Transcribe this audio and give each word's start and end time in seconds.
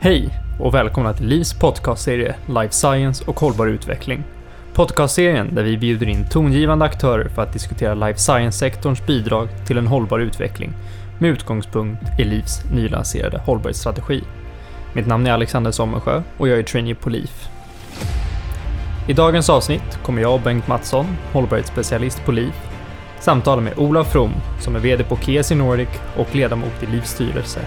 Hej 0.00 0.30
och 0.60 0.74
välkomna 0.74 1.12
till 1.12 1.26
Livs 1.26 1.54
podcastserie 1.54 2.34
Life 2.46 2.74
Science 2.74 3.24
och 3.26 3.40
hållbar 3.40 3.66
utveckling. 3.66 4.24
Podcastserien 4.74 5.54
där 5.54 5.62
vi 5.62 5.78
bjuder 5.78 6.08
in 6.08 6.26
tongivande 6.30 6.84
aktörer 6.84 7.28
för 7.28 7.42
att 7.42 7.52
diskutera 7.52 7.94
life 7.94 8.18
science-sektorns 8.18 9.06
bidrag 9.06 9.48
till 9.66 9.78
en 9.78 9.86
hållbar 9.86 10.18
utveckling 10.18 10.72
med 11.18 11.30
utgångspunkt 11.30 12.02
i 12.20 12.24
Livs 12.24 12.64
nylanserade 12.74 13.38
hållbarhetsstrategi. 13.38 14.22
Mitt 14.92 15.06
namn 15.06 15.26
är 15.26 15.32
Alexander 15.32 15.70
Sommersjö 15.70 16.22
och 16.38 16.48
jag 16.48 16.58
är 16.58 16.62
trainee 16.62 16.94
på 16.94 17.10
LIF. 17.10 17.48
I 19.08 19.12
dagens 19.12 19.50
avsnitt 19.50 19.98
kommer 20.02 20.22
jag 20.22 20.34
och 20.34 20.40
Bengt 20.40 20.68
Mattsson, 20.68 21.06
hållbarhetsspecialist 21.32 22.24
på 22.24 22.32
LIF, 22.32 22.68
samtala 23.20 23.60
med 23.60 23.78
Ola 23.78 24.04
From 24.04 24.32
som 24.60 24.76
är 24.76 24.80
VD 24.80 25.04
på 25.04 25.16
Kesi 25.16 25.54
Nordic 25.54 25.88
och 26.16 26.36
ledamot 26.36 26.82
i 26.82 26.86
LIFs 26.86 27.10
styrelse 27.10 27.60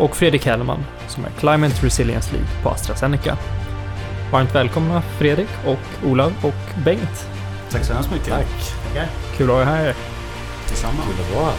och 0.00 0.16
Fredrik 0.16 0.46
Hellman 0.46 0.84
som 1.08 1.24
är 1.24 1.30
Climate 1.30 1.86
Resilience 1.86 2.32
Lead 2.32 2.46
på 2.62 2.68
AstraZeneca. 2.68 3.38
Varmt 4.32 4.54
välkomna 4.54 5.02
Fredrik 5.02 5.48
och 5.66 6.08
Olav 6.10 6.32
och 6.42 6.84
Bengt. 6.84 7.28
Tack 7.70 7.84
så 7.84 7.92
hemskt 7.92 8.10
mycket. 8.10 8.28
Tack. 8.28 8.74
Tackar. 8.86 9.08
Kul 9.36 9.50
att 9.50 9.56
ha 9.56 9.62
er 9.62 9.66
här. 9.66 9.94
Detsamma. 10.68 11.02
Kul 11.02 11.24
att 11.24 11.34
vara 11.34 11.44
här. 11.44 11.54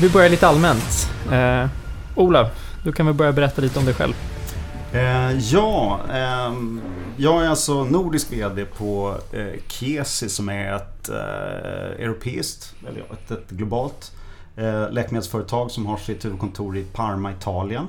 Vi 0.00 0.10
börjar 0.10 0.28
lite 0.28 0.48
allmänt. 0.48 1.10
Eh, 1.32 1.68
Olav, 2.14 2.46
du 2.84 2.92
kan 2.92 3.06
väl 3.06 3.14
börja 3.14 3.32
berätta 3.32 3.62
lite 3.62 3.78
om 3.78 3.84
dig 3.84 3.94
själv. 3.94 4.14
Eh, 4.92 5.38
ja, 5.38 6.00
ehm, 6.12 6.80
jag 7.16 7.44
är 7.44 7.48
alltså 7.48 7.84
nordisk 7.84 8.32
VD 8.32 8.64
på 8.64 9.14
eh, 9.32 9.60
Kesi 9.68 10.28
som 10.28 10.48
är 10.48 10.76
ett 10.76 11.08
eh, 11.08 12.04
europeiskt, 12.04 12.74
eller 12.88 13.00
ett, 13.00 13.30
ett 13.30 13.50
globalt 13.50 14.12
eh, 14.56 14.90
läkemedelsföretag 14.90 15.70
som 15.70 15.86
har 15.86 15.96
sitt 15.96 16.24
huvudkontor 16.24 16.76
i 16.76 16.84
Parma, 16.84 17.32
Italien. 17.32 17.86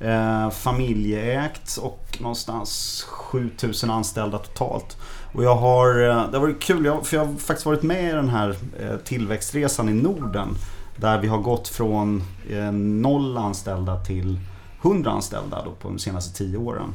Eh, 0.00 0.50
familjeägt 0.50 1.76
och 1.76 2.18
någonstans 2.20 3.02
7000 3.08 3.90
anställda 3.90 4.38
totalt. 4.38 4.96
Och 5.32 5.44
jag 5.44 5.56
har, 5.56 5.88
eh, 5.88 6.30
det 6.30 6.38
har 6.38 6.40
varit 6.40 6.62
kul, 6.62 6.84
jag, 6.84 7.06
för 7.06 7.16
jag 7.16 7.24
har 7.24 7.34
faktiskt 7.34 7.66
varit 7.66 7.82
med 7.82 8.04
i 8.04 8.12
den 8.12 8.28
här 8.28 8.56
eh, 8.80 8.96
tillväxtresan 8.96 9.88
i 9.88 9.92
Norden. 9.92 10.48
Där 10.96 11.18
vi 11.18 11.28
har 11.28 11.38
gått 11.38 11.68
från 11.68 12.22
eh, 12.50 12.72
noll 12.72 13.36
anställda 13.36 14.04
till 14.04 14.40
100 14.82 15.10
anställda 15.10 15.62
då 15.64 15.70
på 15.70 15.88
de 15.88 15.98
senaste 15.98 16.38
10 16.38 16.56
åren. 16.56 16.92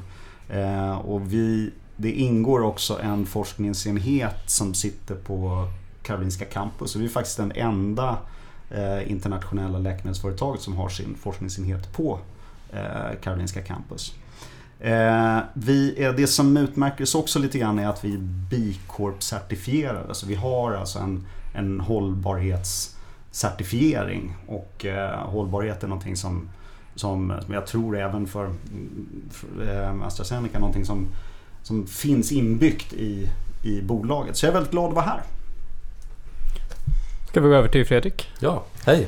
Eh, 0.50 0.98
och 0.98 1.34
vi, 1.34 1.72
det 1.96 2.12
ingår 2.12 2.64
också 2.64 3.00
en 3.02 3.26
forskningsenhet 3.26 4.44
som 4.46 4.74
sitter 4.74 5.16
på 5.16 5.68
Karolinska 6.04 6.46
campus. 6.46 6.96
Och 6.96 7.02
vi 7.02 7.06
är 7.06 7.10
faktiskt 7.10 7.38
den 7.38 7.52
enda 7.52 8.18
Eh, 8.70 9.12
internationella 9.12 9.78
läkemedelsföretaget 9.78 10.62
som 10.62 10.78
har 10.78 10.90
sin 10.90 11.16
forskningsenhet 11.16 11.94
på 11.94 12.20
eh, 12.74 13.20
Karolinska 13.22 13.62
campus. 13.62 14.14
Eh, 14.80 15.40
vi 15.54 16.04
är, 16.04 16.14
det 16.14 16.28
som 16.28 16.58
utmärker 16.58 17.04
oss 17.04 17.16
också 17.16 17.40
lite 17.40 17.60
grann 17.60 17.80
är 17.80 17.88
att 17.88 18.06
vi 18.06 18.14
är 18.14 18.20
B-Corp-certifierade. 18.50 20.04
Så 20.04 20.08
alltså, 20.08 20.26
vi 20.26 20.36
har 20.36 20.74
alltså 20.74 21.00
en, 21.00 21.28
en 21.54 21.80
hållbarhetscertifiering. 21.80 24.36
Och 24.48 24.86
eh, 24.86 25.30
hållbarhet 25.30 25.84
är 25.84 25.88
någonting 25.88 26.16
som, 26.16 26.50
som, 26.96 27.40
som 27.46 27.54
jag 27.54 27.68
tror 27.68 27.98
även 27.98 28.28
för, 28.28 28.54
för 29.32 29.84
eh, 29.84 30.02
AstraZeneca 30.02 30.60
någonting 30.60 30.86
som, 30.86 31.08
som 31.64 31.88
finns 31.88 32.32
inbyggt 32.32 32.94
i, 32.94 33.30
i 33.64 33.82
bolaget. 33.82 34.38
Så 34.38 34.46
jag 34.46 34.50
är 34.50 34.54
väldigt 34.54 34.72
glad 34.72 34.90
att 34.90 34.96
vara 34.96 35.06
här. 35.06 35.22
Ska 37.38 37.42
vi 37.42 37.50
gå 37.50 37.56
över 37.56 37.70
till 37.70 37.86
Fredrik? 37.86 38.30
Ja, 38.40 38.64
hej. 38.86 39.08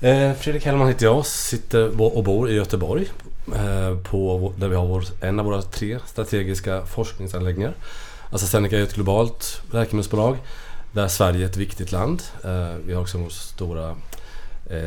Eh, 0.00 0.32
Fredrik 0.34 0.66
Hellman 0.66 0.88
heter 0.88 1.06
jag, 1.06 1.26
sitter 1.26 2.00
och 2.16 2.24
bor 2.24 2.50
i 2.50 2.54
Göteborg. 2.54 3.06
Eh, 3.54 3.98
på, 3.98 4.52
där 4.56 4.68
vi 4.68 4.76
har 4.76 4.86
vår, 4.86 5.04
en 5.20 5.38
av 5.38 5.44
våra 5.44 5.62
tre 5.62 5.98
strategiska 6.06 6.86
forskningsanläggningar. 6.86 7.74
Alltså 8.22 8.34
AstraZeneca 8.34 8.78
är 8.78 8.82
ett 8.82 8.94
globalt 8.94 9.62
läkemedelsbolag 9.72 10.36
där 10.92 11.08
Sverige 11.08 11.44
är 11.44 11.48
ett 11.48 11.56
viktigt 11.56 11.92
land. 11.92 12.22
Eh, 12.44 12.74
vi 12.86 12.94
har 12.94 13.02
också 13.02 13.18
vår, 13.18 13.28
stora, 13.28 13.96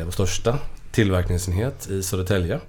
vår 0.04 0.10
största 0.10 0.58
tillverkningsenhet 0.92 1.88
i 1.90 2.02
Södertälje. 2.02 2.60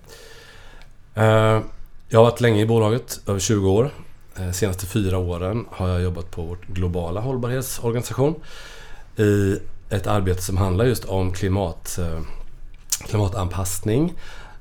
Jag 2.10 2.20
har 2.20 2.24
varit 2.24 2.42
länge 2.42 2.62
i 2.62 2.66
bolaget, 2.66 3.20
över 3.28 3.40
20 3.40 3.72
år. 3.72 3.90
De 4.36 4.54
senaste 4.54 4.86
fyra 4.86 5.18
åren 5.18 5.66
har 5.72 5.90
jag 5.90 6.02
jobbat 6.02 6.32
på 6.32 6.42
vår 6.42 6.58
globala 6.68 7.22
hållbarhetsorganisation 7.22 8.36
i 9.18 9.60
ett 9.90 10.08
arbete 10.08 10.42
som 10.42 10.58
handlar 10.58 10.86
just 10.86 11.06
om 11.06 11.34
klimat, 11.34 11.98
eh, 11.98 12.20
klimatanpassning. 13.08 14.14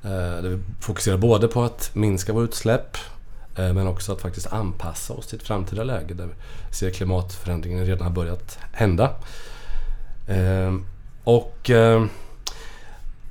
Eh, 0.03 0.09
där 0.09 0.49
vi 0.49 0.59
fokuserar 0.81 1.17
både 1.17 1.47
på 1.47 1.63
att 1.63 1.91
minska 1.93 2.33
våra 2.33 2.43
utsläpp 2.43 2.97
eh, 3.57 3.73
men 3.73 3.87
också 3.87 4.11
att 4.11 4.21
faktiskt 4.21 4.47
anpassa 4.47 5.13
oss 5.13 5.27
till 5.27 5.39
ett 5.39 5.47
framtida 5.47 5.83
läge 5.83 6.13
där 6.13 6.25
vi 6.25 6.33
ser 6.75 6.89
klimatförändringen 6.89 7.85
redan 7.85 8.03
har 8.03 8.13
börjat 8.13 8.57
hända. 8.71 9.15
Och 11.23 11.71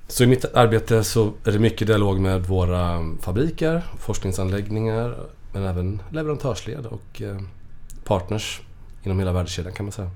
så 0.09 0.25
i 0.25 0.27
mitt 0.27 0.45
arbete 0.45 1.05
så 1.05 1.33
är 1.45 1.53
det 1.53 1.59
mycket 1.59 1.87
dialog 1.87 2.21
med 2.21 2.47
våra 2.47 3.11
fabriker, 3.21 3.83
forskningsanläggningar 3.99 5.17
men 5.53 5.65
även 5.65 6.03
leverantörsled 6.11 6.87
och 6.87 7.23
partners 8.05 8.61
inom 9.03 9.19
hela 9.19 9.33
värdekedjan 9.33 9.73
kan 9.73 9.87
man 9.87 9.93
säga. 9.93 10.11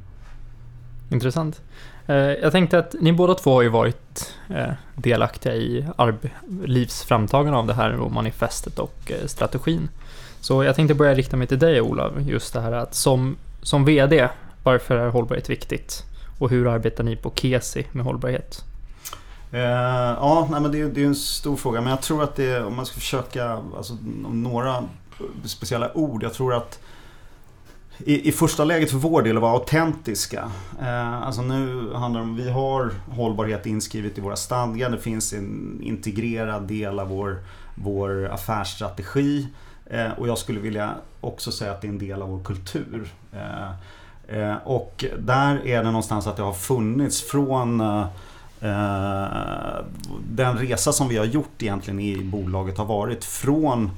Intressant. 1.11 1.61
Eh, 2.07 2.17
jag 2.17 2.53
tänkte 2.53 2.79
att 2.79 2.95
ni 3.01 3.13
båda 3.13 3.35
två 3.35 3.55
har 3.55 3.63
ju 3.63 3.69
varit 3.69 4.35
eh, 4.51 4.73
delaktiga 4.95 5.55
i 5.55 5.87
Livs 6.65 7.03
framtagande 7.03 7.59
av 7.59 7.67
det 7.67 7.75
här 7.75 8.01
och 8.01 8.13
manifestet 8.13 8.79
och 8.79 9.13
eh, 9.13 9.27
strategin. 9.27 9.89
Så 10.41 10.65
jag 10.65 10.77
tänkte 10.77 10.95
börja 10.95 11.15
rikta 11.15 11.37
mig 11.37 11.47
till 11.47 11.59
dig 11.59 11.81
Olav, 11.81 12.23
just 12.29 12.53
det 12.53 12.61
här 12.61 12.73
att 12.73 12.95
som, 12.95 13.37
som 13.63 13.85
VD, 13.85 14.29
varför 14.63 14.97
är 14.97 15.09
hållbarhet 15.09 15.51
viktigt? 15.51 16.05
Och 16.39 16.51
hur 16.51 16.69
arbetar 16.69 17.05
ni 17.05 17.17
på 17.17 17.33
Kesi 17.35 17.87
med 17.93 18.05
hållbarhet? 18.05 18.65
Eh, 19.53 19.61
ja, 19.61 20.49
nej, 20.51 20.61
men 20.61 20.73
det, 20.73 20.81
är, 20.81 20.87
det 20.87 21.03
är 21.03 21.07
en 21.07 21.15
stor 21.15 21.57
fråga. 21.57 21.81
Men 21.81 21.91
jag 21.91 22.03
tror 22.03 22.23
att 22.23 22.37
det, 22.37 22.65
om 22.65 22.77
man 22.77 22.87
ska 22.87 22.95
försöka, 22.95 23.63
alltså, 23.77 23.97
några 24.33 24.85
speciella 25.45 25.97
ord. 25.97 26.23
Jag 26.23 26.35
tror 26.35 26.55
att 26.55 26.79
i, 27.99 28.29
i 28.29 28.33
första 28.33 28.65
läget 28.65 28.91
för 28.91 28.99
vår 28.99 29.23
del 29.23 29.37
att 29.37 29.43
vara 29.43 29.53
autentiska. 29.53 30.51
Eh, 30.81 31.23
alltså 31.23 31.43
nu 31.43 31.93
handlar 31.95 32.21
det 32.21 32.27
om, 32.27 32.37
vi 32.37 32.51
har 32.51 32.93
hållbarhet 33.11 33.67
inskrivet 33.67 34.19
i 34.19 34.21
våra 34.21 34.37
stadgar. 34.37 34.91
Det 34.91 34.99
finns 34.99 35.33
en 35.33 35.81
integrerad 35.83 36.63
del 36.63 36.99
av 36.99 37.09
vår, 37.09 37.39
vår 37.75 38.29
affärsstrategi. 38.29 39.49
Eh, 39.87 40.13
och 40.19 40.29
jag 40.29 40.39
skulle 40.39 40.61
vilja 40.61 40.95
också 41.21 41.53
säga 41.53 41.73
att 41.73 41.81
det 41.81 41.87
är 41.87 41.93
en 41.93 41.99
del 41.99 42.23
av 42.23 42.29
vår 42.29 42.45
kultur. 42.45 43.13
Eh, 43.33 43.71
eh 44.39 44.57
och 44.65 45.05
där 45.19 45.67
är 45.67 45.85
det 45.85 45.91
någonstans 45.91 46.27
att 46.27 46.37
det 46.37 46.43
har 46.43 46.53
funnits 46.53 47.23
från 47.23 47.83
Eh, 48.61 49.23
eh 49.23 49.85
den 50.31 50.59
resa 50.59 50.93
som 50.93 51.09
vi 51.09 51.17
har 51.17 51.25
gjort 51.25 51.63
egentligen 51.63 52.01
i 52.01 52.25
bolaget 52.25 52.79
har 52.79 52.85
varit 52.85 53.25
från 53.25 53.91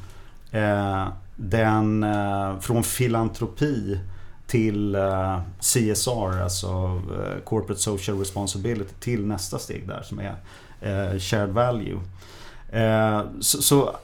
eh, 0.51 1.07
den, 1.41 2.03
eh, 2.03 2.59
från 2.61 2.83
filantropi 2.83 3.99
till 4.47 4.95
eh, 4.95 5.41
CSR, 5.61 6.43
alltså 6.43 7.03
eh, 7.15 7.45
Corporate 7.45 7.81
Social 7.81 8.19
Responsibility, 8.19 8.95
till 9.01 9.27
nästa 9.27 9.59
steg 9.59 9.89
där 9.89 10.03
som 10.03 10.19
är 10.21 10.35
eh, 10.81 11.19
Shared 11.19 11.51
Value. 11.51 12.01
Så, 13.41 13.63
så 13.63 13.97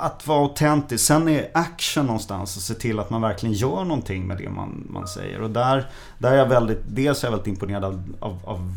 att 0.00 0.26
vara 0.26 0.40
autentisk. 0.40 1.06
Sen 1.06 1.28
är 1.28 1.50
action 1.54 2.06
någonstans 2.06 2.56
och 2.56 2.62
se 2.62 2.74
till 2.74 2.98
att 2.98 3.10
man 3.10 3.22
verkligen 3.22 3.54
gör 3.54 3.84
någonting 3.84 4.26
med 4.26 4.38
det 4.38 4.48
man, 4.48 4.86
man 4.90 5.08
säger. 5.08 5.40
Och 5.40 5.50
där, 5.50 5.86
där 6.18 6.32
är 6.32 6.36
jag 6.36 6.46
väldigt, 6.46 6.80
dels 6.88 7.22
är 7.22 7.26
jag 7.26 7.32
väldigt 7.32 7.48
imponerad 7.48 7.84
av, 7.84 8.02
av, 8.20 8.38
av 8.44 8.74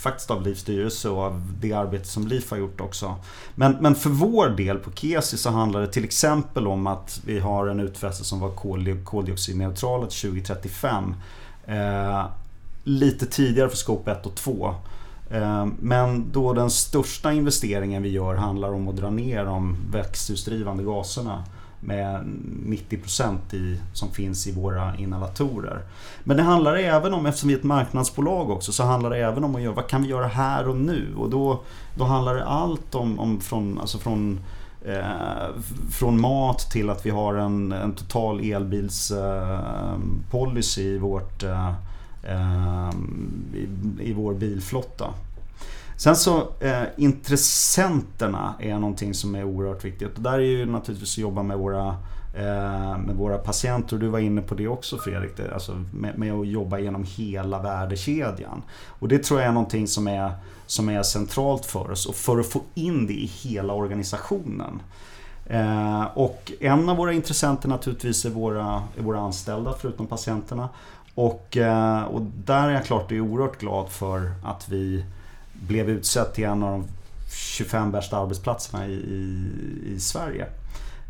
faktiskt 0.00 0.30
av 0.30 0.42
LIFs 0.42 0.60
styrelse 0.60 1.08
och 1.08 1.22
av 1.22 1.52
det 1.60 1.72
arbete 1.72 2.04
som 2.04 2.26
LIF 2.26 2.50
har 2.50 2.58
gjort 2.58 2.80
också. 2.80 3.14
Men, 3.54 3.76
men 3.80 3.94
för 3.94 4.10
vår 4.10 4.48
del 4.48 4.78
på 4.78 4.90
Kesi 4.92 5.36
så 5.36 5.50
handlar 5.50 5.80
det 5.80 5.86
till 5.86 6.04
exempel 6.04 6.66
om 6.66 6.86
att 6.86 7.20
vi 7.24 7.38
har 7.38 7.66
en 7.66 7.80
utfästelse 7.80 8.28
som 8.28 8.40
var 8.40 8.50
koldioxidneutrala 9.04 10.06
till 10.06 10.30
2035. 10.30 11.14
Eh, 11.66 12.24
lite 12.84 13.26
tidigare 13.26 13.68
för 13.68 13.76
Scope 13.76 14.10
1 14.10 14.26
och 14.26 14.34
2. 14.34 14.74
Eh, 15.30 15.66
men 15.80 16.32
då 16.32 16.52
den 16.52 16.70
största 16.70 17.32
investeringen 17.32 18.02
vi 18.02 18.08
gör 18.08 18.34
handlar 18.34 18.72
om 18.72 18.88
att 18.88 18.96
dra 18.96 19.10
ner 19.10 19.44
de 19.44 19.76
växthusdrivande 19.92 20.84
gaserna 20.84 21.44
med 21.80 22.24
90% 22.66 23.54
i, 23.54 23.80
som 23.92 24.10
finns 24.10 24.46
i 24.46 24.52
våra 24.52 24.96
inhalatorer. 24.96 25.82
Men 26.24 26.36
det 26.36 26.42
handlar 26.42 26.76
även 26.76 27.14
om, 27.14 27.26
eftersom 27.26 27.48
vi 27.48 27.54
är 27.54 27.58
ett 27.58 27.64
marknadsbolag 27.64 28.50
också, 28.50 28.72
så 28.72 28.84
handlar 28.84 29.10
det 29.10 29.18
även 29.18 29.44
om 29.44 29.54
att 29.54 29.62
göra, 29.62 29.74
vad 29.74 29.88
kan 29.88 30.02
vi 30.02 30.08
göra 30.08 30.26
här 30.26 30.68
och 30.68 30.76
nu? 30.76 31.14
Och 31.16 31.30
då, 31.30 31.62
då 31.94 32.04
handlar 32.04 32.34
det 32.34 32.44
allt 32.44 32.94
om, 32.94 33.20
om 33.20 33.40
från, 33.40 33.80
alltså 33.80 33.98
från 33.98 34.40
eh, 34.84 35.48
från 35.90 36.20
mat 36.20 36.70
till 36.70 36.90
att 36.90 37.06
vi 37.06 37.10
har 37.10 37.34
en, 37.34 37.72
en 37.72 37.92
total 37.92 38.40
elbilspolicy 38.40 40.88
eh, 40.88 40.94
i, 40.94 40.98
vårt, 40.98 41.42
eh, 41.42 41.74
eh, 42.22 42.90
i, 43.54 43.68
i 44.00 44.12
vår 44.12 44.34
bilflotta. 44.34 45.06
Sen 46.00 46.16
så 46.16 46.48
eh, 46.60 46.82
intressenterna 46.96 48.54
är 48.58 48.78
någonting 48.78 49.14
som 49.14 49.34
är 49.34 49.44
oerhört 49.44 49.84
viktigt. 49.84 50.16
Och 50.16 50.22
där 50.22 50.32
är 50.32 50.38
ju 50.38 50.66
naturligtvis 50.66 51.14
att 51.14 51.18
jobba 51.18 51.42
med 51.42 51.58
våra, 51.58 51.86
eh, 52.34 52.98
med 52.98 53.14
våra 53.16 53.38
patienter. 53.38 53.96
Och 53.96 54.00
du 54.00 54.08
var 54.08 54.18
inne 54.18 54.42
på 54.42 54.54
det 54.54 54.68
också 54.68 54.98
Fredrik. 54.98 55.36
Det, 55.36 55.54
alltså 55.54 55.84
med, 55.92 56.18
med, 56.18 56.32
att 56.32 56.46
jobba 56.46 56.78
genom 56.78 57.04
hela 57.16 57.62
värdekedjan. 57.62 58.62
Och 58.86 59.08
det 59.08 59.24
tror 59.24 59.40
jag 59.40 59.48
är 59.48 59.52
någonting 59.52 59.88
som 59.88 60.08
är, 60.08 60.32
som 60.66 60.88
är 60.88 61.02
centralt 61.02 61.66
för 61.66 61.90
oss. 61.90 62.06
Och 62.06 62.14
för 62.14 62.38
att 62.38 62.46
få 62.46 62.62
in 62.74 63.06
det 63.06 63.12
i 63.14 63.26
hela 63.26 63.72
organisationen. 63.72 64.82
Eh, 65.46 66.04
och 66.14 66.52
en 66.60 66.88
av 66.88 66.96
våra 66.96 67.12
intressenter 67.12 67.68
naturligtvis 67.68 68.24
är 68.24 68.30
våra, 68.30 68.82
är 68.98 69.02
våra 69.02 69.20
anställda 69.20 69.74
förutom 69.80 70.06
patienterna. 70.06 70.68
Och, 71.14 71.56
eh, 71.56 72.02
och 72.02 72.22
där 72.22 72.68
är 72.68 72.72
jag 72.72 72.84
klart 72.84 73.12
är 73.12 73.20
oerhört 73.20 73.60
glad 73.60 73.88
för 73.88 74.32
att 74.44 74.68
vi 74.68 75.04
blev 75.66 75.90
utsedd 75.90 76.32
till 76.34 76.44
en 76.44 76.62
av 76.62 76.70
de 76.70 76.84
25 77.30 77.92
bästa 77.92 78.16
arbetsplatserna 78.16 78.86
i, 78.86 78.92
i, 78.92 79.92
i 79.96 80.00
Sverige. 80.00 80.46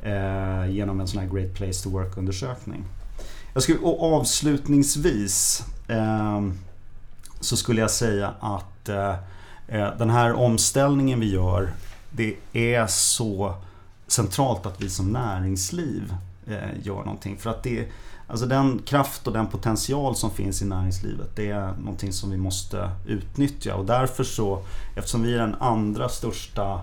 Eh, 0.02 0.70
genom 0.70 1.00
en 1.00 1.08
sån 1.08 1.20
här 1.20 1.28
Great 1.28 1.54
Place 1.54 1.82
to 1.82 1.90
Work-undersökning. 1.90 2.84
Jag 3.52 3.62
skulle, 3.62 3.78
och 3.78 4.12
avslutningsvis 4.14 5.64
eh, 5.88 6.40
så 7.40 7.56
skulle 7.56 7.80
jag 7.80 7.90
säga 7.90 8.34
att 8.40 8.88
eh, 8.88 9.14
eh, 9.68 9.96
den 9.98 10.10
här 10.10 10.32
omställningen 10.32 11.20
vi 11.20 11.32
gör, 11.32 11.72
det 12.10 12.36
är 12.52 12.86
så 12.86 13.54
centralt 14.06 14.66
att 14.66 14.82
vi 14.82 14.90
som 14.90 15.12
näringsliv 15.12 16.14
eh, 16.46 16.80
gör 16.82 16.98
någonting. 16.98 17.36
För 17.36 17.50
att 17.50 17.62
det 17.62 17.88
Alltså 18.30 18.46
den 18.46 18.78
kraft 18.78 19.26
och 19.26 19.32
den 19.32 19.46
potential 19.46 20.16
som 20.16 20.30
finns 20.30 20.62
i 20.62 20.64
näringslivet 20.64 21.36
det 21.36 21.50
är 21.50 21.72
någonting 21.78 22.12
som 22.12 22.30
vi 22.30 22.36
måste 22.36 22.90
utnyttja 23.06 23.74
och 23.74 23.86
därför 23.86 24.24
så 24.24 24.62
eftersom 24.96 25.22
vi 25.22 25.34
är 25.34 25.38
den 25.38 25.54
andra 25.54 26.08
största 26.08 26.80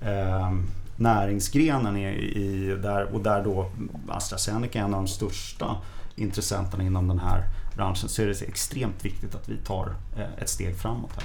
eh, 0.00 0.52
näringsgrenen 0.96 1.96
i, 1.96 2.08
i, 2.08 2.76
där, 2.82 3.14
och 3.14 3.20
där 3.20 3.44
då 3.44 3.70
AstraZeneca 4.08 4.78
är 4.78 4.82
en 4.82 4.94
av 4.94 5.02
de 5.02 5.08
största 5.08 5.76
intressenterna 6.16 6.84
inom 6.84 7.08
den 7.08 7.18
här 7.18 7.44
branschen 7.74 8.08
så 8.08 8.22
är 8.22 8.26
det 8.26 8.42
extremt 8.42 9.04
viktigt 9.04 9.34
att 9.34 9.48
vi 9.48 9.56
tar 9.56 9.94
eh, 10.16 10.42
ett 10.42 10.48
steg 10.48 10.76
framåt 10.76 11.10
här. 11.14 11.24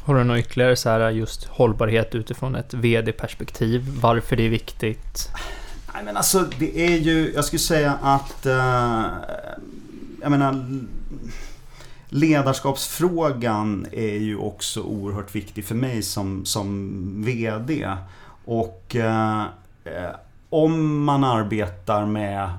Har 0.00 0.14
du 0.14 0.24
något 0.24 0.38
ytterligare 0.38 0.76
så 0.76 0.88
här 0.88 1.10
just 1.10 1.44
hållbarhet 1.44 2.14
utifrån 2.14 2.54
ett 2.54 2.74
VD-perspektiv? 2.74 3.98
Varför 4.00 4.36
det 4.36 4.42
är 4.42 4.50
viktigt? 4.50 5.30
Nej 5.94 6.04
men 6.04 6.16
alltså 6.16 6.44
det 6.58 6.86
är 6.86 6.96
ju, 6.96 7.32
jag 7.34 7.44
skulle 7.44 7.60
säga 7.60 7.98
att... 8.02 8.46
Uh, 8.46 9.06
jag 10.22 10.30
menar... 10.30 10.80
Ledarskapsfrågan 12.10 13.86
är 13.92 14.16
ju 14.16 14.36
också 14.36 14.82
oerhört 14.82 15.34
viktig 15.34 15.64
för 15.64 15.74
mig 15.74 16.02
som, 16.02 16.44
som 16.44 17.24
VD. 17.24 17.88
Och 18.44 18.96
uh, 18.98 19.44
om 20.50 21.04
man 21.04 21.24
arbetar 21.24 22.06
med 22.06 22.50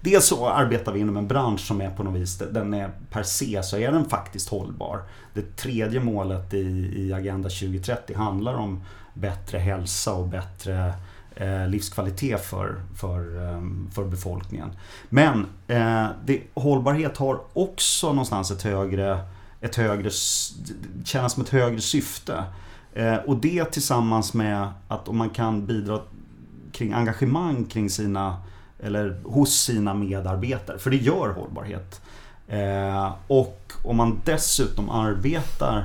dels 0.00 0.26
så 0.26 0.48
arbetar 0.48 0.92
vi 0.92 1.00
inom 1.00 1.16
en 1.16 1.28
bransch 1.28 1.60
som 1.60 1.80
är 1.80 1.90
på 1.90 2.02
något 2.02 2.20
vis, 2.20 2.38
den 2.38 2.74
är 2.74 2.90
per 3.10 3.22
se 3.22 3.62
så 3.62 3.76
är 3.76 3.92
den 3.92 4.08
faktiskt 4.08 4.48
hållbar. 4.48 5.02
Det 5.34 5.56
tredje 5.56 6.00
målet 6.00 6.54
i, 6.54 6.92
i 6.96 7.12
Agenda 7.12 7.48
2030 7.48 8.16
handlar 8.16 8.54
om 8.54 8.82
bättre 9.14 9.58
hälsa 9.58 10.12
och 10.12 10.28
bättre 10.28 10.92
Eh, 11.36 11.68
livskvalitet 11.68 12.44
för, 12.44 12.82
för, 12.96 13.48
ehm, 13.48 13.90
för 13.94 14.04
befolkningen. 14.04 14.70
Men 15.08 15.46
eh, 15.68 16.06
det, 16.24 16.42
hållbarhet 16.54 17.16
har 17.16 17.40
också 17.52 18.08
någonstans 18.08 18.50
ett 18.50 18.62
högre, 18.62 19.20
ett 19.60 19.76
högre, 19.76 20.10
kännas 21.04 21.32
som 21.32 21.42
ett 21.42 21.48
högre 21.48 21.80
syfte. 21.80 22.44
Eh, 22.94 23.16
och 23.16 23.36
det 23.36 23.64
tillsammans 23.64 24.34
med 24.34 24.68
att 24.88 25.08
om 25.08 25.16
man 25.16 25.30
kan 25.30 25.66
bidra 25.66 26.00
kring 26.72 26.92
engagemang 26.92 27.64
kring 27.64 27.90
sina 27.90 28.36
eller 28.82 29.20
hos 29.24 29.52
sina 29.52 29.94
medarbetare, 29.94 30.78
för 30.78 30.90
det 30.90 30.96
gör 30.96 31.28
hållbarhet. 31.28 32.00
Eh, 32.48 33.12
och 33.26 33.72
om 33.84 33.96
man 33.96 34.20
dessutom 34.24 34.90
arbetar 34.90 35.84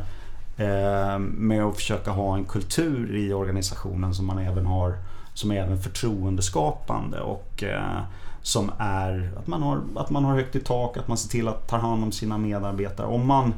eh, 0.58 1.20
med 1.20 1.64
att 1.64 1.76
försöka 1.76 2.12
ha 2.12 2.38
en 2.38 2.46
kultur 2.46 3.16
i 3.16 3.34
organisationen 3.34 4.14
som 4.14 4.26
man 4.26 4.38
även 4.38 4.66
har 4.66 4.98
som 5.38 5.52
är 5.52 5.56
även 5.56 5.82
förtroendeskapande 5.82 7.22
och 7.22 7.64
eh, 7.64 8.02
som 8.42 8.72
är 8.78 9.32
att 9.40 9.48
man, 9.48 9.62
har, 9.62 9.82
att 9.96 10.10
man 10.10 10.26
har 10.26 10.36
högt 10.36 10.56
i 10.56 10.60
tak, 10.60 10.98
att 10.98 11.08
man 11.08 11.18
ser 11.18 11.30
till 11.30 11.48
att 11.48 11.68
ta 11.68 11.78
hand 11.78 12.04
om 12.04 12.12
sina 12.12 12.38
medarbetare. 12.38 13.08
Om 13.08 13.28
man, 13.28 13.54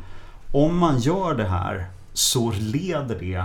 om 0.52 0.78
man 0.78 1.00
gör 1.00 1.36
det 1.36 1.48
här 1.48 1.88
så 2.14 2.52
leder 2.52 3.20
det 3.20 3.44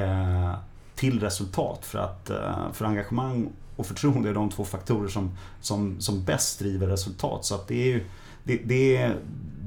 eh, 0.00 0.54
till 0.94 1.20
resultat 1.20 1.78
för 1.82 1.98
att 1.98 2.30
eh, 2.30 2.72
för 2.72 2.84
engagemang 2.84 3.48
och 3.76 3.86
förtroende 3.86 4.28
är 4.28 4.34
de 4.34 4.50
två 4.50 4.64
faktorer 4.64 5.08
som, 5.08 5.36
som, 5.60 6.00
som 6.00 6.24
bäst 6.24 6.58
driver 6.58 6.86
resultat. 6.86 7.44
Så 7.44 7.54
att 7.54 7.68
det 7.68 7.82
är 7.82 7.86
ju 7.86 8.04
det, 8.44 8.56
det, 8.64 8.96
är, 8.96 9.16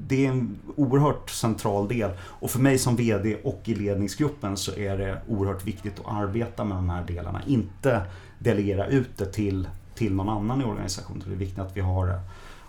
det 0.09 0.25
är 0.25 0.29
en 0.29 0.59
oerhört 0.75 1.29
central 1.29 1.87
del. 1.87 2.11
Och 2.19 2.51
för 2.51 2.59
mig 2.59 2.77
som 2.77 2.95
VD 2.95 3.37
och 3.43 3.61
i 3.65 3.75
ledningsgruppen 3.75 4.57
så 4.57 4.75
är 4.75 4.97
det 4.97 5.21
oerhört 5.27 5.67
viktigt 5.67 5.99
att 5.99 6.13
arbeta 6.13 6.63
med 6.63 6.77
de 6.77 6.89
här 6.89 7.03
delarna. 7.03 7.41
Inte 7.47 8.01
delegera 8.39 8.87
ut 8.87 9.17
det 9.17 9.25
till, 9.25 9.67
till 9.95 10.13
någon 10.15 10.29
annan 10.29 10.61
i 10.61 10.63
organisationen. 10.63 11.23
Det 11.27 11.33
är 11.33 11.37
viktigt 11.37 11.59
att 11.59 11.77
vi 11.77 11.81
har 11.81 12.07
det. 12.07 12.19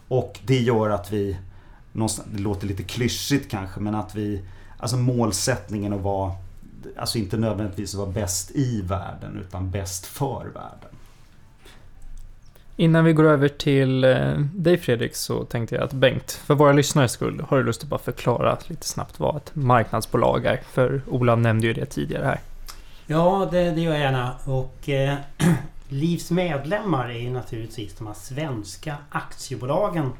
Och 0.09 0.41
det 0.47 0.59
gör 0.59 0.91
att 0.91 1.13
vi, 1.13 1.39
det 2.33 2.39
låter 2.39 2.67
lite 2.67 2.83
klyschigt 2.83 3.51
kanske, 3.51 3.81
men 3.81 3.95
att 3.95 4.15
vi, 4.15 4.45
alltså 4.79 4.97
målsättningen 4.97 5.93
att 5.93 6.01
vara, 6.01 6.33
alltså 6.97 7.19
inte 7.19 7.37
nödvändigtvis 7.37 7.95
vara 7.95 8.11
bäst 8.11 8.51
i 8.51 8.83
världen 8.83 9.37
utan 9.47 9.71
bäst 9.71 10.07
för 10.07 10.45
världen. 10.45 10.91
Innan 12.81 13.05
vi 13.05 13.13
går 13.13 13.25
över 13.25 13.49
till 13.49 14.05
eh, 14.05 14.39
dig 14.39 14.79
Fredrik 14.79 15.15
så 15.15 15.45
tänkte 15.45 15.75
jag 15.75 15.85
att 15.85 15.93
Bengt, 15.93 16.33
för 16.33 16.55
våra 16.55 16.73
lyssnares 16.73 17.13
skull, 17.13 17.45
har 17.49 17.57
du 17.57 17.65
lust 17.65 17.83
att 17.83 17.89
bara 17.89 18.01
förklara 18.01 18.59
lite 18.67 18.87
snabbt 18.87 19.21
vad 19.21 19.37
ett 19.37 19.55
marknadsbolag 19.55 20.47
är? 20.47 20.61
För 20.73 21.01
Ola 21.09 21.37
nämnde 21.37 21.67
ju 21.67 21.73
det 21.73 21.87
tidigare 21.87 22.25
här. 22.25 22.41
Ja, 23.07 23.49
det, 23.51 23.71
det 23.71 23.81
gör 23.81 23.93
jag 23.93 24.01
gärna. 24.01 24.35
Och 24.45 24.89
eh, 24.89 25.15
Livs 25.89 26.31
medlemmar 26.31 27.09
är 27.09 27.19
ju 27.19 27.31
naturligtvis 27.31 27.95
de 27.95 28.07
här 28.07 28.15
svenska 28.15 28.97
aktiebolagen. 29.11 30.13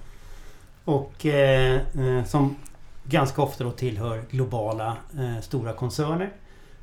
Och 0.85 1.27
eh, 1.27 1.75
eh 1.75 2.25
som 2.25 2.57
ganska 3.05 3.43
ofta 3.43 3.65
då 3.65 3.71
tillhör 3.71 4.23
globala 4.31 4.97
eh, 5.19 5.43
stora 5.43 5.73
koncerner. 5.73 6.31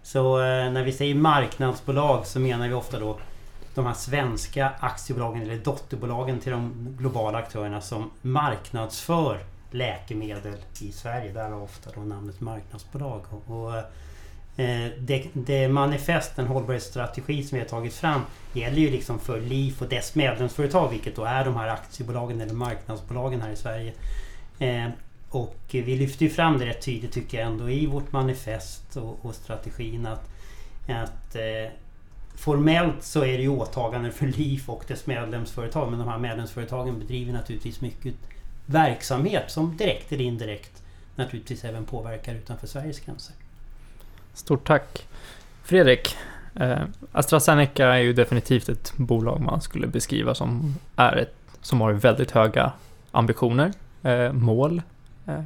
Så 0.04 0.40
eh, 0.40 0.72
när 0.72 0.84
vi 0.84 0.92
säger 0.92 1.16
marknadsbolag 1.16 2.28
så 2.28 2.40
menar 2.40 2.68
vi 2.68 2.74
ofta 2.74 3.00
då 3.00 3.18
de 3.78 3.86
här 3.86 3.94
svenska 3.94 4.72
aktiebolagen 4.80 5.42
eller 5.42 5.58
dotterbolagen 5.58 6.40
till 6.40 6.52
de 6.52 6.96
globala 7.00 7.38
aktörerna 7.38 7.82
som 7.82 8.12
marknadsför 8.22 9.40
läkemedel 9.72 10.54
i 10.82 10.92
Sverige. 10.92 11.32
Där 11.32 11.50
har 11.50 11.62
ofta 11.62 11.90
då 11.96 12.02
namnet 12.02 12.42
marknadsbolag. 12.42 13.22
Och, 13.48 13.78
eh, 14.62 14.92
det, 15.00 15.28
det 15.34 15.68
manifest, 15.68 16.36
den 16.36 16.48
hållbarhetsstrategi 16.48 17.44
som 17.44 17.56
vi 17.56 17.62
har 17.62 17.70
tagit 17.70 17.94
fram 17.94 18.22
gäller 18.54 18.78
ju 18.78 18.92
liksom 18.92 19.20
för 19.20 19.42
LIF 19.42 19.82
och 19.82 19.90
dess 19.90 20.16
medlemsföretag, 20.16 20.90
vilket 20.90 21.16
då 21.16 21.24
är 21.24 21.46
de 21.46 21.56
här 21.56 21.68
aktiebolagen 21.68 22.42
eller 22.42 22.54
marknadsbolagen 22.54 23.42
här 23.42 23.52
i 23.52 23.56
Sverige. 23.56 23.94
Eh, 24.60 24.90
och 25.30 25.58
vi 25.72 25.98
lyfter 25.98 26.26
ju 26.26 26.32
fram 26.32 26.60
det 26.60 26.66
rätt 26.66 26.86
tydligt 26.86 27.12
tycker 27.12 27.38
jag 27.38 27.48
ändå 27.48 27.70
i 27.70 27.86
vårt 27.86 28.12
manifest 28.12 28.98
och, 28.98 29.26
och 29.26 29.36
strategin 29.36 30.06
att, 30.06 30.30
att 30.88 31.36
eh, 31.36 31.72
Formellt 32.38 33.04
så 33.04 33.24
är 33.24 33.38
det 33.38 33.44
ju 33.44 33.50
åtaganden 33.50 34.12
för 34.12 34.28
LIF 34.28 34.70
och 34.70 34.84
dess 34.88 35.08
medlemsföretag 35.08 35.90
men 35.90 36.00
de 36.00 36.08
här 36.08 36.18
medlemsföretagen 36.18 37.00
bedriver 37.00 37.34
naturligtvis 37.34 37.82
mycket 37.82 38.16
verksamhet 38.66 39.52
som 39.52 39.78
direkt 39.78 40.12
eller 40.12 40.24
indirekt 40.24 40.84
naturligtvis 41.16 41.64
även 41.64 41.86
påverkar 41.86 42.36
utanför 42.36 42.68
Sveriges 42.68 43.00
gränser. 43.00 43.36
Stort 44.34 44.68
tack! 44.68 45.06
Fredrik, 45.64 46.16
eh, 46.56 46.80
AstraZeneca 47.12 47.86
är 47.86 47.98
ju 47.98 48.14
definitivt 48.14 48.70
ett 48.70 48.94
bolag 48.98 49.42
man 49.42 49.62
skulle 49.62 49.88
beskriva 49.88 50.36
som, 50.36 50.76
är 50.96 51.16
ett, 51.16 51.36
som 51.62 51.82
har 51.82 51.94
väldigt 51.94 52.32
höga 52.32 52.72
ambitioner, 53.12 53.74
eh, 54.04 54.32
mål. 54.34 54.82
Eh, 55.26 55.44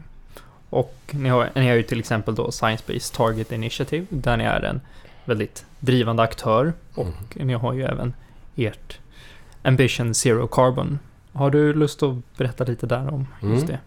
och 0.69 0.95
ni 1.11 1.29
har, 1.29 1.49
ni 1.55 1.67
har 1.67 1.75
ju 1.75 1.83
till 1.83 1.99
exempel 1.99 2.35
då 2.35 2.51
Science 2.51 2.83
Based 2.87 3.17
Target 3.17 3.51
Initiative, 3.51 4.05
där 4.09 4.37
ni 4.37 4.43
är 4.43 4.61
en 4.61 4.81
väldigt 5.25 5.65
drivande 5.79 6.23
aktör 6.23 6.73
och 6.95 7.07
mm. 7.35 7.47
ni 7.47 7.53
har 7.53 7.73
ju 7.73 7.83
även 7.83 8.13
ert 8.55 8.99
Ambition 9.63 10.13
Zero 10.13 10.47
Carbon. 10.47 10.99
Har 11.33 11.49
du 11.49 11.73
lust 11.73 12.03
att 12.03 12.37
berätta 12.37 12.63
lite 12.63 12.85
där 12.85 13.13
om 13.13 13.27
just 13.41 13.63
mm. 13.63 13.67
det? 13.67 13.79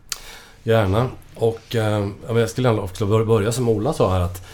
Gärna. 0.71 1.09
Och 1.35 1.75
eh, 1.75 2.09
jag 2.29 2.51
skulle 2.51 2.71
också 2.71 3.25
börja 3.25 3.53
som 3.53 3.69
Ola 3.69 3.93
sa 3.93 4.13
här 4.13 4.21
att 4.21 4.47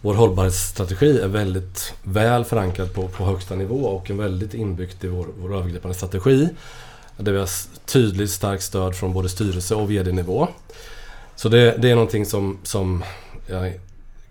vår 0.00 0.14
hållbarhetsstrategi 0.14 1.20
är 1.20 1.28
väldigt 1.28 1.94
väl 2.02 2.44
förankrad 2.44 2.94
på, 2.94 3.08
på 3.08 3.24
högsta 3.24 3.54
nivå 3.54 3.76
och 3.76 4.10
är 4.10 4.14
väldigt 4.14 4.54
inbyggt 4.54 5.04
i 5.04 5.08
vår, 5.08 5.26
vår 5.38 5.56
övergripande 5.56 5.94
strategi. 5.94 6.48
Där 7.16 7.32
vi 7.32 7.38
har 7.38 7.48
tydligt 7.86 8.30
starkt 8.30 8.62
stöd 8.62 8.96
från 8.96 9.12
både 9.12 9.28
styrelse 9.28 9.74
och 9.74 9.90
VD-nivå. 9.90 10.48
Så 11.36 11.48
det, 11.48 11.76
det, 11.78 11.90
är 11.90 11.94
någonting 11.94 12.26
som, 12.26 12.58
som 12.62 13.04
jag, 13.46 13.72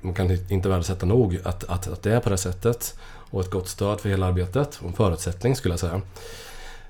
man 0.06 0.14
kan 0.14 0.38
inte 0.50 0.70
värdesätta 0.70 1.06
nog 1.06 1.40
att, 1.44 1.64
att, 1.64 1.88
att 1.88 2.04
det 2.04 2.12
är 2.12 2.20
på 2.20 2.30
det 2.30 2.38
sättet. 2.38 2.96
Och 3.30 3.42
ett 3.42 3.50
gott 3.50 3.68
stöd 3.68 4.00
för 4.00 4.10
hela 4.10 4.26
arbetet 4.26 4.80
och 4.82 4.88
en 4.88 4.94
förutsättning 4.94 5.56
skulle 5.56 5.74
jag 5.74 5.80
säga. 5.80 6.02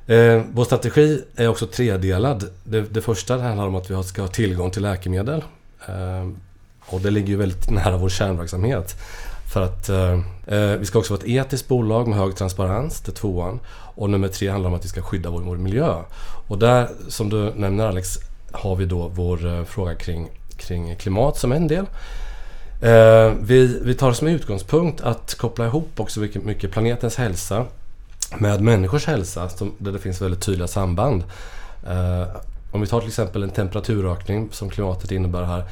Eh, 0.08 0.44
vår 0.52 0.66
strategi 0.66 1.24
är 1.36 1.48
också 1.48 1.68
tredelad. 1.68 2.50
Det, 2.64 2.82
det 2.82 3.02
första 3.02 3.38
handlar 3.38 3.68
om 3.68 3.76
att 3.76 3.92
vi 3.92 4.04
ska 4.04 4.22
ha 4.22 4.30
tillgång 4.30 4.72
till 4.72 4.82
läkemedel. 4.82 5.44
Eh, 5.88 6.30
och 6.86 7.02
det 7.02 7.12
ligger 7.12 7.28
ju 7.28 7.36
väldigt 7.36 7.70
nära 7.70 7.98
vår 7.98 8.10
kärnverksamhet. 8.10 8.96
För 9.54 9.62
att 9.62 9.90
eh, 9.90 10.20
eh, 10.48 10.78
vi 10.78 10.86
ska 10.86 11.00
också 11.00 11.14
vara 11.14 11.24
ett 11.24 11.30
etiskt 11.30 11.68
bolag 11.68 12.08
med 12.08 12.18
hög 12.18 12.36
transparens, 12.36 13.02
det 13.02 13.12
är 13.12 13.14
tvåan. 13.14 13.60
Och 13.96 14.10
nummer 14.10 14.28
tre 14.28 14.50
handlar 14.50 14.70
om 14.70 14.76
att 14.76 14.86
vi 14.86 14.90
ska 14.90 15.02
skydda 15.02 15.30
vår, 15.30 15.42
vår 15.42 15.58
miljö. 15.58 15.96
Och 16.48 16.60
där, 16.60 16.90
som 17.08 17.30
du 17.30 17.54
nämner 17.56 17.88
Alex, 17.88 18.18
har 18.52 18.76
vi 18.76 18.86
då 18.86 19.08
vår 19.08 19.46
eh, 19.46 19.64
fråga 19.64 19.96
kring, 19.96 20.30
kring 20.58 20.96
klimat 20.96 21.38
som 21.38 21.52
en 21.52 21.68
del. 21.68 21.86
Eh, 22.82 23.34
vi, 23.42 23.80
vi 23.82 23.94
tar 23.94 24.14
som 24.14 24.28
utgångspunkt 24.28 25.02
att 25.02 25.36
koppla 25.36 25.66
ihop 25.66 26.00
också 26.00 26.20
mycket, 26.20 26.44
mycket 26.44 26.72
planetens 26.72 27.16
hälsa 27.16 27.66
med 28.38 28.62
människors 28.62 29.06
hälsa, 29.06 29.50
som, 29.50 29.74
där 29.78 29.92
det 29.92 30.00
finns 30.00 30.22
väldigt 30.22 30.42
tydliga 30.42 30.68
samband. 30.68 31.24
Eh, 31.88 32.28
om 32.72 32.82
vi 32.82 32.88
tar 32.88 33.00
till 33.00 33.10
exempel 33.10 33.44
en 33.44 33.50
temperaturökning 33.50 34.50
som 34.52 34.70
klimatet 34.70 35.12
innebär 35.12 35.44
här 35.44 35.64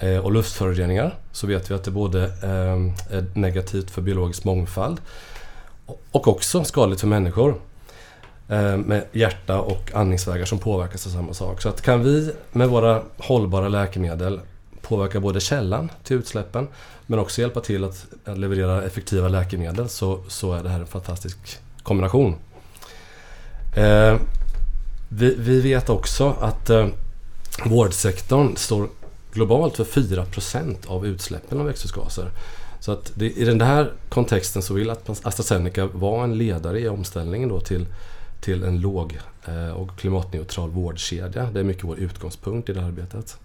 eh, 0.00 0.18
och 0.18 0.32
luftföroreningar 0.32 1.14
så 1.32 1.46
vet 1.46 1.70
vi 1.70 1.74
att 1.74 1.84
det 1.84 1.90
både 1.90 2.24
eh, 2.24 3.16
är 3.16 3.24
negativt 3.34 3.90
för 3.90 4.02
biologisk 4.02 4.44
mångfald 4.44 5.00
och 6.12 6.28
också 6.28 6.64
skadligt 6.64 7.00
för 7.00 7.08
människor. 7.08 7.60
Eh, 8.48 8.76
med 8.76 9.04
hjärta 9.12 9.60
och 9.60 9.94
andningsvägar 9.94 10.44
som 10.44 10.58
påverkas 10.58 11.06
av 11.06 11.10
samma 11.10 11.34
sak. 11.34 11.62
Så 11.62 11.68
att 11.68 11.82
kan 11.82 12.02
vi 12.02 12.32
med 12.52 12.68
våra 12.68 13.02
hållbara 13.16 13.68
läkemedel 13.68 14.40
påverka 14.88 15.20
både 15.20 15.40
källan 15.40 15.90
till 16.04 16.16
utsläppen 16.16 16.68
men 17.06 17.18
också 17.18 17.40
hjälpa 17.40 17.60
till 17.60 17.84
att 17.84 18.06
leverera 18.24 18.82
effektiva 18.82 19.28
läkemedel 19.28 19.88
så, 19.88 20.20
så 20.28 20.52
är 20.52 20.62
det 20.62 20.68
här 20.68 20.80
en 20.80 20.86
fantastisk 20.86 21.58
kombination. 21.82 22.34
Eh, 23.76 24.16
vi, 25.08 25.34
vi, 25.38 25.60
vet 25.60 25.88
också 25.88 26.36
att 26.40 26.70
eh, 26.70 26.86
vårdsektorn 27.64 28.56
står 28.56 28.88
globalt 29.32 29.76
för 29.76 29.84
4% 29.84 30.86
av 30.86 31.06
utsläppen 31.06 31.60
av 31.60 31.66
växthusgaser. 31.66 32.30
Så 32.80 32.92
att 32.92 33.12
det, 33.14 33.30
i 33.30 33.44
den 33.44 33.60
här 33.60 33.92
kontexten 34.08 34.62
så 34.62 34.74
vill 34.74 34.90
AstraZeneca 34.90 35.86
vara 35.86 36.24
en 36.24 36.38
ledare 36.38 36.80
i 36.80 36.88
omställningen 36.88 37.48
då 37.48 37.60
till, 37.60 37.86
till 38.40 38.62
en 38.62 38.80
låg 38.80 39.18
eh, 39.44 39.70
och 39.70 39.98
klimatneutral 39.98 40.70
vårdkedja. 40.70 41.50
Det 41.52 41.60
är 41.60 41.64
mycket 41.64 41.84
vår 41.84 41.98
utgångspunkt 41.98 42.68
i 42.68 42.72
det 42.72 42.80
här 42.80 42.88
arbetet. 42.88 43.38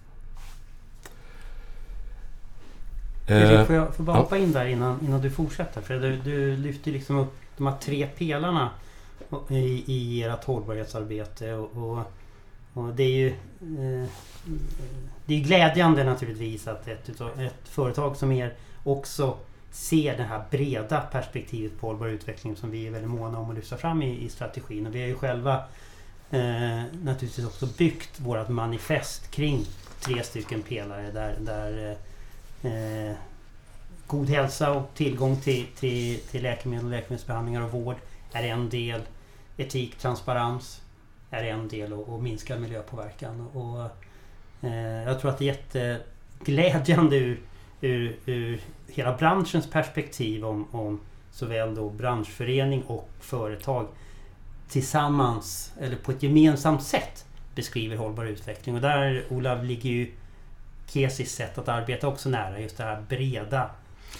Eh, 3.26 3.64
får 3.64 3.76
jag 3.76 3.94
får 3.94 4.04
bara 4.04 4.16
hoppa 4.16 4.38
in 4.38 4.52
där 4.52 4.66
innan, 4.66 4.98
innan 5.06 5.20
du 5.20 5.30
fortsätter? 5.30 5.80
För 5.80 5.94
du, 5.94 6.16
du 6.16 6.56
lyfter 6.56 6.90
liksom 6.90 7.18
upp 7.18 7.34
de 7.56 7.66
här 7.66 7.76
tre 7.80 8.06
pelarna 8.06 8.70
i, 9.48 9.84
i 9.86 10.22
ert 10.22 10.44
hållbarhetsarbete. 10.44 11.52
Och, 11.52 11.76
och, 11.76 11.98
och, 12.72 12.94
det 12.94 13.02
är 13.02 13.08
ju 13.08 13.28
eh, 13.28 14.08
det 15.26 15.34
är 15.34 15.40
glädjande 15.40 16.04
naturligtvis 16.04 16.68
att 16.68 16.88
ett, 16.88 17.08
ett 17.38 17.68
företag 17.68 18.16
som 18.16 18.32
er 18.32 18.54
också 18.84 19.36
ser 19.70 20.16
det 20.16 20.22
här 20.22 20.44
breda 20.50 21.00
perspektivet 21.00 21.80
på 21.80 21.86
hållbar 21.86 22.06
utveckling 22.06 22.56
som 22.56 22.70
vi 22.70 22.86
är 22.86 22.90
väldigt 22.90 23.10
måna 23.10 23.38
om 23.38 23.50
att 23.50 23.56
lyfta 23.56 23.76
fram 23.76 24.02
i, 24.02 24.24
i 24.24 24.28
strategin. 24.28 24.86
Och 24.86 24.94
vi 24.94 25.00
har 25.00 25.08
ju 25.08 25.14
själva 25.14 25.54
eh, 26.30 26.82
naturligtvis 27.02 27.46
också 27.46 27.66
byggt 27.66 28.20
vårt 28.20 28.48
manifest 28.48 29.30
kring 29.30 29.64
tre 30.00 30.22
stycken 30.22 30.62
pelare 30.62 31.10
där, 31.10 31.36
där 31.40 31.96
eh, 32.62 33.16
god 34.06 34.28
hälsa 34.28 34.72
och 34.72 34.94
tillgång 34.94 35.36
till, 35.36 35.66
till, 35.66 36.20
till 36.20 36.42
läkemedel, 36.42 36.90
läkemedelsbehandlingar 36.90 37.62
och 37.62 37.70
vård 37.70 37.96
är 38.32 38.42
en 38.42 38.68
del. 38.68 39.00
Etik, 39.56 39.98
transparens 39.98 40.82
är 41.30 41.44
en 41.44 41.68
del 41.68 41.92
och, 41.92 42.08
och 42.08 42.22
minskad 42.22 42.60
miljöpåverkan. 42.60 43.46
Och, 43.46 43.80
eh, 44.68 45.02
jag 45.02 45.20
tror 45.20 45.30
att 45.30 45.38
det 45.38 45.48
är 45.48 46.00
jätteglädjande 46.38 47.16
ur, 47.16 47.40
ur, 47.80 48.16
ur 48.26 48.60
hela 48.88 49.16
branschens 49.16 49.70
perspektiv 49.70 50.44
om, 50.44 50.68
om 50.70 51.00
såväl 51.30 51.74
då 51.74 51.90
branschförening 51.90 52.82
och 52.82 53.08
företag 53.20 53.88
tillsammans 54.68 55.72
eller 55.80 55.96
på 55.96 56.12
ett 56.12 56.22
gemensamt 56.22 56.82
sätt 56.82 57.24
beskriver 57.54 57.96
hållbar 57.96 58.24
utveckling. 58.24 58.74
Och 58.74 58.80
där 58.80 59.24
Olav 59.30 59.64
ligger 59.64 59.90
ju 59.90 60.12
Kesis 60.92 61.34
sätt 61.34 61.58
att 61.58 61.68
arbeta 61.68 62.08
också 62.08 62.28
nära 62.28 62.60
just 62.60 62.76
det 62.76 62.84
här 62.84 63.04
breda 63.08 63.70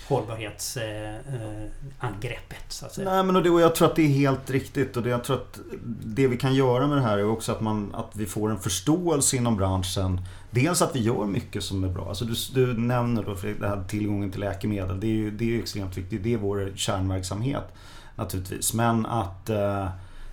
hållbarhetsangreppet. 0.08 2.52
Eh, 2.52 2.56
eh, 2.56 2.68
så 2.68 2.86
att 2.86 2.92
säga. 2.92 3.12
Nej, 3.12 3.24
men 3.24 3.36
och, 3.36 3.42
det, 3.42 3.50
och 3.50 3.60
jag 3.60 3.74
tror 3.74 3.88
att 3.88 3.96
det 3.96 4.02
är 4.02 4.08
helt 4.08 4.50
riktigt. 4.50 4.96
Och 4.96 5.02
det, 5.02 5.10
jag 5.10 5.24
tror 5.24 5.36
att 5.36 5.60
det 6.04 6.26
vi 6.26 6.36
kan 6.36 6.54
göra 6.54 6.86
med 6.86 6.96
det 6.96 7.02
här 7.02 7.18
är 7.18 7.24
också 7.24 7.52
att, 7.52 7.60
man, 7.60 7.94
att 7.94 8.16
vi 8.16 8.26
får 8.26 8.50
en 8.50 8.58
förståelse 8.58 9.36
inom 9.36 9.56
branschen. 9.56 10.20
Dels 10.50 10.82
att 10.82 10.96
vi 10.96 11.00
gör 11.00 11.26
mycket 11.26 11.64
som 11.64 11.84
är 11.84 11.88
bra. 11.88 12.08
Alltså 12.08 12.24
du, 12.24 12.34
du 12.54 12.80
nämner 12.80 13.22
då 13.22 13.36
det 13.60 13.68
här 13.68 13.84
tillgången 13.88 14.30
till 14.30 14.40
läkemedel. 14.40 15.00
Det 15.00 15.06
är 15.06 15.10
ju 15.10 15.30
det 15.30 15.54
är 15.54 15.58
extremt 15.58 15.96
viktigt. 15.96 16.22
Det 16.22 16.34
är 16.34 16.38
vår 16.38 16.72
kärnverksamhet 16.74 17.64
naturligtvis. 18.16 18.74
Men 18.74 19.06
att 19.06 19.50
eh, 19.50 19.88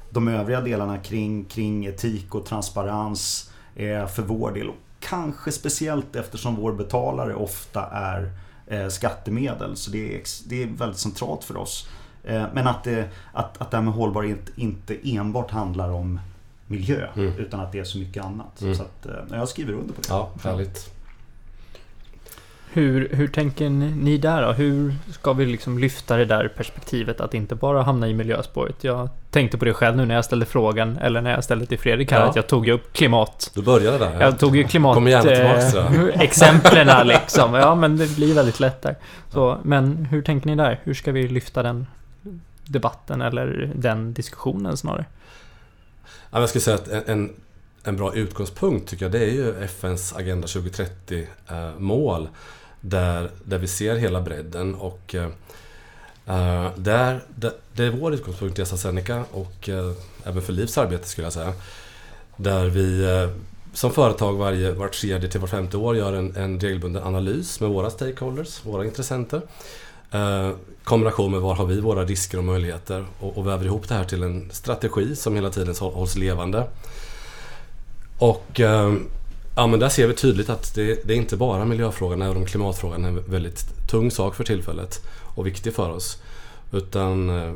de 0.10 0.27
övriga 0.27 0.62
delarna 0.62 0.98
kring, 0.98 1.46
kring 1.46 1.86
etik 1.86 2.36
och 2.36 2.46
transparens 2.46 3.51
är 3.75 4.05
för 4.05 4.24
vår 4.24 4.51
del 4.51 4.69
Kanske 5.00 5.51
speciellt 5.51 6.15
eftersom 6.15 6.56
vår 6.56 6.74
betalare 6.74 7.36
ofta 7.36 7.86
är 7.86 8.32
eh, 8.68 8.88
skattemedel. 8.88 9.75
Så 9.75 9.91
det 9.91 10.15
är, 10.15 10.22
det 10.46 10.63
är 10.63 10.68
väldigt 10.68 11.00
centralt 11.00 11.44
för 11.44 11.58
oss. 11.58 11.88
Eh, 12.24 12.46
men 12.53 12.68
att 12.68 12.84
det, 12.84 13.10
att, 13.34 13.62
att 13.62 13.72
det 13.72 13.77
här 13.77 13.84
med 13.84 13.94
hållbarhet 13.94 14.50
inte 14.56 14.98
enbart 15.03 15.51
handlar 15.51 15.89
om 15.89 16.20
miljö 16.68 17.08
mm. 17.15 17.34
utan 17.38 17.60
att 17.60 17.72
det 17.72 17.79
är 17.79 17.84
så 17.84 17.98
mycket 17.98 18.25
annat. 18.25 18.62
Mm. 18.62 18.75
Så 18.75 18.84
att, 18.84 19.06
eh, 19.06 19.38
jag 19.38 19.50
skriver 19.50 19.74
under 19.74 19.94
på 19.94 20.01
det. 20.01 20.08
Ja, 20.10 20.29
härligt. 20.44 20.99
Hur, 22.72 23.10
hur 23.12 23.28
tänker 23.28 23.70
ni 23.70 24.18
där 24.18 24.42
då? 24.42 24.52
Hur 24.52 24.96
ska 25.12 25.34
vi 25.34 25.46
liksom 25.46 25.80
lyfta 25.80 26.18
det 26.18 26.26
där 26.26 26.48
perspektivet 26.48 27.22
att 27.22 27.34
inte 27.34 27.56
bara 27.56 27.84
hamna 27.84 28.08
i 28.08 28.14
miljöspåret? 28.14 28.84
Jag 28.84 29.10
tänkte 29.32 29.58
på 29.58 29.66
det 29.66 29.74
själv 29.74 29.98
nu 29.98 30.06
när 30.06 30.16
jag 30.16 30.26
ställde 30.26 30.46
frågan, 30.46 30.98
eller 30.98 31.22
när 31.22 31.32
jag 31.32 31.44
ställde 31.44 31.66
till 31.66 31.80
Fredrik 31.80 32.12
här, 32.12 32.20
ja. 32.20 32.30
att 32.30 32.36
jag 32.36 32.48
tog 32.48 32.68
upp 32.68 32.94
klimat. 32.94 33.52
Du 33.56 33.62
började 33.62 33.98
där. 33.98 34.14
Ja. 34.14 34.22
Jag 34.22 34.40
tog 34.40 34.56
ju 34.56 34.64
klimat... 34.64 34.96
Kommer 34.96 35.12
gärna 35.12 35.60
tillbaka 35.70 36.12
eh, 36.14 36.22
Exemplen 36.22 37.08
liksom. 37.08 37.54
Ja, 37.54 37.76
men 37.76 37.98
det 37.98 38.16
blir 38.16 38.34
väldigt 38.34 38.60
lätt 38.60 38.82
där. 38.82 38.96
Så, 39.30 39.58
men 39.64 40.06
hur 40.06 40.22
tänker 40.22 40.48
ni 40.48 40.56
där? 40.56 40.80
Hur 40.84 40.94
ska 40.94 41.12
vi 41.12 41.28
lyfta 41.28 41.64
den 41.64 41.88
debatten 42.66 43.22
eller 43.22 43.72
den 43.76 44.14
diskussionen 44.14 44.78
snarare? 44.78 45.06
Ja, 46.32 46.40
jag 46.40 46.50
skulle 46.50 46.62
säga 46.62 46.76
att 46.76 47.10
en, 47.10 47.34
en 47.84 47.96
bra 47.96 48.14
utgångspunkt 48.14 48.90
tycker 48.90 49.06
jag 49.06 49.12
det 49.12 49.20
är 49.20 49.32
ju 49.32 49.64
FNs 49.64 50.14
Agenda 50.14 50.48
2030 50.48 51.28
eh, 51.48 51.72
mål 51.78 52.30
där, 52.82 53.32
där 53.44 53.58
vi 53.58 53.68
ser 53.68 53.96
hela 53.96 54.22
bredden 54.22 54.76
och 54.76 55.16
uh, 55.16 56.70
där, 56.76 57.24
det, 57.36 57.54
det 57.74 57.84
är 57.84 57.90
vår 57.90 58.14
utgångspunkt 58.14 58.60
i 58.60 58.62
AstraZeneca 58.62 59.24
och 59.32 59.70
uh, 59.70 59.92
även 60.24 60.42
för 60.42 60.54
Livs 60.54 60.78
arbete 60.78 61.08
skulle 61.08 61.26
jag 61.26 61.34
säga. 61.34 61.54
Där 62.38 62.66
vi 62.66 63.06
uh, 63.06 63.30
som 63.74 63.92
företag 63.92 64.34
varje, 64.34 64.72
vart 64.72 64.94
tredje 64.94 65.30
till 65.30 65.40
vart 65.40 65.50
femte 65.50 65.78
år 65.78 65.96
gör 65.96 66.14
en, 66.14 66.36
en 66.36 66.60
regelbunden 66.60 67.04
analys 67.04 67.60
med 67.60 67.70
våra 67.70 67.90
stakeholders, 67.90 68.66
våra 68.66 68.86
intressenter. 68.86 69.42
Eh, 70.12 70.52
kombination 70.84 71.32
med 71.32 71.42
var 71.42 71.56
har 71.56 71.66
vi 71.66 71.82
våra 71.82 72.06
risker 72.06 72.38
och 72.38 72.44
möjligheter 72.44 73.06
och, 73.20 73.38
och 73.38 73.48
väver 73.48 73.66
ihop 73.66 73.88
det 73.88 73.94
här 73.94 74.04
till 74.04 74.24
en 74.24 74.50
strategi 74.52 75.16
som 75.16 75.36
hela 75.36 75.50
tiden 75.50 75.76
hålls 75.80 76.16
levande. 76.16 76.68
Och 78.20 78.60
eh, 78.60 78.94
Ja 79.60 79.68
men 79.68 79.80
där 79.80 79.89
ser 79.89 80.08
vi 80.08 80.13
tydligt 80.13 80.50
att 80.50 80.75
det, 80.75 81.08
det 81.08 81.13
är 81.13 81.18
inte 81.18 81.38
bara 81.38 81.66
miljöfrågan, 81.66 82.22
även 82.22 82.38
om 82.38 82.46
klimatfrågan 82.46 83.06
är 83.06 83.10
en 83.10 83.24
väldigt 83.32 83.88
tung 83.89 84.12
sak 84.12 84.36
för 84.36 84.44
tillfället 84.44 85.06
och 85.36 85.48
viktig 85.48 85.74
för 85.74 85.89
oss. 85.89 86.22
Utan 86.72 87.30
eh, 87.30 87.54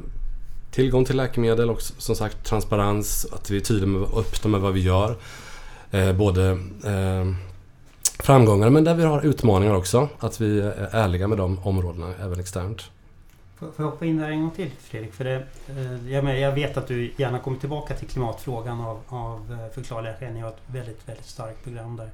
tillgång 0.72 1.06
till 1.06 1.18
läkemedel 1.18 1.70
och 1.70 1.82
som 1.82 2.16
sagt 2.16 2.46
transparens, 2.46 3.28
att 3.32 3.50
vi 3.50 3.58
är 3.58 3.62
tydliga 3.62 4.00
och 4.00 4.20
öppna 4.20 4.50
med 4.50 4.62
vad 4.62 4.74
vi 4.74 4.80
gör. 4.80 5.16
Eh, 5.92 6.14
både 6.14 6.50
eh, 6.86 7.34
framgångar 8.20 8.70
men 8.70 8.84
där 8.84 8.96
vi 8.96 9.04
har 9.04 9.22
utmaningar 9.22 9.76
också. 9.76 10.10
Att 10.20 10.42
vi 10.42 10.60
är 10.62 10.90
ärliga 10.92 11.28
med 11.28 11.38
de 11.38 11.60
områdena 11.60 12.14
även 12.22 12.40
externt. 12.40 12.82
Får 13.72 13.86
jag 13.86 13.92
hoppa 13.92 14.06
in 14.06 14.18
där 14.18 14.30
en 14.30 14.42
gång 14.42 14.52
till 14.52 14.70
Fredrik? 14.80 15.14
För 15.14 15.24
det, 15.24 15.48
eh, 15.70 16.12
jag, 16.12 16.40
jag 16.40 16.52
vet 16.52 16.78
att 16.78 16.88
du 16.88 17.14
gärna 17.18 17.40
kommer 17.40 17.60
tillbaka 17.60 17.94
till 17.94 18.08
klimatfrågan 18.08 18.82
av, 18.82 19.00
av 19.08 19.52
eh, 19.52 19.74
förklarliga 19.74 20.14
skäl. 20.14 20.34
Ni 20.34 20.40
har 20.40 20.50
ett 20.50 20.62
väldigt, 20.66 21.10
väldigt 21.10 21.26
starkt 21.26 21.64
program 21.64 21.98
där. 21.98 22.10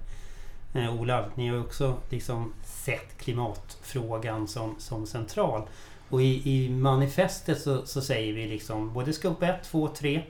Eh, 0.73 1.01
Olav, 1.01 1.31
ni 1.35 1.49
har 1.49 1.59
också 1.59 1.97
liksom 2.09 2.53
sett 2.63 3.17
klimatfrågan 3.17 4.47
som, 4.47 4.75
som 4.77 5.07
central. 5.07 5.61
Och 6.09 6.21
i, 6.21 6.51
i 6.55 6.69
manifestet 6.69 7.61
så, 7.61 7.85
så, 7.85 8.01
säger 8.01 8.33
vi 8.33 8.47
liksom 8.47 8.93
både 8.93 9.13
Scope 9.13 9.47
1, 9.47 9.63
2, 9.63 9.87
3 9.87 10.23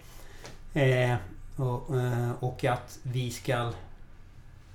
eh, 0.73 1.15
och, 1.55 1.95
eh, 1.97 2.31
och 2.39 2.65
att 2.65 2.99
vi 3.03 3.31
ska... 3.31 3.71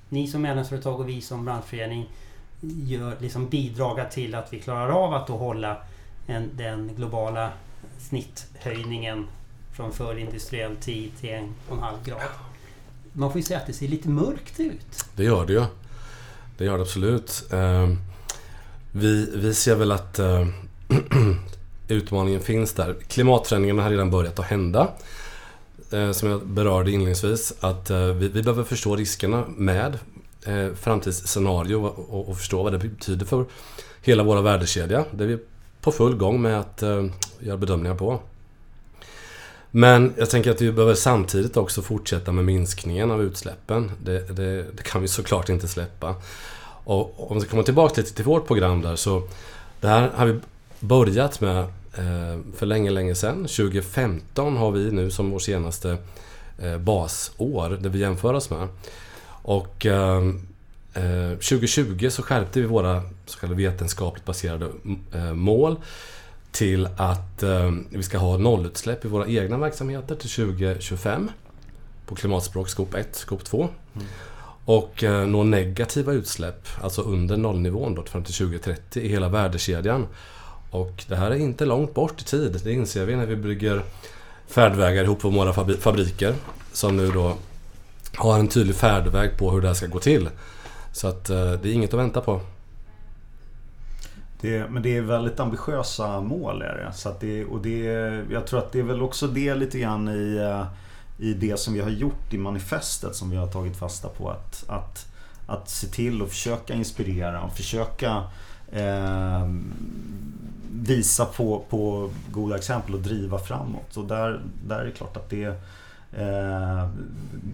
Ni 0.08 0.26
som 0.26 0.42
medlemsföretag 0.42 1.00
och 1.00 1.08
vi 1.08 1.20
som 1.20 1.44
branschförening 1.44 2.10
gör, 2.60 3.16
liksom 3.20 3.48
bidraga 3.48 4.04
till 4.04 4.34
att 4.34 4.52
vi 4.52 4.60
klarar 4.60 4.88
av 4.88 5.14
att 5.14 5.26
då 5.26 5.36
hålla 5.36 5.76
en, 6.26 6.50
den 6.56 6.90
globala 6.96 7.52
snitthöjningen 7.98 9.26
från 9.72 9.92
förindustriell 9.92 10.76
tid 10.76 11.12
till 11.20 11.30
en 11.30 11.54
och 11.68 11.76
en 11.76 11.82
halv 11.82 12.04
grad. 12.04 12.20
Man 13.12 13.32
får 13.32 13.38
ju 13.38 13.46
säga 13.46 13.58
att 13.58 13.66
det 13.66 13.72
ser 13.72 13.88
lite 13.88 14.08
mörkt 14.08 14.60
ut. 14.60 15.04
Det 15.16 15.24
gör 15.24 15.46
det 15.46 15.52
ju. 15.52 15.64
Det 16.58 16.64
gör 16.64 16.76
det 16.76 16.82
absolut. 16.82 17.44
Ehm, 17.52 17.98
vi, 18.92 19.30
vi 19.34 19.54
ser 19.54 19.74
väl 19.74 19.92
att 19.92 20.18
eh, 20.18 20.46
utmaningen 21.88 22.40
finns 22.40 22.72
där. 22.72 22.94
Klimatförändringarna 23.08 23.82
har 23.82 23.90
redan 23.90 24.10
börjat 24.10 24.38
att 24.38 24.44
hända. 24.44 24.88
Eh, 25.92 26.12
som 26.12 26.30
jag 26.30 26.46
berörde 26.46 26.90
inledningsvis. 26.90 27.54
Att 27.60 27.90
eh, 27.90 28.06
vi, 28.06 28.28
vi 28.28 28.42
behöver 28.42 28.64
förstå 28.64 28.96
riskerna 28.96 29.44
med 29.56 29.98
framtidsscenario 30.80 31.74
och, 31.74 32.28
och 32.28 32.38
förstå 32.38 32.62
vad 32.62 32.72
det 32.72 32.78
betyder 32.78 33.26
för 33.26 33.44
hela 34.02 34.22
vår 34.22 34.42
värdekedja. 34.42 35.04
Det 35.12 35.26
vi 35.26 35.38
på 35.84 35.92
full 35.92 36.16
gång 36.16 36.42
med 36.42 36.60
att 36.60 36.82
eh, 36.82 37.04
göra 37.40 37.56
bedömningar 37.56 37.94
på. 37.94 38.20
Men 39.70 40.14
jag 40.16 40.30
tänker 40.30 40.50
att 40.50 40.60
vi 40.60 40.72
behöver 40.72 40.94
samtidigt 40.94 41.56
också 41.56 41.82
fortsätta 41.82 42.32
med 42.32 42.44
minskningen 42.44 43.10
av 43.10 43.22
utsläppen. 43.22 43.90
Det, 44.04 44.36
det, 44.36 44.62
det 44.72 44.82
kan 44.82 45.02
vi 45.02 45.08
såklart 45.08 45.48
inte 45.48 45.68
släppa. 45.68 46.14
Och 46.84 47.30
om 47.30 47.40
vi 47.40 47.46
kommer 47.46 47.62
tillbaka 47.62 48.00
lite 48.00 48.14
till 48.14 48.24
vårt 48.24 48.46
program 48.46 48.82
där 48.82 48.96
så 48.96 49.22
Det 49.80 49.88
här 49.88 50.10
har 50.14 50.26
vi 50.26 50.40
börjat 50.80 51.40
med 51.40 51.58
eh, 51.94 52.38
för 52.56 52.66
länge, 52.66 52.90
länge 52.90 53.14
sedan. 53.14 53.36
2015 53.36 54.56
har 54.56 54.70
vi 54.70 54.90
nu 54.90 55.10
som 55.10 55.30
vår 55.30 55.38
senaste 55.38 55.96
eh, 56.58 56.78
basår 56.78 57.78
det 57.80 57.88
vi 57.88 57.98
jämför 57.98 58.34
oss 58.34 58.50
med. 58.50 58.68
Och 59.26 59.86
eh, 59.86 60.22
2020 60.94 62.04
eh, 62.04 62.10
så 62.10 62.22
skärpte 62.22 62.60
vi 62.60 62.66
våra 62.66 63.02
så 63.26 63.38
kallade 63.38 63.56
vetenskapligt 63.56 64.24
baserade 64.24 64.66
mål 65.34 65.76
till 66.54 66.88
att 66.96 67.42
eh, 67.42 67.70
vi 67.90 68.02
ska 68.02 68.18
ha 68.18 68.38
nollutsläpp 68.38 69.04
i 69.04 69.08
våra 69.08 69.26
egna 69.26 69.58
verksamheter 69.58 70.14
till 70.14 70.30
2025. 70.30 71.30
På 72.06 72.14
klimatspråk 72.14 72.68
skop 72.68 72.94
1, 72.94 73.16
skop 73.16 73.44
2. 73.44 73.68
Mm. 73.94 74.06
Och 74.64 75.04
eh, 75.04 75.26
nå 75.26 75.42
negativa 75.42 76.12
utsläpp, 76.12 76.68
alltså 76.82 77.02
under 77.02 77.36
nollnivån 77.36 77.94
då, 77.94 78.02
fram 78.02 78.24
till 78.24 78.34
2030 78.34 79.02
i 79.02 79.08
hela 79.08 79.28
värdekedjan. 79.28 80.06
Och 80.70 81.04
det 81.08 81.16
här 81.16 81.30
är 81.30 81.34
inte 81.34 81.64
långt 81.64 81.94
bort 81.94 82.20
i 82.20 82.24
tid. 82.24 82.60
Det 82.64 82.72
inser 82.72 83.06
vi 83.06 83.16
när 83.16 83.26
vi 83.26 83.36
bygger 83.36 83.82
färdvägar 84.46 85.04
ihop 85.04 85.22
med 85.22 85.32
våra 85.32 85.52
fabriker. 85.80 86.34
Som 86.72 86.96
nu 86.96 87.10
då 87.10 87.36
har 88.14 88.38
en 88.38 88.48
tydlig 88.48 88.76
färdväg 88.76 89.38
på 89.38 89.50
hur 89.50 89.60
det 89.60 89.66
här 89.66 89.74
ska 89.74 89.86
gå 89.86 89.98
till. 89.98 90.28
Så 90.94 91.08
att 91.08 91.30
eh, 91.30 91.52
det 91.52 91.68
är 91.68 91.72
inget 91.72 91.94
att 91.94 92.00
vänta 92.00 92.20
på. 92.20 92.40
Det, 94.40 94.70
men 94.70 94.82
det 94.82 94.96
är 94.96 95.00
väldigt 95.00 95.40
ambitiösa 95.40 96.20
mål 96.20 96.62
är 96.62 96.74
det. 96.74 96.92
Så 96.92 97.08
att 97.08 97.20
det, 97.20 97.44
och 97.44 97.62
det, 97.62 97.82
jag 98.30 98.46
tror 98.46 98.58
att 98.58 98.72
det 98.72 98.78
är 98.78 98.82
väl 98.82 99.02
också 99.02 99.26
det 99.26 99.54
lite 99.54 99.78
grann 99.78 100.08
i, 100.08 100.36
eh, 100.36 100.66
i 101.18 101.34
det 101.34 101.60
som 101.60 101.74
vi 101.74 101.80
har 101.80 101.90
gjort 101.90 102.34
i 102.34 102.38
manifestet 102.38 103.16
som 103.16 103.30
vi 103.30 103.36
har 103.36 103.46
tagit 103.46 103.76
fasta 103.76 104.08
på. 104.08 104.30
Att, 104.30 104.64
att, 104.68 105.06
att 105.46 105.68
se 105.68 105.86
till 105.86 106.22
och 106.22 106.28
försöka 106.28 106.74
inspirera 106.74 107.42
och 107.42 107.56
försöka 107.56 108.22
eh, 108.72 109.48
visa 110.72 111.24
på, 111.24 111.64
på 111.70 112.10
goda 112.30 112.56
exempel 112.56 112.94
och 112.94 113.00
driva 113.00 113.38
framåt. 113.38 113.96
Och 113.96 114.04
där, 114.04 114.40
där 114.66 114.78
är 114.78 114.84
det 114.84 114.90
klart 114.90 115.16
att 115.16 115.30
det 115.30 115.60
eh, 116.18 116.88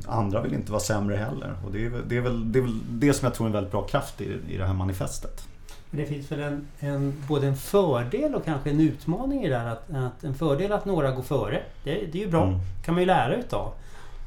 andra 0.07 0.43
vill 0.43 0.55
inte 0.55 0.73
vara 0.73 0.81
sämre 0.81 1.17
heller. 1.17 1.55
Och 1.65 1.73
det 1.73 1.87
är, 1.87 1.93
det 2.09 2.17
är, 2.17 2.21
väl, 2.21 2.53
det 2.53 2.59
är 2.59 2.63
väl 2.63 2.81
det 2.91 3.13
som 3.13 3.27
jag 3.27 3.35
tror 3.35 3.47
är 3.47 3.49
en 3.49 3.53
väldigt 3.53 3.73
bra 3.73 3.83
kraft 3.83 4.21
i, 4.21 4.37
i 4.49 4.57
det 4.57 4.67
här 4.67 4.75
manifestet. 4.75 5.47
Det 5.91 6.07
finns 6.07 6.33
väl 6.33 6.41
en, 6.41 6.67
en, 6.79 7.15
både 7.29 7.47
en 7.47 7.57
fördel 7.57 8.35
och 8.35 8.45
kanske 8.45 8.71
en 8.71 8.81
utmaning 8.81 9.45
i 9.45 9.49
det 9.49 9.59
här. 9.59 9.67
Att, 9.67 9.91
att 9.91 10.25
en 10.25 10.35
fördel 10.35 10.73
att 10.73 10.85
några 10.85 11.11
går 11.11 11.23
före. 11.23 11.63
Det, 11.85 11.91
det 12.13 12.19
är 12.19 12.25
ju 12.25 12.31
bra. 12.31 12.47
Mm. 12.47 12.59
kan 12.85 12.95
man 12.95 13.03
ju 13.03 13.07
lära 13.07 13.37
utav. 13.37 13.73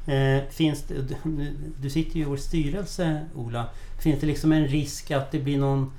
Eh, 0.06 0.42
finns 0.50 0.82
det, 0.82 0.94
du, 0.94 1.56
du 1.80 1.90
sitter 1.90 2.16
ju 2.16 2.22
i 2.22 2.24
vår 2.24 2.36
styrelse 2.36 3.20
Ola. 3.34 3.64
Finns 4.02 4.20
det 4.20 4.26
liksom 4.26 4.52
en 4.52 4.66
risk 4.66 5.10
att 5.10 5.30
det 5.30 5.38
blir 5.38 5.58
någon, 5.58 5.92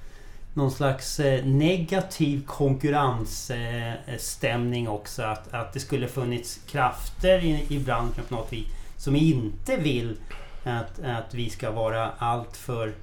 någon 0.55 0.71
slags 0.71 1.19
eh, 1.19 1.45
negativ 1.45 2.45
konkurrensstämning 2.45 4.89
också? 4.89 5.23
Att, 5.23 5.53
att 5.53 5.73
det 5.73 5.79
skulle 5.79 6.07
funnits 6.07 6.59
krafter 6.67 7.45
i, 7.45 7.65
i 7.69 7.79
branschen 7.79 8.23
på 8.29 8.35
något 8.35 8.53
vis 8.53 8.67
som 8.97 9.15
inte 9.15 9.77
vill 9.77 10.17
att, 10.63 10.99
att 10.99 11.33
vi 11.33 11.49
ska 11.49 11.71
vara 11.71 12.11
allt 12.17 12.57
för 12.57 12.93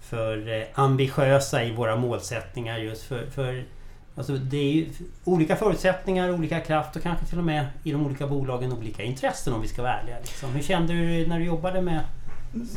för 0.00 0.60
eh, 0.60 0.64
ambitiösa 0.74 1.64
i 1.64 1.72
våra 1.72 1.96
målsättningar 1.96 2.78
just 2.78 3.02
för, 3.02 3.26
för 3.26 3.64
Alltså 4.14 4.32
det 4.32 4.56
är 4.56 4.72
ju 4.72 4.86
olika 5.24 5.56
förutsättningar, 5.56 6.30
olika 6.30 6.60
kraft 6.60 6.96
och 6.96 7.02
kanske 7.02 7.26
till 7.26 7.38
och 7.38 7.44
med 7.44 7.66
i 7.82 7.92
de 7.92 8.06
olika 8.06 8.26
bolagen 8.26 8.72
olika 8.72 9.02
intressen 9.02 9.52
om 9.52 9.62
vi 9.62 9.68
ska 9.68 9.82
vara 9.82 9.92
ärliga. 9.92 10.16
Liksom. 10.18 10.50
Hur 10.50 10.62
kände 10.62 10.92
du 10.92 11.26
när 11.26 11.38
du 11.38 11.44
jobbade 11.44 11.82
med 11.82 12.00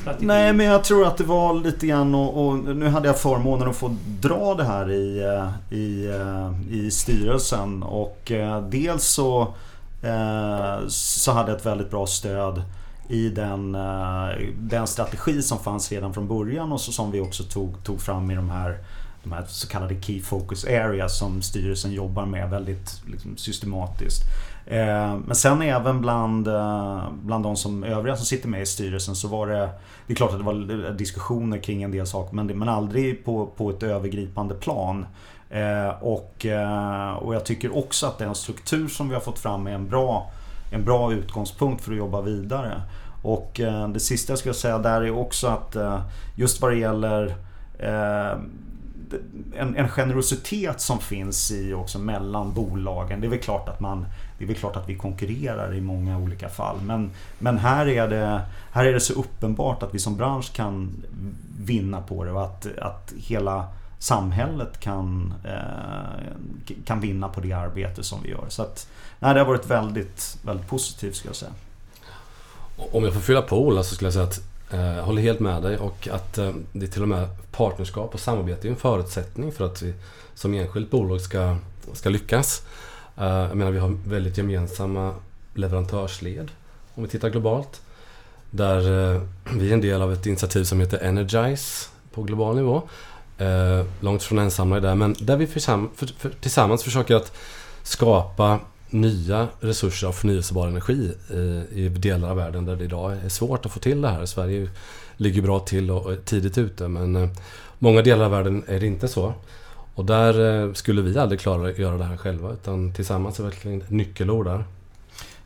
strategi? 0.02 0.26
Nej 0.26 0.54
men 0.54 0.66
jag 0.66 0.84
tror 0.84 1.08
att 1.08 1.18
det 1.18 1.24
var 1.24 1.54
lite 1.54 1.88
grann 1.88 2.16
och, 2.16 2.48
och 2.48 2.58
nu 2.58 2.88
hade 2.88 3.08
jag 3.08 3.20
förmånen 3.20 3.70
att 3.70 3.76
få 3.76 3.96
dra 4.22 4.54
det 4.56 4.64
här 4.64 4.92
i, 4.92 5.24
eh, 5.24 5.78
i, 5.78 6.06
eh, 6.06 6.76
i 6.78 6.92
styrelsen 6.92 7.84
och 7.84 8.32
eh, 8.32 8.62
dels 8.62 9.04
så, 9.04 9.54
så 10.88 11.32
hade 11.32 11.52
jag 11.52 11.60
ett 11.60 11.66
väldigt 11.66 11.92
bra 11.92 12.08
stöd 12.08 12.64
i 13.10 13.30
den, 13.30 13.78
den 14.60 14.88
strategi 14.88 15.42
som 15.42 15.60
fanns 15.60 15.92
redan 15.92 16.14
från 16.14 16.28
början 16.28 16.72
och 16.72 16.82
så 16.82 16.92
som 16.92 17.12
vi 17.12 17.20
också 17.20 17.44
tog, 17.44 17.84
tog 17.84 18.02
fram 18.02 18.32
i 18.32 18.36
de 18.36 18.50
här, 18.50 18.78
de 19.24 19.32
här 19.32 19.46
så 19.48 19.68
kallade 19.68 20.02
Key 20.02 20.22
Focus 20.22 20.66
Areas 20.66 21.20
som 21.20 21.42
styrelsen 21.42 21.92
jobbar 21.92 22.26
med 22.26 22.50
väldigt 22.50 23.02
liksom, 23.08 23.38
systematiskt. 23.38 24.22
Eh, 24.68 25.16
men 25.26 25.36
sen 25.36 25.62
även 25.62 26.02
bland, 26.02 26.48
eh, 26.48 27.04
bland 27.12 27.44
de 27.44 27.56
som 27.56 27.84
övriga 27.84 28.16
som 28.16 28.26
sitter 28.26 28.50
med 28.50 28.62
i 28.62 28.66
styrelsen 28.66 29.16
så 29.16 29.28
var 29.28 29.48
det 29.48 29.70
Det 30.08 30.14
är 30.14 30.16
klart 30.16 30.32
att 30.32 30.38
det 30.38 30.44
var 30.44 30.92
diskussioner 30.92 31.58
kring 31.58 31.84
en 31.84 31.92
del 31.92 32.08
saker 32.08 32.36
men, 32.36 32.48
men 32.48 32.70
aldrig 32.70 33.26
på, 33.26 33.46
på 33.46 33.70
ett 33.70 33.84
övergripande 33.84 34.56
plan. 34.56 35.06
Eh, 35.50 36.04
och, 36.04 36.46
och 37.18 37.36
jag 37.36 37.46
tycker 37.46 37.78
också 37.78 38.08
att 38.08 38.18
den 38.18 38.36
struktur 38.36 38.88
som 38.88 39.10
vi 39.10 39.14
har 39.14 39.22
fått 39.22 39.40
fram 39.40 39.68
är 39.68 39.72
en 39.72 39.90
bra 39.90 40.32
en 40.72 40.86
bra 40.86 41.14
utgångspunkt 41.14 41.84
för 41.84 41.92
att 41.92 41.98
jobba 41.98 42.22
vidare. 42.22 42.82
Och 43.22 43.62
det 43.94 44.00
sista 44.00 44.32
jag 44.32 44.40
skulle 44.40 44.54
säga 44.54 44.78
där 44.78 45.02
är 45.02 45.18
också 45.18 45.48
att 45.48 45.76
just 46.36 46.62
vad 46.62 46.72
det 46.72 46.78
gäller 46.78 47.36
en, 49.56 49.76
en 49.76 49.90
generositet 49.90 50.82
som 50.82 51.00
finns 51.00 51.52
i 51.52 51.74
också 51.74 52.00
mellan 52.00 52.54
bolagen. 52.54 53.22
Det 53.22 53.28
är 53.28 53.30
väl 53.30 53.40
klart 53.40 53.70
att 53.70 53.80
man 53.80 54.06
det 54.38 54.44
är 54.44 54.48
väl 54.48 54.56
klart 54.56 54.76
att 54.76 54.90
vi 54.90 54.96
konkurrerar 54.96 55.74
i 55.74 55.82
många 55.82 56.18
olika 56.18 56.50
fall. 56.50 56.78
Men, 56.82 57.12
men 57.40 57.58
här, 57.58 57.88
är 57.88 58.08
det, 58.08 58.42
här 58.72 58.86
är 58.86 58.94
det 58.94 59.00
så 59.00 59.14
uppenbart 59.14 59.84
att 59.84 59.96
vi 59.96 60.00
som 60.00 60.18
bransch 60.18 60.54
kan 60.54 61.04
vinna 61.60 62.02
på 62.02 62.24
det 62.24 62.32
och 62.32 62.44
att, 62.44 62.78
att 62.78 63.14
hela 63.18 63.68
samhället 64.00 64.80
kan, 64.80 65.34
eh, 65.44 66.76
kan 66.86 67.00
vinna 67.00 67.30
på 67.30 67.42
det 67.42 67.54
arbete 67.54 68.04
som 68.04 68.24
vi 68.24 68.30
gör. 68.30 68.46
Så 68.50 68.62
att, 68.62 68.88
nej, 69.20 69.34
det 69.34 69.40
har 69.40 69.48
varit 69.48 69.68
väldigt, 69.68 70.38
väldigt 70.42 70.68
positivt 70.68 71.16
skulle 71.16 71.30
jag 71.30 71.36
säga. 71.36 71.52
Om 72.92 73.04
jag 73.04 73.14
får 73.14 73.22
fylla 73.22 73.42
på 73.42 73.68
Ola 73.68 73.84
så 73.84 73.96
skulle 73.96 74.08
jag 74.08 74.14
säga 74.14 74.26
att 74.26 74.42
eh, 74.72 74.96
jag 74.98 75.04
håller 75.04 75.22
helt 75.22 75.40
med 75.40 75.64
dig 75.64 75.78
och 75.78 76.08
att 76.12 76.38
eh, 76.38 76.52
det 76.72 76.86
är 76.86 76.90
till 76.90 77.02
och 77.02 77.08
med 77.08 77.28
partnerskap 77.52 78.14
och 78.14 78.20
samarbete 78.20 78.68
är 78.68 78.70
en 78.70 78.76
förutsättning 78.78 79.52
för 79.52 79.66
att 79.66 79.82
vi 79.82 79.94
som 80.34 80.54
enskilt 80.54 80.92
bolag 80.92 81.22
ska, 81.22 81.58
ska 81.94 82.10
lyckas. 82.10 82.64
Eh, 83.18 83.26
jag 83.26 83.56
menar 83.56 83.72
vi 83.72 83.80
har 83.80 83.98
väldigt 84.08 84.38
gemensamma 84.38 85.14
leverantörsled 85.54 86.52
om 86.96 87.04
vi 87.04 87.10
tittar 87.10 87.30
globalt. 87.30 87.82
Där 88.52 89.14
eh, 89.14 89.22
vi 89.58 89.70
är 89.70 89.74
en 89.74 89.82
del 89.82 90.02
av 90.02 90.14
ett 90.14 90.26
initiativ 90.26 90.64
som 90.64 90.80
heter 90.80 90.98
Energize 90.98 91.90
på 92.12 92.24
global 92.24 92.56
nivå. 92.56 92.82
Eh, 93.38 93.86
långt 94.00 94.24
från 94.24 94.40
ensamma 94.40 94.78
i 94.78 94.82
det, 94.82 94.96
men 94.96 95.16
där 95.20 95.38
vi 95.38 95.48
tillsammans 96.42 96.84
försöker 96.84 97.16
att 97.16 97.38
skapa 97.84 98.60
nya 98.90 99.48
resurser 99.60 100.08
av 100.08 100.12
förnyelsebar 100.12 100.68
energi 100.68 101.14
i, 101.72 101.90
delar 101.90 102.30
av 102.30 102.38
världen 102.38 102.66
där 102.66 102.76
det 102.76 102.84
idag 102.84 103.18
är 103.26 103.30
svårt 103.30 103.66
att 103.66 103.72
få 103.72 103.80
till 103.80 104.02
det 104.02 104.10
här. 104.10 104.26
Sverige 104.26 104.70
ligger 105.18 105.42
bra 105.42 105.60
till 105.60 105.92
och 105.92 106.12
är 106.12 106.16
tidigt 106.16 106.58
ute 106.58 106.88
men 106.88 107.30
många 107.80 108.02
delar 108.02 108.26
av 108.26 108.32
världen 108.32 108.64
är 108.68 108.80
det 108.80 108.86
inte 108.86 109.08
så. 109.08 109.34
Och 109.96 110.06
där 110.06 110.64
eh, 110.64 110.74
skulle 110.74 111.02
vi 111.02 111.20
aldrig 111.20 111.40
klara 111.40 111.70
att 111.70 111.78
göra 111.78 111.98
det 111.98 112.04
här 112.04 112.18
själva 112.18 112.52
utan 112.52 112.94
tillsammans 112.94 113.40
är 113.40 113.44
verkligen 113.44 113.84
nyckelord 113.88 114.46
där. 114.46 114.64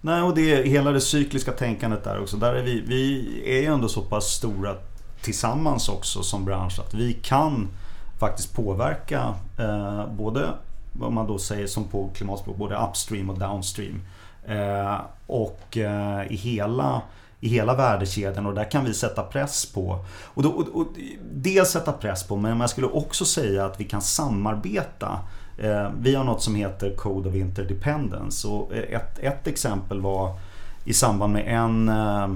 Nej, 0.01 0.21
och 0.21 0.35
det 0.35 0.53
är 0.53 0.63
hela 0.63 0.91
det 0.91 1.01
cykliska 1.01 1.51
tänkandet 1.51 2.03
där 2.03 2.21
också. 2.21 2.37
Där 2.37 2.53
är 2.53 2.63
vi, 2.63 2.83
vi 2.87 3.41
är 3.45 3.61
ju 3.61 3.65
ändå 3.65 3.87
så 3.87 4.01
pass 4.01 4.25
stora 4.25 4.75
tillsammans 5.21 5.89
också 5.89 6.23
som 6.23 6.45
bransch 6.45 6.79
att 6.79 6.93
vi 6.93 7.13
kan 7.13 7.67
faktiskt 8.19 8.55
påverka 8.55 9.33
eh, 9.59 10.05
både 10.17 10.49
vad 10.93 11.11
man 11.11 11.27
då 11.27 11.37
säger 11.37 11.67
som 11.67 11.83
på 11.83 12.09
klimatspråk, 12.15 12.57
både 12.57 12.75
upstream 12.89 13.29
och 13.29 13.39
downstream. 13.39 14.01
Eh, 14.45 14.97
och 15.27 15.77
eh, 15.77 16.31
i 16.31 16.35
hela 16.35 17.01
i 17.39 17.49
hela 17.49 17.75
värdekedjan 17.75 18.45
och 18.45 18.53
där 18.53 18.71
kan 18.71 18.85
vi 18.85 18.93
sätta 18.93 19.23
press 19.23 19.65
på. 19.65 20.05
Och, 20.23 20.43
då, 20.43 20.49
och, 20.49 20.67
och 20.81 20.87
dels 21.31 21.69
sätta 21.69 21.91
press 21.91 22.23
på, 22.23 22.35
men 22.35 22.59
jag 22.59 22.69
skulle 22.69 22.87
också 22.87 23.25
säga 23.25 23.65
att 23.65 23.79
vi 23.79 23.83
kan 23.83 24.01
samarbeta. 24.01 25.19
Eh, 25.57 25.89
vi 25.99 26.15
har 26.15 26.23
något 26.23 26.43
som 26.43 26.55
heter 26.55 26.95
Code 26.95 27.29
of 27.29 27.35
Interdependence 27.35 28.47
och 28.47 28.73
eh, 28.73 28.95
ett, 28.95 29.19
ett 29.19 29.47
exempel 29.47 30.01
var 30.01 30.35
i 30.85 30.93
samband 30.93 31.33
med 31.33 31.43
en, 31.47 31.89
eh, 31.89 32.29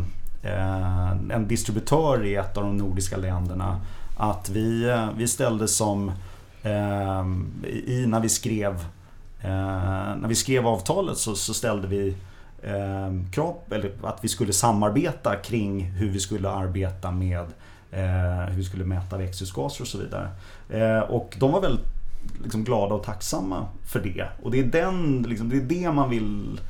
eh, 0.44 1.12
en 1.12 1.48
distributör 1.48 2.26
i 2.26 2.36
ett 2.36 2.58
av 2.58 2.64
de 2.64 2.78
nordiska 2.78 3.18
länderna 3.18 3.82
att 4.18 4.50
vi, 4.50 4.90
eh, 4.90 5.08
vi 5.18 5.28
ställde 5.28 5.68
som 5.68 6.12
eh, 6.64 7.26
i, 7.68 8.06
när 8.08 8.20
vi 8.20 8.30
skrev 8.30 8.74
eh, 9.42 10.16
när 10.16 10.28
vi 10.28 10.36
skrev 10.36 10.68
avtalet 10.68 11.18
så, 11.18 11.36
så 11.36 11.54
ställde 11.54 11.88
vi 11.88 12.16
eh, 12.64 13.32
krav, 13.32 13.56
eller 13.70 13.92
att 14.04 14.24
vi 14.24 14.28
skulle 14.28 14.54
samarbeta 14.54 15.36
kring 15.36 15.84
hur 15.84 16.10
vi 16.10 16.20
skulle 16.20 16.50
arbeta 16.50 17.12
med 17.12 17.46
eh, 17.92 18.50
hur 18.50 18.58
vi 18.58 18.64
skulle 18.64 18.86
mäta 18.86 19.18
växthusgaser 19.18 19.82
och 19.82 19.88
så 19.88 19.98
vidare. 19.98 20.30
Eh, 20.70 21.00
och 21.00 21.36
de 21.40 21.52
var 21.52 21.62
väldigt 21.62 21.86
liksom, 22.44 22.64
glada 22.64 22.96
och 22.96 23.04
tacksamma 23.04 23.68
för 23.86 24.00
det. 24.00 24.28
Och 24.44 24.52
det 24.52 24.60
är, 24.60 24.64
den, 24.64 25.26
liksom, 25.30 25.50
det, 25.50 25.58
är 25.58 25.62
det 25.62 25.92
man 25.92 26.10
vill 26.10 26.62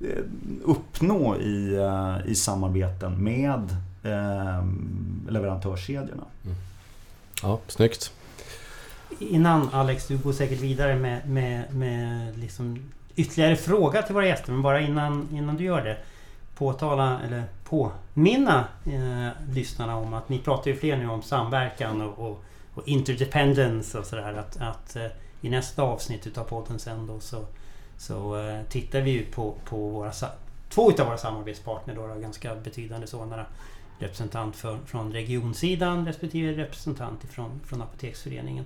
eh, 0.00 0.22
uppnå 0.64 1.36
i, 1.36 1.74
eh, 1.74 2.30
i 2.30 2.34
samarbeten 2.34 3.24
med 3.24 3.76
eh, 4.02 4.64
leverantörskedjorna. 5.28 6.24
Mm. 6.44 6.56
Ja, 7.42 7.60
snyggt. 7.66 8.12
Innan 9.18 9.68
Alex, 9.72 10.06
du 10.06 10.18
går 10.18 10.32
säkert 10.32 10.60
vidare 10.60 10.96
med, 10.96 11.28
med, 11.28 11.74
med 11.74 12.38
liksom 12.38 12.78
ytterligare 13.18 13.56
fråga 13.56 14.02
till 14.02 14.14
våra 14.14 14.26
gäster. 14.26 14.52
Men 14.52 14.62
bara 14.62 14.80
innan, 14.80 15.28
innan 15.32 15.56
du 15.56 15.64
gör 15.64 15.84
det. 15.84 15.96
Påtala, 16.54 17.20
eller 17.26 17.44
påminna 17.64 18.68
eh, 18.86 19.52
lyssnarna 19.52 19.96
om 19.96 20.14
att 20.14 20.28
ni 20.28 20.38
pratar 20.38 20.70
ju 20.70 20.76
fler 20.76 20.96
nu 20.96 21.08
om 21.08 21.22
samverkan 21.22 22.02
och, 22.02 22.30
och, 22.30 22.44
och 22.74 22.88
interdependence 22.88 23.98
och 23.98 24.06
sådär. 24.06 24.32
Att, 24.32 24.60
att 24.60 24.96
eh, 24.96 25.06
i 25.40 25.50
nästa 25.50 25.82
avsnitt 25.82 26.26
utav 26.26 26.44
podden 26.44 26.78
sen 26.78 27.06
då 27.06 27.20
så, 27.20 27.44
så 27.96 28.48
eh, 28.48 28.62
tittar 28.68 29.00
vi 29.00 29.10
ju 29.10 29.24
på, 29.24 29.54
på 29.64 29.76
våra, 29.76 30.12
två 30.68 30.90
utav 30.90 31.06
våra 31.06 31.18
samarbetspartner 31.18 31.94
då, 31.94 32.06
då 32.06 32.14
ganska 32.14 32.54
betydande 32.54 33.06
sådana. 33.06 33.46
Representant 34.00 34.56
för, 34.56 34.78
från 34.86 35.12
regionsidan 35.12 36.06
respektive 36.06 36.52
representant 36.52 37.24
ifrån, 37.24 37.60
från 37.64 37.82
Apoteksföreningen. 37.82 38.64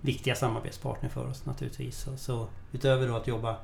Viktiga 0.00 0.34
samarbetspartner 0.34 1.08
för 1.08 1.26
oss 1.26 1.46
naturligtvis. 1.46 1.98
Så, 1.98 2.16
så 2.16 2.46
utöver 2.72 3.08
då 3.08 3.16
att 3.16 3.26
jobba 3.26 3.56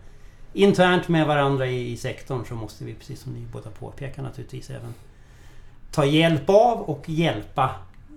internt 0.55 1.09
med 1.09 1.27
varandra 1.27 1.67
i, 1.67 1.93
i 1.93 1.97
sektorn 1.97 2.45
så 2.49 2.55
måste 2.55 2.85
vi, 2.85 2.95
precis 2.95 3.21
som 3.21 3.33
ni 3.33 3.47
båda 3.53 3.71
påpekar 3.71 4.23
naturligtvis, 4.23 4.71
även 4.71 4.95
ta 5.91 6.05
hjälp 6.05 6.51
av 6.51 6.81
och 6.81 7.09
hjälpa 7.09 7.71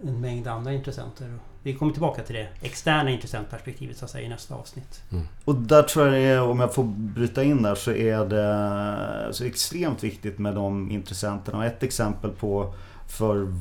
en 0.03 0.21
mängd 0.21 0.47
andra 0.47 0.73
intressenter. 0.73 1.33
Vi 1.63 1.73
kommer 1.73 1.91
tillbaka 1.91 2.21
till 2.21 2.35
det 2.35 2.47
externa 2.61 3.11
intressentperspektivet 3.11 3.97
så 3.97 4.05
att 4.05 4.11
säga 4.11 4.25
i 4.25 4.29
nästa 4.29 4.55
avsnitt. 4.55 5.01
Mm. 5.11 5.27
Och 5.45 5.55
där 5.55 5.83
tror 5.83 6.05
jag 6.05 6.13
det 6.13 6.19
är, 6.19 6.41
om 6.41 6.59
jag 6.59 6.73
får 6.73 6.83
bryta 6.83 7.43
in 7.43 7.61
där, 7.61 7.75
så 7.75 7.91
är 7.91 8.25
det 8.25 9.33
så 9.33 9.43
extremt 9.43 10.03
viktigt 10.03 10.39
med 10.39 10.55
de 10.55 10.91
intressenterna. 10.91 11.57
Och 11.57 11.65
ett 11.65 11.83
exempel 11.83 12.31
på 12.31 12.73
för, 13.07 13.53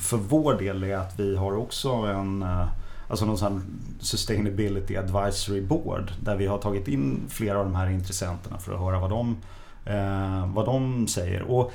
för 0.00 0.16
vår 0.16 0.54
del 0.54 0.84
är 0.84 0.96
att 0.96 1.20
vi 1.20 1.36
har 1.36 1.56
också 1.56 1.88
en 1.88 2.44
alltså 3.08 3.24
någon 3.24 3.38
sån 3.38 3.62
Sustainability 4.00 4.96
Advisory 4.96 5.60
Board 5.60 6.12
där 6.20 6.36
vi 6.36 6.46
har 6.46 6.58
tagit 6.58 6.88
in 6.88 7.20
flera 7.28 7.58
av 7.58 7.64
de 7.64 7.74
här 7.74 7.90
intressenterna 7.90 8.58
för 8.58 8.74
att 8.74 8.80
höra 8.80 8.98
vad 8.98 9.10
de, 9.10 9.36
eh, 9.84 10.54
vad 10.54 10.66
de 10.66 11.08
säger. 11.08 11.42
Och 11.42 11.72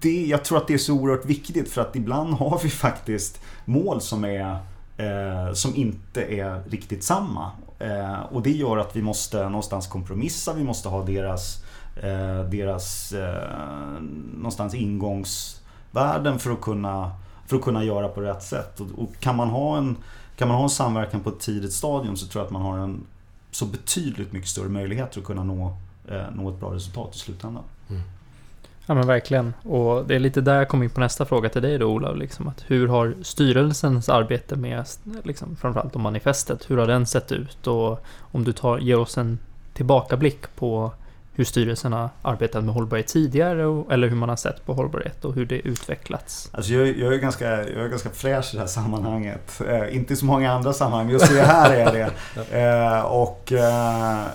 det, 0.00 0.26
jag 0.26 0.44
tror 0.44 0.58
att 0.58 0.68
det 0.68 0.74
är 0.74 0.78
så 0.78 0.92
oerhört 0.94 1.24
viktigt 1.24 1.68
för 1.68 1.80
att 1.80 1.96
ibland 1.96 2.34
har 2.34 2.60
vi 2.62 2.68
faktiskt 2.68 3.40
mål 3.64 4.00
som, 4.00 4.24
är, 4.24 4.56
eh, 4.96 5.52
som 5.52 5.74
inte 5.76 6.22
är 6.22 6.62
riktigt 6.70 7.04
samma. 7.04 7.50
Eh, 7.78 8.20
och 8.20 8.42
det 8.42 8.50
gör 8.50 8.76
att 8.76 8.96
vi 8.96 9.02
måste 9.02 9.44
någonstans 9.44 9.86
kompromissa, 9.86 10.52
vi 10.52 10.64
måste 10.64 10.88
ha 10.88 11.04
deras, 11.04 11.64
eh, 11.96 12.44
deras 12.44 13.12
eh, 13.12 14.00
någonstans 14.34 14.74
ingångsvärden 14.74 16.38
för 16.38 16.50
att 16.50 16.60
kunna 16.60 17.12
för 17.46 17.56
att 17.56 17.62
kunna 17.62 17.84
göra 17.84 18.08
på 18.08 18.20
rätt 18.20 18.42
sätt. 18.42 18.80
Och, 18.80 18.86
och, 19.02 19.10
kan, 19.20 19.36
man 19.36 19.48
ha 19.48 19.78
en, 19.78 19.96
kan 20.36 20.48
man 20.48 20.56
ha 20.56 20.64
en 20.64 20.70
samverkan 20.70 21.20
på 21.20 21.30
ett 21.30 21.40
tidigt 21.40 21.72
stadium 21.72 22.16
så 22.16 22.26
tror 22.26 22.40
jag 22.40 22.46
att 22.46 22.52
man 22.52 22.62
har 22.62 22.78
en 22.78 23.06
så 23.50 23.66
betydligt 23.66 24.32
mycket 24.32 24.48
större 24.48 24.68
möjligheter 24.68 25.20
att 25.20 25.26
kunna 25.26 25.44
nå, 25.44 25.76
eh, 26.08 26.22
nå 26.32 26.50
ett 26.50 26.60
bra 26.60 26.74
resultat 26.74 27.14
i 27.14 27.18
slutändan. 27.18 27.62
Mm. 27.90 28.02
Ja 28.86 28.94
men 28.94 29.06
verkligen. 29.06 29.54
Och 29.62 30.06
det 30.06 30.14
är 30.14 30.18
lite 30.18 30.40
där 30.40 30.56
jag 30.56 30.68
kommer 30.68 30.84
in 30.84 30.90
på 30.90 31.00
nästa 31.00 31.24
fråga 31.24 31.48
till 31.48 31.62
dig 31.62 31.78
då 31.78 31.86
Olav. 31.86 32.16
Liksom, 32.16 32.48
att 32.48 32.64
hur 32.66 32.88
har 32.88 33.14
styrelsens 33.22 34.08
arbete 34.08 34.56
med, 34.56 34.86
liksom, 35.24 35.56
framförallt 35.56 35.96
om 35.96 36.02
manifestet, 36.02 36.70
hur 36.70 36.76
har 36.76 36.86
den 36.86 37.06
sett 37.06 37.32
ut? 37.32 37.66
Och 37.66 38.04
om 38.18 38.44
du 38.44 38.52
tar, 38.52 38.78
ger 38.78 38.98
oss 38.98 39.18
en 39.18 39.38
tillbakablick 39.72 40.56
på 40.56 40.92
hur 41.34 41.44
styrelsen 41.44 41.92
har 41.92 42.08
arbetat 42.22 42.64
med 42.64 42.74
hållbarhet 42.74 43.06
tidigare 43.06 43.84
eller 43.90 44.08
hur 44.08 44.16
man 44.16 44.28
har 44.28 44.36
sett 44.36 44.66
på 44.66 44.74
hållbarhet 44.74 45.24
och 45.24 45.34
hur 45.34 45.46
det 45.46 45.58
utvecklats? 45.58 46.50
Alltså 46.52 46.72
jag, 46.72 46.98
jag, 46.98 47.14
är 47.14 47.18
ganska, 47.18 47.48
jag 47.48 47.84
är 47.84 47.88
ganska 47.88 48.10
fräsch 48.10 48.50
i 48.52 48.56
det 48.56 48.60
här 48.60 48.66
sammanhanget. 48.66 49.60
Eh, 49.68 49.96
inte 49.96 50.12
i 50.12 50.16
så 50.16 50.24
många 50.24 50.52
andra 50.52 50.72
sammanhang, 50.72 51.10
just 51.10 51.34
det 51.34 51.42
här 51.42 51.72
är 51.72 51.92
det. 51.92 52.10
eh, 52.60 53.02
och, 53.02 53.52
eh, 53.52 54.26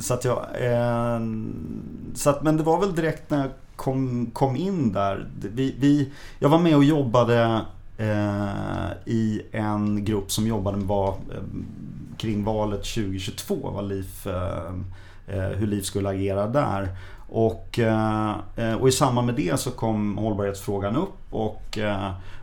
så 0.00 0.14
att 0.14 0.24
jag, 0.24 0.46
eh, 0.60 1.20
så 2.14 2.30
att, 2.30 2.42
men 2.42 2.56
det 2.56 2.62
var 2.62 2.80
väl 2.80 2.94
direkt 2.94 3.30
när 3.30 3.38
jag 3.38 3.50
kom, 3.76 4.30
kom 4.32 4.56
in 4.56 4.92
där. 4.92 5.26
Vi, 5.40 5.74
vi, 5.78 6.10
jag 6.38 6.48
var 6.48 6.58
med 6.58 6.76
och 6.76 6.84
jobbade 6.84 7.60
eh, 7.98 9.12
i 9.12 9.42
en 9.52 10.04
grupp 10.04 10.32
som 10.32 10.46
jobbade 10.46 10.76
med 10.76 10.86
var, 10.86 11.08
eh, 11.08 11.42
kring 12.16 12.44
valet 12.44 12.84
2022, 12.84 13.70
var 13.70 13.82
LIF 13.82 14.26
Eh, 14.26 14.72
Eh, 15.30 15.40
hur 15.40 15.66
LIF 15.66 15.84
skulle 15.84 16.08
agera 16.08 16.46
där. 16.46 16.88
Och, 17.28 17.78
eh, 17.78 18.36
eh, 18.56 18.74
och 18.74 18.88
i 18.88 18.92
samband 18.92 19.26
med 19.26 19.34
det 19.34 19.60
så 19.60 19.70
kom 19.70 20.18
hållbarhetsfrågan 20.18 20.96
upp 20.96 21.18
och 21.30 21.78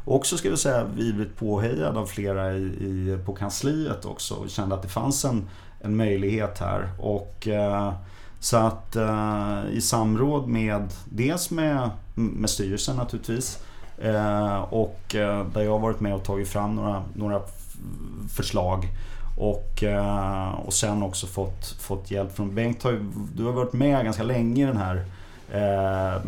också 0.05 0.37
ska 0.37 0.49
vi 0.49 0.57
säga 0.57 0.85
vi 0.95 1.13
blev 1.13 1.35
påhejad 1.35 1.97
av 1.97 2.05
flera 2.05 2.53
i, 2.53 2.63
i, 2.63 3.17
på 3.25 3.33
kansliet 3.33 4.05
också 4.05 4.33
och 4.33 4.49
kände 4.49 4.75
att 4.75 4.81
det 4.81 4.87
fanns 4.87 5.25
en, 5.25 5.49
en 5.81 5.95
möjlighet 5.95 6.59
här. 6.59 6.89
Och 6.99 7.47
så 8.39 8.57
att 8.57 8.97
i 9.71 9.81
samråd 9.81 10.47
med 10.47 10.93
dels 11.05 11.51
med, 11.51 11.89
med 12.15 12.49
styrelsen 12.49 12.95
naturligtvis 12.95 13.59
och 14.69 15.01
där 15.53 15.61
jag 15.61 15.71
har 15.71 15.79
varit 15.79 15.99
med 15.99 16.15
och 16.15 16.23
tagit 16.23 16.47
fram 16.47 16.75
några, 16.75 17.03
några 17.13 17.41
förslag 18.29 18.87
och, 19.35 19.83
eh, 19.83 20.51
och 20.65 20.73
sen 20.73 21.03
också 21.03 21.27
fått, 21.27 21.75
fått 21.79 22.11
hjälp 22.11 22.35
från 22.35 22.55
Bengt. 22.55 22.83
Har 22.83 22.91
ju, 22.91 23.11
du 23.35 23.43
har 23.43 23.51
varit 23.51 23.73
med 23.73 24.05
ganska 24.05 24.23
länge 24.23 24.63
i 24.63 24.65
den 24.65 24.77
här 24.77 25.05
eh, 25.51 26.21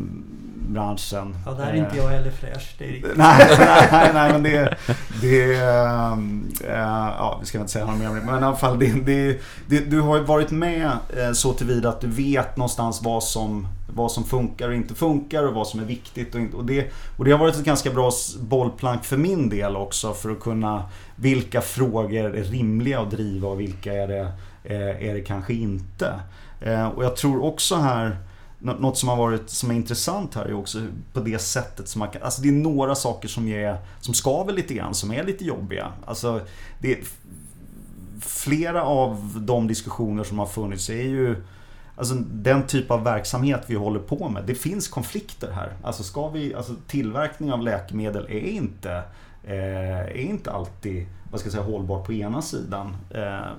branschen. 0.68 1.36
Ja, 1.46 1.52
där 1.52 1.68
är 1.68 1.76
inte 1.76 1.98
jag 1.98 2.08
heller 2.08 2.32
fräsch. 2.32 2.76
Det 2.78 2.86
är 2.86 2.92
riktigt. 2.92 3.14
nej, 3.18 3.58
nej, 3.92 4.12
nej, 4.14 4.32
men 4.32 4.44
det... 4.44 4.78
det 5.22 5.54
äh, 5.54 6.18
ja, 7.18 7.38
vi 7.40 7.46
ska 7.46 7.58
inte 7.58 7.72
säga 7.72 7.86
något 7.86 8.00
mer 8.00 8.10
om 8.10 8.16
det. 8.16 8.22
Men 8.22 8.44
i 8.44 8.46
alla 8.46 8.56
fall, 8.56 8.80
det, 8.80 9.06
det, 9.06 9.40
det, 9.68 9.80
du 9.80 10.02
har 10.02 10.18
ju 10.18 10.24
varit 10.24 10.52
med 10.52 10.92
så 11.34 11.54
tillvida 11.54 11.90
att 11.90 12.02
du 12.02 12.08
vet 12.08 12.58
någonstans 12.58 13.02
vad 13.04 13.24
som, 13.24 13.68
vad 13.98 14.12
som 14.12 14.24
funkar 14.24 14.70
och 14.70 14.76
inte 14.76 14.96
funkar 14.96 15.44
och 15.44 15.54
vad 15.54 15.68
som 15.68 15.80
är 15.80 15.86
viktigt. 15.86 16.36
Och, 16.36 16.42
och, 16.54 16.66
det, 16.66 16.92
och 17.18 17.26
det 17.26 17.32
har 17.32 17.40
varit 17.40 17.56
ett 17.56 17.66
ganska 17.66 17.92
bra 17.92 18.12
bollplank 18.40 19.04
för 19.04 19.18
min 19.18 19.50
del 19.50 19.76
också 19.76 20.14
för 20.14 20.30
att 20.30 20.40
kunna... 20.40 20.90
Vilka 21.16 21.62
frågor 21.62 22.36
är 22.36 22.44
rimliga 22.44 23.00
att 23.00 23.12
driva 23.12 23.48
och 23.48 23.60
vilka 23.60 23.94
är 23.94 24.08
det, 24.08 24.32
eh, 24.64 25.10
är 25.10 25.14
det 25.14 25.22
kanske 25.22 25.54
inte? 25.54 26.20
Eh, 26.62 26.88
och 26.88 27.04
jag 27.04 27.16
tror 27.16 27.44
också 27.44 27.76
här 27.76 28.18
något 28.60 28.98
som 28.98 29.10
har 29.10 29.16
varit 29.16 29.50
som 29.50 29.72
är 29.72 29.76
intressant 29.76 30.36
här 30.36 30.46
är 30.46 30.54
också 30.54 30.82
på 31.14 31.20
det 31.20 31.40
sättet 31.40 31.88
som 31.88 32.00
man 32.00 32.10
kan... 32.10 32.22
Alltså 32.22 32.42
det 32.42 32.48
är 32.48 32.54
några 32.54 32.96
saker 32.96 33.28
som, 33.28 33.48
är, 33.48 33.78
som 34.00 34.14
skaver 34.14 34.54
lite 34.54 34.74
grann, 34.74 34.94
som 34.94 35.12
är 35.12 35.24
lite 35.24 35.46
jobbiga. 35.46 35.92
Alltså 36.06 36.42
det 36.80 36.92
är, 36.92 37.00
flera 38.22 38.84
av 38.84 39.42
de 39.48 39.68
diskussioner 39.68 40.24
som 40.24 40.40
har 40.40 40.46
funnits 40.46 40.90
är 40.90 41.04
ju 41.04 41.44
Alltså 41.98 42.16
den 42.32 42.68
typ 42.68 42.92
av 42.92 43.04
verksamhet 43.04 43.64
vi 43.68 43.76
håller 43.76 44.00
på 44.00 44.30
med. 44.30 44.44
Det 44.46 44.56
finns 44.56 44.88
konflikter 44.88 45.52
här. 45.52 45.74
Alltså, 45.84 46.04
ska 46.04 46.30
vi, 46.30 46.54
alltså 46.54 46.76
tillverkning 46.88 47.52
av 47.52 47.62
läkemedel 47.62 48.26
är 48.30 48.40
inte, 48.40 49.04
eh, 49.44 50.00
är 50.00 50.18
inte 50.18 50.52
alltid 50.52 51.08
vad 51.32 51.40
ska 51.40 51.48
jag 51.48 51.54
säga, 51.54 51.64
hållbart 51.64 52.06
på 52.06 52.14
ena 52.14 52.42
sidan. 52.42 52.98
Eh, 53.10 53.52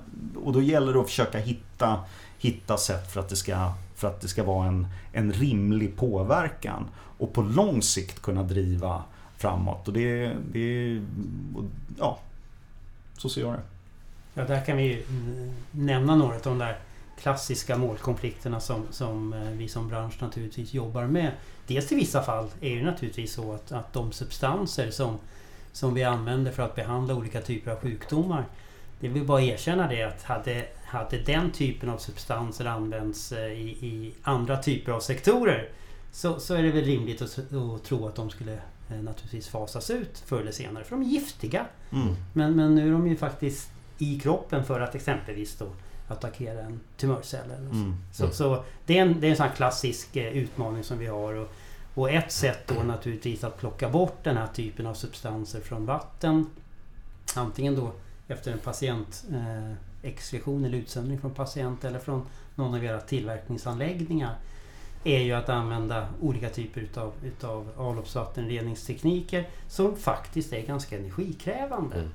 och 0.43 0.53
då 0.53 0.61
gäller 0.61 0.93
det 0.93 0.99
att 0.99 1.07
försöka 1.07 1.37
hitta, 1.37 1.99
hitta 2.37 2.77
sätt 2.77 3.11
för 3.11 3.19
att 3.19 3.29
det 3.29 3.35
ska 3.35 3.73
för 3.95 4.07
att 4.07 4.21
det 4.21 4.27
ska 4.27 4.43
vara 4.43 4.67
en, 4.67 4.87
en 5.13 5.31
rimlig 5.31 5.97
påverkan 5.97 6.87
och 7.17 7.33
på 7.33 7.41
lång 7.41 7.81
sikt 7.81 8.21
kunna 8.21 8.43
driva 8.43 9.03
framåt. 9.37 9.87
Och 9.87 9.93
det, 9.93 10.33
det 10.51 11.01
ja, 11.99 12.19
så 13.17 13.29
ser 13.29 13.41
jag 13.41 13.53
det. 13.53 13.61
Ja, 14.33 14.45
där 14.45 14.65
kan 14.65 14.77
vi 14.77 15.05
nämna 15.71 16.15
några 16.15 16.35
av 16.35 16.41
de 16.43 16.57
där 16.57 16.77
klassiska 17.19 17.77
målkonflikterna 17.77 18.59
som, 18.59 18.83
som 18.91 19.33
eh, 19.33 19.39
vi 19.39 19.67
som 19.67 19.87
bransch 19.87 20.21
naturligtvis 20.21 20.73
jobbar 20.73 21.03
med. 21.05 21.31
Dels 21.67 21.91
i 21.91 21.95
vissa 21.95 22.23
fall 22.23 22.47
är 22.61 22.75
det 22.75 22.83
naturligtvis 22.83 23.33
så 23.33 23.53
att, 23.53 23.71
att 23.71 23.93
de 23.93 24.11
substanser 24.11 24.91
som, 24.91 25.17
som 25.71 25.93
vi 25.93 26.03
använder 26.03 26.51
för 26.51 26.63
att 26.63 26.75
behandla 26.75 27.15
olika 27.15 27.41
typer 27.41 27.71
av 27.71 27.79
sjukdomar 27.79 28.45
det 28.99 29.07
vill 29.07 29.25
bara 29.25 29.41
erkänna 29.41 29.87
det 29.87 30.03
att 30.03 30.23
hade, 30.23 30.65
hade 30.85 31.17
den 31.17 31.51
typen 31.51 31.89
av 31.89 31.97
substanser 31.97 32.65
använts 32.65 33.31
eh, 33.31 33.51
i, 33.51 33.69
i 33.69 34.13
andra 34.23 34.57
typer 34.57 34.91
av 34.91 34.99
sektorer 34.99 35.69
så, 36.11 36.39
så 36.39 36.53
är 36.53 36.63
det 36.63 36.71
väl 36.71 36.83
rimligt 36.83 37.21
att, 37.21 37.39
att 37.53 37.83
tro 37.83 38.07
att 38.07 38.15
de 38.15 38.29
skulle 38.29 38.53
eh, 38.89 39.01
naturligtvis 39.01 39.47
fasas 39.47 39.89
ut 39.89 40.23
förr 40.25 40.41
eller 40.41 40.51
senare. 40.51 40.83
För 40.83 40.95
de 40.95 41.01
är 41.01 41.09
giftiga. 41.09 41.65
Mm. 41.91 42.15
Men, 42.33 42.55
men 42.55 42.75
nu 42.75 42.87
är 42.87 42.91
de 42.91 43.07
ju 43.07 43.15
faktiskt 43.15 43.69
i 43.97 44.19
kroppen 44.19 44.65
för 44.65 44.79
att 44.79 44.95
exempelvis 44.95 45.57
då 45.57 45.65
attackera 46.11 46.61
en 46.61 46.79
tumörcell. 46.97 47.51
Eller 47.51 47.69
så. 47.69 47.75
Mm. 47.75 47.95
Så, 48.13 48.29
så 48.31 48.63
det, 48.85 48.97
är 48.97 49.01
en, 49.01 49.19
det 49.19 49.27
är 49.27 49.31
en 49.31 49.37
sån 49.37 49.49
klassisk 49.55 50.15
eh, 50.15 50.37
utmaning 50.37 50.83
som 50.83 50.97
vi 50.97 51.07
har. 51.07 51.33
Och, 51.33 51.47
och 51.93 52.11
ett 52.11 52.31
sätt 52.31 52.59
då 52.67 52.83
naturligtvis 52.83 53.43
att 53.43 53.57
plocka 53.57 53.89
bort 53.89 54.23
den 54.23 54.37
här 54.37 54.47
typen 54.47 54.87
av 54.87 54.93
substanser 54.93 55.61
från 55.61 55.85
vatten. 55.85 56.45
Antingen 57.35 57.75
då 57.75 57.91
efter 58.27 58.51
en 58.51 58.59
patient 58.59 59.25
eh, 59.31 59.73
eller 60.45 60.77
utsöndring 60.77 61.19
från 61.19 61.33
patient 61.33 61.85
eller 61.85 61.99
från 61.99 62.25
någon 62.55 62.75
av 62.75 62.83
era 62.83 63.01
tillverkningsanläggningar 63.01 64.35
är 65.03 65.19
ju 65.19 65.33
att 65.33 65.49
använda 65.49 66.07
olika 66.21 66.49
typer 66.49 66.81
utav, 66.81 67.13
utav 67.23 67.69
avloppsvattenreningstekniker 67.77 69.47
som 69.67 69.95
faktiskt 69.95 70.53
är 70.53 70.61
ganska 70.61 70.97
energikrävande. 70.97 71.95
Mm. 71.95 72.09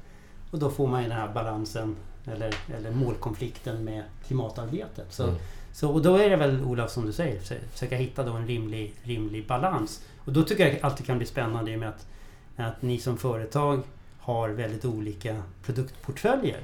Och 0.50 0.59
då 0.59 0.70
får 0.70 0.88
man 0.88 1.02
ju 1.02 1.09
den 1.09 1.18
här 1.18 1.33
balansen 1.35 1.96
eller, 2.26 2.54
eller 2.76 2.90
målkonflikten 2.90 3.84
med 3.84 4.02
klimatarbetet. 4.26 5.06
Så, 5.12 5.22
Mm. 5.22 5.34
så, 5.72 5.90
och 5.90 6.02
då 6.02 6.16
är 6.16 6.30
det 6.30 6.37
väl 6.37 6.64
Olof 6.64 6.90
som 6.90 7.06
du 7.06 7.12
säger, 7.12 7.40
försö- 7.40 7.68
försöka 7.72 7.96
hitta 7.96 8.22
då 8.24 8.32
en 8.32 8.46
rimlig, 8.46 8.94
rimlig 9.02 9.46
balans. 9.46 10.02
Och 10.24 10.32
då 10.32 10.42
tycker 10.42 10.66
jag 10.68 10.78
alltid 10.82 11.06
kan 11.06 11.18
bli 11.18 11.26
spännande 11.26 11.70
i 11.70 11.74
och 11.76 11.80
med 11.80 11.88
att, 11.88 12.06
att 12.56 12.82
ni 12.82 12.98
som 12.98 13.16
företag 13.18 13.80
har 14.18 14.48
väldigt 14.48 14.84
olika 14.84 15.42
produktportföljer. 15.64 16.58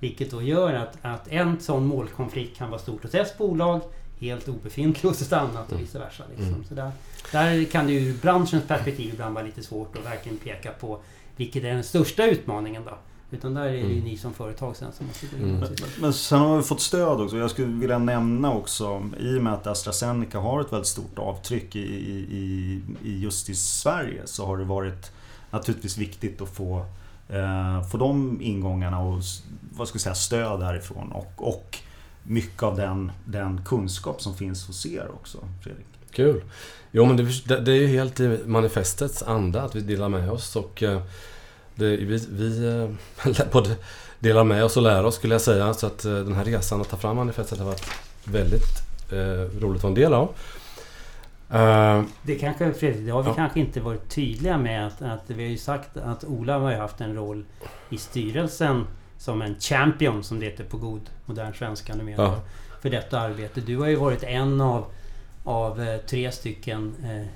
Vilket 0.00 0.30
då 0.30 0.42
gör 0.42 0.74
att, 0.74 0.98
att 1.02 1.28
en 1.28 1.60
sån 1.60 1.86
målkonflikt 1.86 2.58
kan 2.58 2.70
vara 2.70 2.80
stort 2.80 3.02
hos 3.02 3.14
ett 3.14 3.38
bolag, 3.38 3.80
helt 4.20 4.48
obefintlig 4.48 5.08
hos 5.10 5.22
ett 5.22 5.32
annat 5.32 5.72
och 5.72 5.80
vice 5.80 5.98
versa. 5.98 6.24
Liksom. 6.30 6.48
Mm. 6.54 6.64
Så 6.64 6.74
där, 6.74 6.90
där 7.32 7.64
kan 7.64 7.86
det 7.86 7.92
ur 7.92 8.14
branschens 8.22 8.64
perspektiv 8.68 9.12
ibland 9.14 9.34
vara 9.34 9.44
lite 9.44 9.62
svårt 9.62 9.96
att 9.96 10.04
verkligen 10.06 10.38
peka 10.38 10.72
på 10.72 10.98
vilket 11.36 11.64
är 11.64 11.74
den 11.74 11.84
största 11.84 12.26
utmaningen 12.26 12.82
då. 12.84 12.98
Utan 13.30 13.54
där 13.54 13.64
är 13.64 13.72
det 13.72 13.78
Mm. 13.80 13.98
ni 13.98 14.16
som 14.16 14.34
företag 14.34 14.76
sen 14.76 14.92
som 14.92 15.06
måste 15.06 15.26
gå 15.26 15.36
in 15.36 15.42
Mm. 15.44 15.60
Men, 15.60 15.76
se. 15.76 15.84
men 16.00 16.12
sen 16.12 16.38
har 16.38 16.56
vi 16.56 16.62
fått 16.62 16.80
stöd 16.80 17.20
också. 17.20 17.36
Jag 17.36 17.50
skulle 17.50 17.68
vilja 17.80 17.98
nämna 17.98 18.52
också, 18.54 19.02
i 19.20 19.38
och 19.38 19.42
med 19.42 19.52
att 19.54 19.66
AstraZeneca 19.66 20.38
har 20.38 20.60
ett 20.60 20.72
väldigt 20.72 20.86
stort 20.88 21.18
avtryck 21.18 21.76
i, 21.76 21.80
i, 21.80 22.80
i, 23.04 23.18
just 23.20 23.48
i 23.48 23.54
Sverige, 23.54 24.22
så 24.24 24.46
har 24.46 24.56
det 24.56 24.64
varit 24.64 25.12
naturligtvis 25.50 25.98
viktigt 25.98 26.40
att 26.40 26.48
få, 26.48 26.84
eh, 27.28 27.88
få 27.88 27.98
de 27.98 28.38
ingångarna 28.42 29.00
och 29.00 29.22
vad 29.76 29.88
ska 29.88 29.96
jag 29.96 30.02
säga, 30.02 30.14
stöd 30.14 30.60
därifrån. 30.60 31.12
Och, 31.12 31.32
och 31.36 31.78
mycket 32.22 32.62
av 32.62 32.76
den, 32.76 33.12
den 33.24 33.64
kunskap 33.64 34.22
som 34.22 34.34
finns 34.34 34.66
hos 34.66 34.86
er 34.86 35.08
också, 35.14 35.38
Fredrik. 35.62 35.86
Kul. 36.10 36.42
Jo 36.90 37.06
men 37.06 37.16
det, 37.16 37.60
det 37.60 37.72
är 37.72 37.76
ju 37.80 37.86
helt 37.86 38.20
i 38.20 38.38
manifestets 38.46 39.22
anda 39.22 39.62
att 39.62 39.74
vi 39.74 39.80
delar 39.80 40.08
med 40.08 40.30
oss 40.30 40.56
och 40.56 40.82
eh, 40.82 41.02
det, 41.78 41.96
vi, 41.96 42.26
vi 42.30 42.66
eh, 43.24 43.46
både 43.52 43.76
delar 44.18 44.44
med 44.44 44.64
oss 44.64 44.76
och 44.76 44.82
lär 44.82 45.04
oss 45.04 45.14
skulle 45.14 45.34
jag 45.34 45.40
säga. 45.40 45.74
Så 45.74 45.86
att 45.86 46.04
eh, 46.04 46.12
den 46.12 46.32
här 46.34 46.44
resan 46.44 46.80
att 46.80 46.88
ta 46.88 46.96
fram 46.96 47.16
manifestet 47.16 47.58
har 47.58 47.66
varit 47.66 47.86
väldigt 48.24 48.82
eh, 49.12 49.60
roligt 49.60 49.76
att 49.76 49.82
vara 49.82 49.88
en 49.90 49.94
del 49.94 50.14
av. 50.14 50.28
Eh, 51.50 52.02
Det 52.22 52.34
kanske, 52.34 52.72
Fredrik, 52.72 53.06
det 53.06 53.12
har 53.12 53.22
vi 53.22 53.28
Ja. 53.28 53.34
kanske 53.34 53.60
inte 53.60 53.80
varit 53.80 54.08
tydliga 54.08 54.58
med 54.58 54.86
att, 54.86 55.02
att 55.02 55.22
vi 55.26 55.42
har 55.44 55.50
ju 55.50 55.58
sagt 55.58 55.96
att 55.96 56.24
Ola 56.24 56.58
har 56.58 56.72
haft 56.72 57.00
en 57.00 57.14
roll 57.14 57.44
i 57.90 57.98
styrelsen 57.98 58.86
som 59.18 59.42
en 59.42 59.60
champion 59.60 60.24
som 60.24 60.40
det 60.40 60.46
heter 60.46 60.64
på 60.64 60.76
god 60.76 61.00
modern 61.24 61.54
svenska 61.54 61.94
numera. 61.94 62.22
Ja. 62.22 62.40
För 62.82 62.90
detta 62.90 63.20
arbete. 63.20 63.60
Du 63.60 63.76
har 63.78 63.86
ju 63.86 63.96
varit 63.96 64.22
en 64.22 64.60
av, 64.60 64.84
av 65.44 65.98
tre 66.06 66.32
stycken 66.32 66.94
eh, 67.04 67.26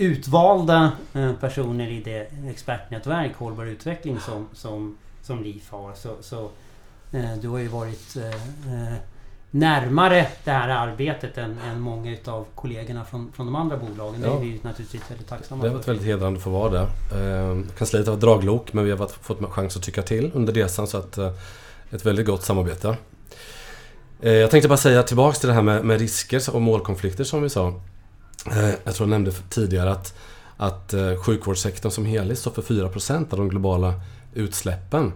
utvalda 0.00 0.92
eh, 1.14 1.32
personer 1.32 1.88
i 1.88 2.00
det 2.02 2.30
expertnätverk 2.50 3.36
hållbar 3.36 3.66
utveckling 3.66 4.20
som, 4.20 4.48
som, 4.52 4.96
som 5.22 5.42
LIF 5.42 5.70
har. 5.70 5.94
Så, 5.94 6.16
så 6.20 6.50
eh, 7.12 7.36
du 7.42 7.48
har 7.48 7.58
ju 7.58 7.68
varit 7.68 8.16
eh, 8.16 8.94
närmare 9.50 10.26
det 10.44 10.50
här 10.50 10.68
arbetet 10.68 11.38
än, 11.38 11.58
än 11.58 11.80
många 11.80 12.12
utav 12.12 12.46
kollegorna 12.54 13.04
från, 13.04 13.32
från 13.32 13.46
de 13.46 13.54
andra 13.56 13.76
bolagen. 13.76 14.20
Det 14.20 14.26
Ja. 14.26 14.36
är 14.36 14.40
vi 14.40 14.60
naturligtvis 14.62 15.02
väldigt 15.10 15.28
tacksamma 15.28 15.62
det 15.62 15.68
har 15.68 15.74
varit 15.74 15.84
för. 15.84 15.92
väldigt 15.92 16.06
hedrande 16.08 16.36
att 16.38 16.44
få 16.44 16.50
vara 16.50 16.70
där. 16.70 16.82
Eh, 17.50 17.58
kansliet 17.78 18.06
har 18.06 18.12
varit 18.14 18.20
draglok 18.20 18.72
men 18.72 18.84
vi 18.84 18.90
har 18.90 18.98
varit, 18.98 19.12
fått 19.12 19.50
chans 19.50 19.76
att 19.76 19.82
tycka 19.82 20.02
till 20.02 20.30
under 20.34 20.52
resan 20.52 20.86
så 20.86 20.96
att 20.98 21.18
eh, 21.18 21.32
ett 21.90 22.06
väldigt 22.06 22.26
gott 22.26 22.42
samarbete. 22.44 22.96
Eh, 24.22 24.32
jag 24.32 24.50
tänkte 24.50 24.68
bara 24.68 24.78
säga 24.78 25.02
tillbaks 25.02 25.38
till 25.38 25.48
det 25.48 25.54
här 25.54 25.62
med, 25.62 25.84
med 25.84 26.00
risker 26.00 26.54
och 26.54 26.62
målkonflikter 26.62 27.24
som 27.24 27.42
vi 27.42 27.50
sa. 27.50 27.74
Eh, 28.46 28.74
jag 28.84 28.94
tror 28.94 29.08
jag 29.08 29.10
nämnde 29.10 29.32
tidigare 29.32 29.92
att, 29.92 30.14
att 30.56 30.94
eh, 30.94 31.16
sjukvårdssektorn 31.16 31.92
som 31.92 32.06
helhet 32.06 32.38
står 32.38 32.50
för 32.50 32.62
4% 32.62 33.32
av 33.32 33.38
de 33.38 33.48
globala 33.48 33.94
utsläppen. 34.34 35.12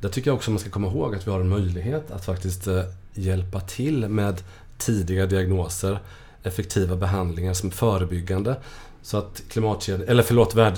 Där 0.00 0.08
tycker 0.08 0.30
jag 0.30 0.36
också 0.36 0.50
man 0.50 0.60
ska 0.60 0.70
komma 0.70 0.86
ihåg 0.86 1.14
att 1.14 1.26
vi 1.26 1.30
har 1.30 1.40
en 1.40 1.48
möjlighet 1.48 2.10
att 2.10 2.24
faktiskt 2.24 2.66
eh, 2.66 2.82
hjälpa 3.14 3.60
till 3.60 4.08
med 4.08 4.42
tidiga 4.78 5.26
diagnoser, 5.26 5.98
effektiva 6.42 6.96
behandlingar 6.96 7.54
som 7.54 7.68
är 7.68 7.72
förebyggande. 7.72 8.56
Så 9.02 9.18
att 9.18 9.42
klimatkedjan, 9.48 10.08
eller 10.08 10.22
förlåt, 10.22 10.54
värld, 10.54 10.74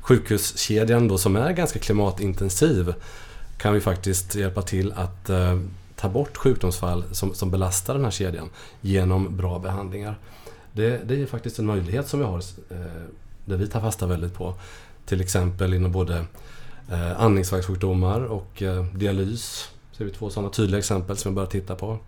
sjukhuskedjan 0.00 1.08
då 1.08 1.18
som 1.18 1.36
är 1.36 1.52
ganska 1.52 1.78
klimatintensiv 1.78 2.94
kan 3.58 3.74
vi 3.74 3.80
faktiskt 3.80 4.34
hjälpa 4.34 4.62
till 4.62 4.92
att 4.92 5.30
eh, 5.30 5.60
ta 5.96 6.08
bort 6.08 6.36
sjukdomsfall 6.36 7.04
som, 7.12 7.34
som 7.34 7.50
belastar 7.50 7.94
den 7.94 8.04
här 8.04 8.10
kedjan 8.10 8.50
genom 8.80 9.36
bra 9.36 9.58
behandlingar. 9.58 10.18
Det, 10.76 11.08
det 11.08 11.22
är 11.22 11.26
faktiskt 11.26 11.58
en 11.58 11.66
möjlighet 11.66 12.08
som 12.08 12.20
vi 12.20 12.26
har 12.26 12.38
eh, 12.70 12.76
där 13.44 13.56
vi 13.56 13.66
tar 13.66 13.80
fasta 13.80 14.06
väldigt 14.06 14.34
på. 14.34 14.54
Till 15.06 15.20
exempel 15.20 15.74
inom 15.74 15.92
både 15.92 16.24
eh, 16.90 17.20
andningsvägssjukdomar 17.20 18.20
och 18.24 18.62
eh, 18.62 18.84
dialys. 18.84 19.70
Ser 19.92 20.04
är 20.04 20.08
vi 20.08 20.14
två 20.14 20.30
sådana 20.30 20.50
tydliga 20.50 20.78
exempel 20.78 21.16
som 21.16 21.32
vi 21.32 21.34
börjar 21.34 21.50
titta 21.50 21.74
på. 21.74 21.98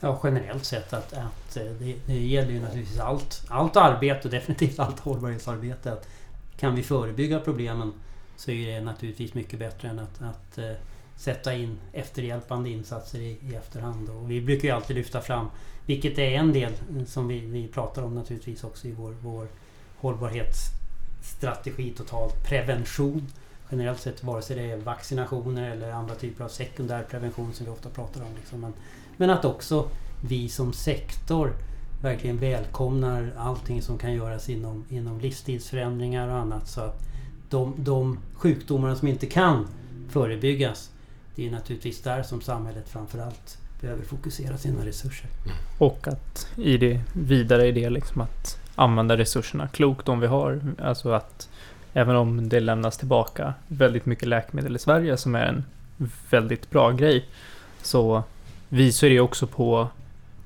Ja, 0.00 0.20
generellt 0.24 0.64
sett 0.64 0.92
att, 0.92 1.12
att 1.12 1.56
eh, 1.56 1.64
det, 1.64 1.94
det 2.06 2.18
gäller 2.18 2.50
ju 2.50 2.60
naturligtvis 2.60 2.98
allt, 2.98 3.42
allt 3.48 3.76
arbete 3.76 4.28
och 4.28 4.30
definitivt 4.34 4.78
allt 4.78 5.00
hållbarhetsarbete. 5.00 5.92
Att 5.92 6.08
kan 6.56 6.74
vi 6.74 6.82
förebygga 6.82 7.40
problemen 7.40 7.92
så 8.36 8.50
är 8.50 8.74
det 8.74 8.80
naturligtvis 8.80 9.34
mycket 9.34 9.58
bättre 9.58 9.88
än 9.88 9.98
att, 9.98 10.22
att 10.22 10.58
eh, 10.58 10.72
sätta 11.16 11.54
in 11.54 11.78
efterhjälpande 11.92 12.70
insatser 12.70 13.18
i, 13.18 13.38
i 13.42 13.54
efterhand. 13.54 14.08
Och 14.08 14.30
vi 14.30 14.40
brukar 14.40 14.68
ju 14.68 14.74
alltid 14.74 14.96
lyfta 14.96 15.20
fram, 15.20 15.50
vilket 15.86 16.18
är 16.18 16.30
en 16.30 16.52
del 16.52 16.72
som 17.06 17.28
vi, 17.28 17.40
vi 17.40 17.68
pratar 17.68 18.02
om 18.02 18.14
naturligtvis 18.14 18.64
också 18.64 18.88
i 18.88 18.92
vår, 18.92 19.16
vår 19.22 19.48
hållbarhetsstrategi 19.96 21.90
totalt, 21.90 22.48
prevention. 22.48 23.26
Generellt 23.70 24.00
sett 24.00 24.24
vare 24.24 24.42
sig 24.42 24.56
det 24.56 24.70
är 24.70 24.76
vaccinationer 24.76 25.70
eller 25.70 25.92
andra 25.92 26.14
typer 26.14 26.44
av 26.44 26.48
sekundär 26.48 27.06
prevention 27.10 27.52
som 27.52 27.66
vi 27.66 27.72
ofta 27.72 27.88
pratar 27.88 28.20
om. 28.20 28.34
Liksom. 28.36 28.60
Men, 28.60 28.72
men 29.16 29.30
att 29.30 29.44
också 29.44 29.88
vi 30.20 30.48
som 30.48 30.72
sektor 30.72 31.52
verkligen 32.02 32.38
välkomnar 32.38 33.32
allting 33.38 33.82
som 33.82 33.98
kan 33.98 34.12
göras 34.12 34.48
inom, 34.48 34.84
inom 34.88 35.20
livsstilsförändringar 35.20 36.28
och 36.28 36.38
annat. 36.38 36.68
Så 36.68 36.80
att 36.80 37.02
de, 37.50 37.74
de 37.78 38.18
sjukdomar 38.34 38.94
som 38.94 39.08
inte 39.08 39.26
kan 39.26 39.66
förebyggas, 40.08 40.90
det 41.34 41.46
är 41.46 41.50
naturligtvis 41.50 42.02
där 42.02 42.22
som 42.22 42.40
samhället 42.40 42.88
framförallt 42.88 43.58
behöver 43.84 44.04
fokusera 44.04 44.58
sina 44.58 44.86
resurser. 44.86 45.26
Och 45.78 46.08
att 46.08 46.48
i 46.56 46.76
det 46.76 47.00
vidare 47.12 47.66
i 47.66 47.72
det 47.72 47.90
liksom 47.90 48.20
att 48.20 48.58
använda 48.74 49.16
resurserna 49.16 49.68
klokt 49.68 50.08
om 50.08 50.20
vi 50.20 50.26
har. 50.26 50.60
Alltså 50.82 51.12
att 51.12 51.48
även 51.92 52.16
om 52.16 52.48
det 52.48 52.60
lämnas 52.60 52.98
tillbaka 52.98 53.54
väldigt 53.68 54.06
mycket 54.06 54.28
läkemedel 54.28 54.76
i 54.76 54.78
Sverige 54.78 55.16
som 55.16 55.34
är 55.34 55.46
en 55.46 55.64
väldigt 56.30 56.70
bra 56.70 56.90
grej. 56.90 57.24
Så 57.82 58.22
visar 58.68 59.08
det 59.08 59.20
också 59.20 59.46
på 59.46 59.88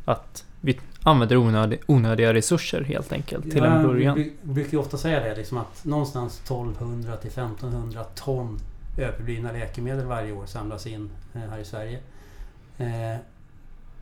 att 0.04 0.44
vi 0.60 0.80
använder 1.02 1.36
onödiga, 1.36 1.80
onödiga 1.86 2.34
resurser 2.34 2.84
helt 2.84 3.12
enkelt 3.12 3.50
till 3.50 3.64
en 3.64 3.82
början. 3.82 4.16
Vi 4.16 4.32
vi 4.42 4.52
brukar 4.52 4.72
ju 4.72 4.78
ofta 4.78 4.96
säga 4.96 5.20
det 5.20 5.36
liksom 5.36 5.58
att 5.58 5.84
någonstans 5.84 6.40
1200 6.40 7.16
till 7.16 7.30
1500 7.30 8.04
ton 8.04 8.58
överblivna 8.98 9.52
läkemedel 9.52 10.06
varje 10.06 10.32
år 10.32 10.46
samlas 10.46 10.86
in 10.86 11.10
eh, 11.34 11.40
här 11.40 11.58
i 11.58 11.64
Sverige. 11.64 11.98
Eh, 12.78 13.16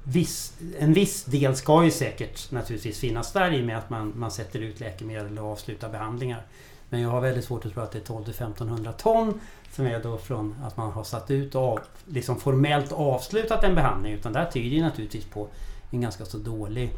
viss, 0.05 0.53
en 0.79 0.93
viss 0.93 1.25
del 1.25 1.57
ska 1.57 1.85
ju 1.85 1.91
säkert 1.91 2.51
naturligtvis 2.51 2.99
finnas 2.99 3.33
där 3.33 3.55
i 3.55 3.61
och 3.61 3.67
med 3.67 3.79
att 3.79 3.91
man, 3.91 4.13
man 4.17 4.31
sätter 4.31 4.59
ut 4.59 4.81
läkemedel 4.81 5.39
och 5.39 5.53
avslutar 5.53 5.89
behandlingar. 5.89 6.43
Men 6.89 7.01
jag 7.01 7.11
har 7.11 7.21
väldigt 7.21 7.45
svårt 7.45 7.67
att 7.67 7.73
tro 7.73 7.83
att 7.83 7.93
det 7.93 7.99
är 7.99 8.05
12 8.05 8.29
1500 8.29 8.93
ton 8.93 9.41
som 9.73 9.87
är 9.87 10.03
då 10.03 10.19
från 10.19 10.55
att 10.65 10.77
man 10.77 10.93
har 10.93 11.05
satt 11.05 11.31
ut 11.31 11.55
och 11.55 11.63
av, 11.63 11.81
liksom 12.07 12.41
formellt 12.41 12.93
avslutat 12.93 13.65
en 13.65 13.75
behandling. 13.75 14.13
Utan 14.13 14.33
det 14.33 14.39
här 14.39 14.51
tyder 14.51 14.77
ju 14.77 14.83
naturligtvis 14.83 15.25
på 15.25 15.49
en 15.91 16.01
ganska 16.01 16.25
så 16.25 16.39
dålig 16.39 16.91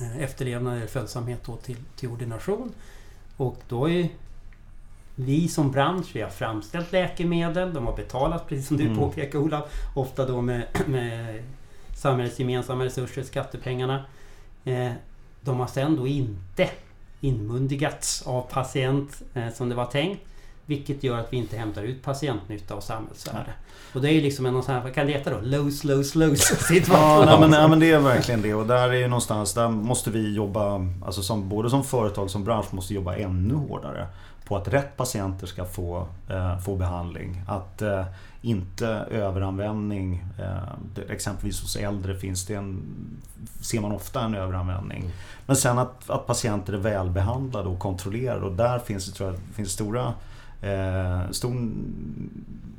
eh, 0.00 0.22
efterlevnad 0.22 0.76
eller 0.76 0.86
följsamhet 0.86 1.40
då 1.44 1.56
till, 1.56 1.76
till 1.96 2.08
ordination. 2.08 2.72
Och 3.36 3.56
då 3.68 3.90
är 3.90 4.08
vi 5.20 5.48
som 5.48 5.70
bransch, 5.70 6.06
vi 6.12 6.20
har 6.22 6.30
framställt 6.30 6.92
läkemedel, 6.92 7.74
de 7.74 7.86
har 7.86 7.96
betalat 7.96 8.48
precis 8.48 8.68
som 8.68 8.76
du 8.76 8.84
Mm. 8.84 8.96
påpekar 8.98 9.38
Ola, 9.38 9.62
ofta 9.94 10.26
då 10.26 10.40
med, 10.40 10.66
med 10.86 11.42
samhällets 11.96 12.38
gemensamma 12.38 12.84
resurser, 12.84 13.22
skattepengarna. 13.22 14.04
Eh, 14.64 14.90
de 15.40 15.60
har 15.60 15.66
sen 15.66 15.96
då 15.96 16.06
inte 16.06 16.68
inmundigats 17.20 18.22
av 18.26 18.42
patient 18.42 19.22
eh, 19.34 19.48
som 19.54 19.68
det 19.68 19.74
var 19.74 19.84
tänkt. 19.86 20.20
Vilket 20.66 21.02
gör 21.04 21.18
att 21.18 21.32
vi 21.32 21.36
inte 21.36 21.56
hämtar 21.56 21.82
ut 21.82 22.02
patientnytta 22.02 22.74
och 22.74 22.82
samhällsvärde. 22.82 23.50
Och 23.94 24.00
det 24.00 24.08
är 24.08 24.12
ju 24.12 24.20
liksom 24.20 24.46
en 24.46 24.62
sån 24.62 24.74
här, 24.74 24.82
vad 24.82 24.94
kan 24.94 25.06
det 25.06 25.12
heta 25.12 25.30
då? 25.30 25.36
Lose, 25.42 25.86
lose, 25.88 26.18
lose 26.18 26.56
situation. 26.56 26.96
Ja, 27.00 27.24
nej, 27.26 27.40
men, 27.40 27.50
nej, 27.50 27.68
men 27.68 27.80
det 27.80 27.90
är 27.90 27.98
verkligen 27.98 28.42
det. 28.42 28.54
Och 28.54 28.66
där 28.66 28.88
är 28.88 28.92
ju 28.92 29.08
någonstans, 29.08 29.54
där 29.54 29.68
måste 29.68 30.10
vi 30.10 30.34
jobba, 30.34 30.86
alltså 31.06 31.22
som, 31.22 31.48
både 31.48 31.70
som 31.70 31.84
företag 31.84 32.30
som 32.30 32.44
bransch 32.44 32.74
måste 32.74 32.94
jobba 32.94 33.16
ännu 33.16 33.54
hårdare. 33.54 34.06
På 34.48 34.56
att 34.56 34.68
rätt 34.68 34.96
patienter 34.96 35.46
ska 35.46 35.64
få, 35.64 36.06
eh, 36.28 36.58
få 36.58 36.76
behandling. 36.76 37.42
Att 37.48 37.82
eh, 37.82 38.04
inte 38.42 38.86
överanvändning, 39.10 40.24
eh, 40.38 41.10
exempelvis 41.10 41.62
hos 41.62 41.76
äldre 41.76 42.14
finns 42.16 42.46
det 42.46 42.54
en, 42.54 42.82
ser 43.60 43.80
man 43.80 43.92
ofta 43.92 44.24
en 44.24 44.34
överanvändning. 44.34 45.00
Mm. 45.00 45.12
Men 45.46 45.56
sen 45.56 45.78
att, 45.78 46.10
att 46.10 46.26
patienter 46.26 46.72
är 46.72 46.76
välbehandlade 46.76 47.68
och 47.68 47.78
kontrollerade 47.78 48.46
och 48.46 48.52
där 48.52 48.78
finns 48.78 49.06
det, 49.06 49.12
tror 49.12 49.30
jag, 49.30 49.38
finns 49.54 49.70
stora 49.70 50.14
eh, 50.62 51.30
stor 51.30 51.70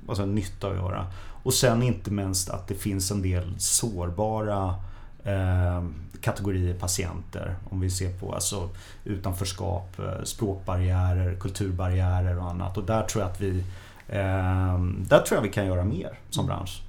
alltså, 0.08 0.26
nytta 0.26 0.68
att 0.68 0.76
göra. 0.76 1.08
Och 1.44 1.54
sen 1.54 1.84
inte 1.84 2.12
minst 2.12 2.50
att 2.50 2.68
det 2.68 2.76
finns 2.76 3.12
en 3.12 3.22
del 3.22 3.56
sårbara 3.60 4.76
eh, 5.24 5.84
kategorier 6.22 6.74
patienter. 6.74 7.56
Om 7.70 7.80
vi 7.80 7.90
ser 7.90 8.14
på 8.14 8.34
alltså, 8.34 8.70
utanförskap, 9.04 10.00
eh, 10.00 10.24
språkbarriärer, 10.24 11.36
kulturbarriärer 11.36 12.38
och 12.38 12.50
annat. 12.50 12.78
Och 12.78 12.84
där 12.84 13.04
tror 13.04 13.24
jag 13.24 13.32
att 13.32 13.42
vi 13.42 13.64
eh, 14.08 14.80
där 15.10 15.20
tror 15.20 15.38
jag 15.38 15.42
vi 15.42 15.50
kan 15.50 15.66
göra 15.66 15.84
mer 15.84 16.20
som 16.30 16.46
bransch. 16.46 16.82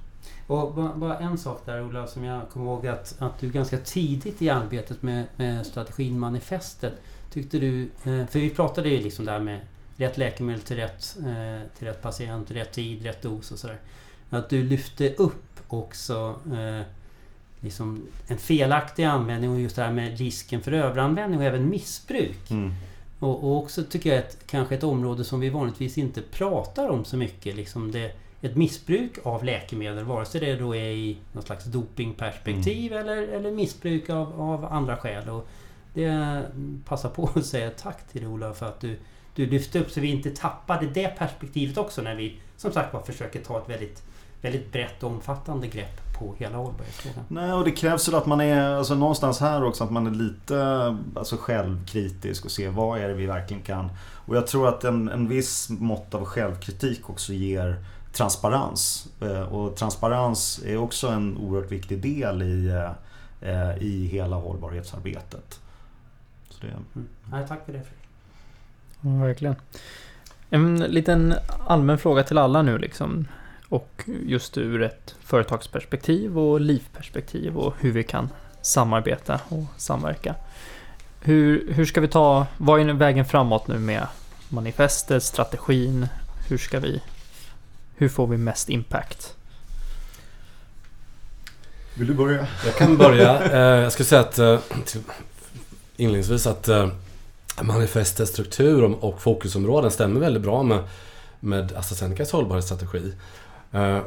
Och 0.47 0.73
bara, 0.73 1.19
en 1.19 1.37
sak 1.37 1.61
där 1.65 1.83
Ola 1.83 2.07
som 2.07 2.23
jag 2.23 2.49
kommer 2.49 2.65
ihåg 2.65 2.87
att, 2.87 3.15
att 3.19 3.39
du 3.39 3.49
ganska 3.49 3.77
tidigt 3.77 4.41
i 4.41 4.49
arbetet 4.49 5.01
med, 5.01 5.25
med 5.35 5.65
strategin 5.65 6.19
manifestet 6.19 6.93
tyckte 7.33 7.59
du, 7.59 7.81
eh, 7.81 8.25
för 8.25 8.39
vi 8.39 8.49
pratade 8.49 8.89
ju 8.89 9.01
liksom 9.01 9.25
där 9.25 9.39
med 9.39 9.59
rätt 9.95 10.17
läkemedel 10.17 10.61
till 10.61 10.75
rätt, 10.75 11.17
eh, 11.19 11.77
till 11.77 11.87
rätt 11.87 12.01
patient, 12.01 12.51
rätt 12.51 12.71
tid, 12.71 13.03
rätt 13.03 13.21
dos 13.21 13.51
och 13.51 13.59
sådär. 13.59 13.77
Att 14.29 14.49
du 14.49 14.63
lyfte 14.63 15.13
upp 15.13 15.59
också 15.67 16.35
liksom 17.61 18.07
en 18.27 18.37
felaktig 18.37 19.03
användning 19.03 19.51
och 19.51 19.59
just 19.59 19.75
det 19.75 19.83
här 19.83 19.91
med 19.91 20.17
risken 20.17 20.61
för 20.61 20.71
överanvändning 20.71 21.39
och 21.39 21.45
även 21.45 21.69
missbruk. 21.69 22.51
Mm. 22.51 22.73
Och, 23.19 23.43
och 23.43 23.57
också 23.57 23.83
tycker 23.83 24.09
jag 24.09 24.19
ett, 24.19 24.37
kanske 24.47 24.75
ett 24.75 24.83
område 24.83 25.23
som 25.23 25.39
vi 25.39 25.49
vanligtvis 25.49 25.97
inte 25.97 26.21
pratar 26.21 26.89
om 26.89 27.05
så 27.05 27.17
mycket. 27.17 27.55
Liksom 27.55 27.91
det, 27.91 28.11
ett 28.41 28.55
missbruk 28.55 29.11
av 29.23 29.43
läkemedel, 29.43 30.03
vare 30.03 30.25
sig 30.25 30.41
det 30.41 30.55
då 30.55 30.75
är 30.75 30.89
i 30.89 31.17
något 31.31 31.45
slags 31.45 31.65
dopingperspektiv 31.65 32.93
eller, 32.93 33.17
eller 33.17 33.51
missbruk 33.51 34.09
av, 34.09 34.41
av 34.41 34.65
andra 34.65 34.97
skäl. 34.97 35.29
Och 35.29 35.47
det 35.93 36.43
passar 36.85 37.09
på 37.09 37.29
att 37.35 37.45
säga 37.45 37.69
tack 37.69 38.07
till 38.07 38.21
dig 38.21 38.29
Ola 38.29 38.53
för 38.53 38.65
att 38.65 38.79
du, 38.79 38.99
du 39.35 39.45
lyfte 39.45 39.79
upp 39.79 39.91
så 39.91 39.99
vi 39.99 40.07
inte 40.07 40.29
tappade 40.29 40.87
det 40.87 41.07
perspektivet 41.07 41.77
också 41.77 42.01
när 42.01 42.15
vi 42.15 42.39
som 42.57 42.71
sagt 42.71 42.93
var 42.93 43.01
försöker 43.01 43.41
ta 43.41 43.59
ett 43.61 43.69
väldigt, 43.69 44.03
väldigt 44.41 44.71
brett 44.71 45.03
och 45.03 45.11
omfattande 45.11 45.67
grepp 45.67 46.10
på 46.21 46.35
hela 46.37 46.57
hållbarhetsfrågan. 46.57 47.23
Nej, 47.27 47.53
och 47.53 47.63
det 47.65 47.71
krävs 47.71 48.07
väl 48.07 48.15
att 48.15 48.25
man 48.25 48.41
är 48.41 48.75
alltså, 48.75 48.95
någonstans 48.95 49.39
här 49.39 49.63
också 49.63 49.83
att 49.83 49.91
man 49.91 50.07
är 50.07 50.11
lite 50.11 50.97
alltså, 51.15 51.37
självkritisk 51.39 52.45
och 52.45 52.51
ser 52.51 52.69
vad 52.69 52.99
är 52.99 53.07
det 53.07 53.13
vi 53.13 53.25
verkligen 53.25 53.63
kan. 53.63 53.89
Och 54.25 54.35
jag 54.35 54.47
tror 54.47 54.67
att 54.67 54.83
en, 54.83 55.09
en 55.09 55.27
viss 55.27 55.69
mått 55.69 56.13
av 56.13 56.25
självkritik 56.25 57.09
också 57.09 57.33
ger 57.33 57.83
transparens. 58.13 59.07
Eh, 59.21 59.41
Och 59.41 59.75
transparens 59.75 60.61
är 60.65 60.77
också 60.77 61.07
en 61.07 61.37
oerhört 61.37 61.71
viktig 61.71 62.01
del 62.01 62.41
i, 62.41 62.67
eh, 63.41 63.77
i 63.83 64.05
hela 64.11 64.35
hållbarhetsarbetet. 64.35 65.59
Så 66.49 66.57
det, 66.61 66.67
Mm. 66.67 67.07
Nej, 67.31 67.45
tack 67.47 67.65
för 67.65 67.73
det 67.73 67.79
Fredrik. 67.79 68.07
Ja, 69.01 69.25
verkligen. 69.25 69.55
En 70.49 70.79
liten 70.79 71.35
allmän 71.67 71.97
fråga 71.97 72.23
till 72.23 72.37
alla 72.37 72.61
nu 72.61 72.77
liksom. 72.77 73.27
Och 73.71 74.03
just 74.25 74.57
ur 74.57 74.81
ett 74.81 75.15
företagsperspektiv 75.23 76.39
och 76.39 76.61
livperspektiv 76.61 77.57
och 77.57 77.73
hur 77.79 77.91
vi 77.91 78.03
kan 78.03 78.29
samarbeta 78.61 79.39
och 79.49 79.63
samverka. 79.77 80.35
Hur, 81.21 81.73
hur 81.73 81.85
ska 81.85 82.01
vi 82.01 82.07
ta, 82.07 82.47
vad 82.57 82.81
är 82.81 82.93
vägen 82.93 83.25
framåt 83.25 83.67
nu 83.67 83.79
med 83.79 84.07
manifestet, 84.49 85.23
strategin? 85.23 86.07
Hur 86.49 86.57
ska 86.57 86.79
vi, 86.79 87.01
hur 87.95 88.09
får 88.09 88.27
vi 88.27 88.37
mest 88.37 88.69
impact? 88.69 89.35
Vill 91.95 92.07
du 92.07 92.13
börja? 92.13 92.47
Jag 92.65 92.75
kan 92.75 92.97
börja. 92.97 93.43
Eh, 93.51 93.83
jag 93.83 93.91
skulle 93.91 94.05
säga 94.05 94.21
att 94.21 94.39
eh, 94.39 94.59
inledningsvis 95.97 96.47
att 96.47 96.67
eh, 96.67 96.87
manifestets 97.61 98.31
struktur 98.31 98.83
och- 98.83 99.03
och 99.03 99.21
fokusområden 99.21 99.91
stämmer 99.91 100.19
väldigt 100.19 100.43
bra 100.43 100.63
med, 100.63 100.83
med 101.39 101.71
AstraZenecas 101.77 102.31
hållbarhetsstrategi. 102.31 103.13
Eh, 103.71 103.99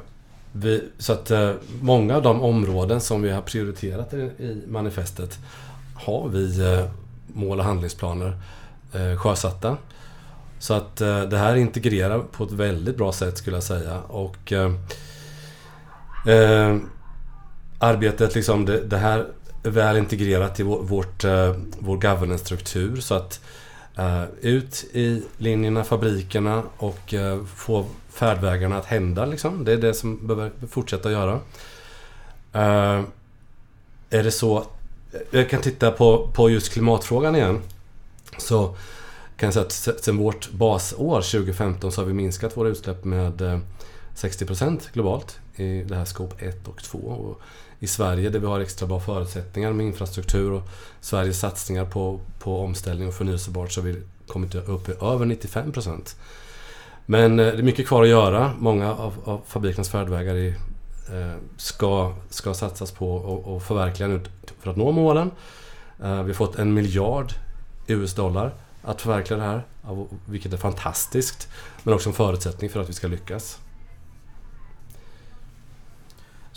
vi, 0.53 0.89
så 0.99 1.13
att 1.13 1.31
eh, 1.31 1.53
många 1.81 2.17
av 2.17 2.23
de 2.23 2.43
områden 2.43 3.01
som 3.01 3.23
vi 3.23 3.31
har 3.31 3.43
prioriterat 3.43 4.15
i, 4.15 4.17
i 4.17 4.63
manifestet 4.69 5.39
har 5.95 6.29
vi 6.29 6.73
eh, 6.73 6.85
mål 7.27 7.59
och 7.59 7.65
handlingsplaner 7.65 8.37
sjösatta. 9.19 9.77
Så 10.59 10.75
att 10.75 10.97
det 10.97 11.39
här 11.39 11.57
integrerar 11.57 12.19
på 12.19 12.45
ett 12.45 12.53
väldigt 12.53 12.97
bra 12.97 13.13
sätt 13.13 13.39
skulle 13.39 13.57
jag 13.57 13.63
säga. 13.63 14.01
Och 14.01 14.53
eh, 14.53 14.73
arbetet 17.79 18.35
liksom, 18.35 18.65
det, 18.65 18.81
det 18.81 18.97
här 18.97 19.27
är 19.65 19.71
väl 19.71 19.97
integrerat 19.97 20.61
i 20.61 20.63
vår, 20.63 20.83
vårt, 20.83 21.25
vår 21.79 21.97
governance-struktur 21.97 23.01
så 23.01 23.15
att 23.15 23.41
Eh, 23.97 24.25
ut 24.41 24.85
i 24.93 25.23
linjerna, 25.39 25.85
fabrikerna 25.85 26.63
och 26.77 27.15
eh, 27.15 27.45
få 27.45 27.87
färdvägarna 28.09 28.79
att 28.79 28.87
hända 28.87 29.27
liksom. 29.27 29.65
Det 29.65 29.73
är 29.73 29.77
det 29.77 29.95
som 29.95 30.27
behöver 30.27 30.53
fortsätta 30.71 31.11
göra. 31.11 31.41
Eh, 32.53 33.05
är 34.11 34.23
det 34.23 34.31
så... 34.31 34.67
Jag 35.31 35.51
kan 35.51 35.61
titta 35.61 35.91
på, 35.91 36.29
på 36.35 36.51
just 36.51 36.73
klimatfrågan 36.73 37.37
igen. 37.37 37.61
Så 38.39 38.77
kan 39.37 39.47
jag 39.47 39.55
säga 39.55 39.95
att 39.95 40.05
sen 40.05 40.17
vårt 40.17 40.51
basår 40.51 41.21
2015 41.21 41.93
så 41.93 42.01
har 42.01 42.07
vi 42.07 42.13
minskat 42.13 42.57
våra 42.57 42.69
utsläpp 42.69 43.05
med 43.05 43.61
60% 44.17 44.81
globalt 44.93 45.39
i 45.57 45.83
det 45.83 45.97
här 45.97 46.05
scope 46.05 46.45
1 46.45 46.69
och 46.69 46.83
2. 46.83 46.99
Och 46.99 47.41
i 47.79 47.87
Sverige 47.87 48.31
där 48.31 48.39
vi 48.39 48.47
har 48.47 48.61
extra 48.61 48.87
bra 48.87 49.01
förutsättningar 49.01 49.73
med 49.73 49.87
infrastruktur 49.87 50.53
och 50.53 50.63
Sveriges 51.01 51.41
satsningar 51.41 51.85
på, 51.85 52.21
på 52.39 52.61
omställning 52.61 53.09
och 53.09 53.15
förnyelsebart 53.15 53.73
så 53.73 53.81
har 53.81 53.89
vi 53.89 54.03
kommit 54.27 54.55
upp 54.55 54.89
i 54.89 54.93
över 55.03 55.27
95 55.27 55.73
procent. 55.73 56.17
Men 57.07 57.41
eh, 57.41 57.47
det 57.47 57.59
är 57.59 57.63
mycket 57.63 57.87
kvar 57.87 58.03
att 58.03 58.09
göra. 58.09 58.53
Många 58.59 58.95
av, 58.95 59.15
av 59.25 59.41
fabrikernas 59.47 59.89
färdvägar 59.89 60.35
är, 60.35 60.49
eh, 60.49 61.37
ska, 61.57 62.15
ska 62.31 62.55
satsas 62.55 62.93
på 62.93 63.15
och, 63.15 63.55
och 63.55 63.63
förverkliga 63.63 64.09
nu 64.09 64.21
för 64.61 64.71
att 64.71 64.77
nå 64.77 64.93
målen. 64.93 65.31
Eh, 66.03 66.23
vi 66.23 66.31
har 66.31 66.35
fått 66.35 66.59
en 66.59 66.75
miljard 66.75 67.33
US-dollar 67.87 68.55
att 68.83 69.01
förverkliga 69.01 69.39
det 69.39 69.45
här, 69.45 69.63
vilket 70.27 70.53
är 70.53 70.57
fantastiskt. 70.57 71.49
Men 71.83 71.95
också 71.95 72.09
en 72.09 72.15
förutsättning 72.15 72.71
för 72.71 72.81
att 72.81 72.89
vi 72.89 72.93
ska 72.93 73.07
lyckas. 73.07 73.59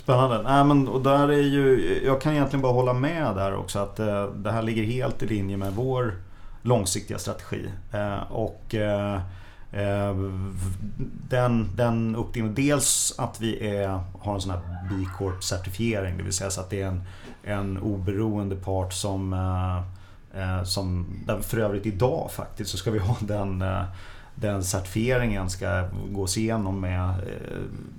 Spännande. 0.07 0.41
Nej, 0.41 0.63
men, 0.63 0.87
och 0.87 1.01
där 1.01 1.27
är 1.27 1.41
ju, 1.41 2.01
jag 2.05 2.21
kan 2.21 2.33
egentligen 2.33 2.61
bara 2.61 2.73
hålla 2.73 2.93
med 2.93 3.35
där 3.35 3.55
också 3.55 3.79
att 3.79 3.99
eh, 3.99 4.25
det 4.25 4.51
här 4.51 4.61
ligger 4.61 4.83
helt 4.83 5.23
i 5.23 5.25
linje 5.25 5.57
med 5.57 5.73
vår 5.73 6.15
långsiktiga 6.61 7.17
strategi. 7.17 7.69
Eh, 7.91 8.31
och 8.31 8.75
eh, 8.75 9.15
eh 9.71 10.15
den, 11.29 11.75
den 11.75 12.15
uppdelningen, 12.15 12.55
dels 12.55 13.15
att 13.17 13.41
vi 13.41 13.67
är, 13.75 13.99
har 14.19 14.35
en 14.35 14.41
sån 14.41 14.51
här 14.51 14.61
B 14.89 15.05
Corp-certifiering, 15.17 16.17
det 16.17 16.23
vill 16.23 16.33
säga 16.33 16.49
så 16.49 16.61
att 16.61 16.69
det 16.69 16.81
är 16.81 16.87
en, 16.87 17.03
en 17.43 17.77
oberoende 17.77 18.55
part 18.55 18.93
som, 18.93 19.33
eh, 19.33 19.77
eh, 20.41 20.63
som 20.63 21.07
där 21.25 21.41
för 21.41 21.57
övrigt 21.57 21.85
idag 21.85 22.31
faktiskt 22.31 22.71
så 22.71 22.77
ska 22.77 22.91
vi 22.91 22.99
ha 22.99 23.15
den 23.19 23.61
eh, 23.61 23.83
den 24.35 24.63
certifieringen 24.63 25.49
ska 25.49 25.87
gås 26.09 26.37
igenom 26.37 26.81
med, 26.81 27.13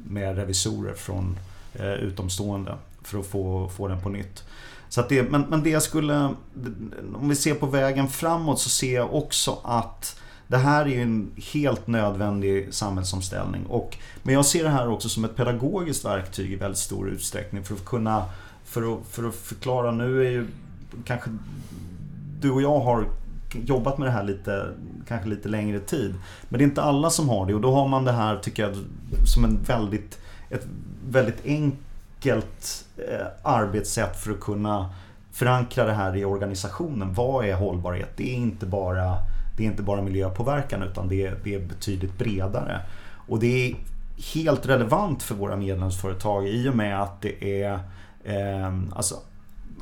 med 0.06 0.36
revisorer 0.36 0.94
från 0.94 1.38
eh, 1.74 1.92
utomstående 1.92 2.74
för 3.02 3.18
att 3.18 3.26
få, 3.26 3.68
få 3.68 3.88
den 3.88 4.00
på 4.00 4.08
nytt. 4.08 4.44
Så 4.88 5.00
att 5.00 5.08
det, 5.08 5.22
men, 5.22 5.40
men 5.40 5.62
det 5.62 5.70
jag 5.70 5.82
skulle, 5.82 6.34
om 7.14 7.28
vi 7.28 7.34
ser 7.34 7.54
på 7.54 7.66
vägen 7.66 8.08
framåt 8.08 8.60
så 8.60 8.68
ser 8.68 8.94
jag 8.94 9.14
också 9.14 9.58
att 9.64 10.20
det 10.46 10.56
här 10.56 10.84
är 10.84 10.88
ju 10.88 11.02
en 11.02 11.30
helt 11.52 11.86
nödvändig 11.86 12.74
samhällsomställning. 12.74 13.66
Och, 13.66 13.96
men 14.22 14.34
jag 14.34 14.46
ser 14.46 14.64
det 14.64 14.70
här 14.70 14.88
också 14.88 15.08
som 15.08 15.24
ett 15.24 15.36
pedagogiskt 15.36 16.04
verktyg 16.04 16.52
i 16.52 16.56
väldigt 16.56 16.78
stor 16.78 17.08
utsträckning 17.08 17.64
för 17.64 17.74
att 17.74 17.84
kunna 17.84 18.24
för 18.64 18.92
att, 18.92 19.06
för 19.10 19.28
att 19.28 19.34
förklara, 19.34 19.90
nu 19.90 20.26
är 20.26 20.30
ju 20.30 20.46
kanske 21.04 21.30
du 22.40 22.50
och 22.50 22.62
jag 22.62 22.80
har 22.80 23.08
jobbat 23.52 23.98
med 23.98 24.08
det 24.08 24.12
här 24.12 24.24
lite, 24.24 24.74
kanske 25.08 25.28
lite 25.28 25.48
längre 25.48 25.80
tid. 25.80 26.14
Men 26.48 26.58
det 26.58 26.64
är 26.64 26.68
inte 26.68 26.82
alla 26.82 27.10
som 27.10 27.28
har 27.28 27.46
det 27.46 27.54
och 27.54 27.60
då 27.60 27.74
har 27.74 27.88
man 27.88 28.04
det 28.04 28.12
här, 28.12 28.36
tycker 28.36 28.62
jag, 28.62 28.76
som 29.24 29.44
en 29.44 29.62
väldigt, 29.62 30.18
ett 30.50 30.66
väldigt 31.08 31.46
enkelt 31.46 32.84
eh, 32.96 33.26
arbetssätt 33.42 34.16
för 34.16 34.30
att 34.30 34.40
kunna 34.40 34.90
förankra 35.32 35.84
det 35.84 35.92
här 35.92 36.16
i 36.16 36.24
organisationen. 36.24 37.14
Vad 37.14 37.44
är 37.44 37.54
hållbarhet? 37.54 38.10
Det 38.16 38.30
är 38.30 38.36
inte 38.36 38.66
bara, 38.66 39.16
det 39.56 39.62
är 39.62 39.66
inte 39.66 39.82
bara 39.82 40.02
miljöpåverkan 40.02 40.82
utan 40.82 41.08
det 41.08 41.26
är, 41.26 41.38
det 41.44 41.54
är 41.54 41.60
betydligt 41.60 42.18
bredare. 42.18 42.80
Och 43.28 43.38
det 43.38 43.70
är 43.70 43.76
helt 44.34 44.66
relevant 44.66 45.22
för 45.22 45.34
våra 45.34 45.56
medlemsföretag 45.56 46.48
i 46.48 46.68
och 46.68 46.76
med 46.76 47.02
att 47.02 47.20
det 47.20 47.62
är 47.62 47.72
eh, 48.24 48.72
alltså 48.92 49.14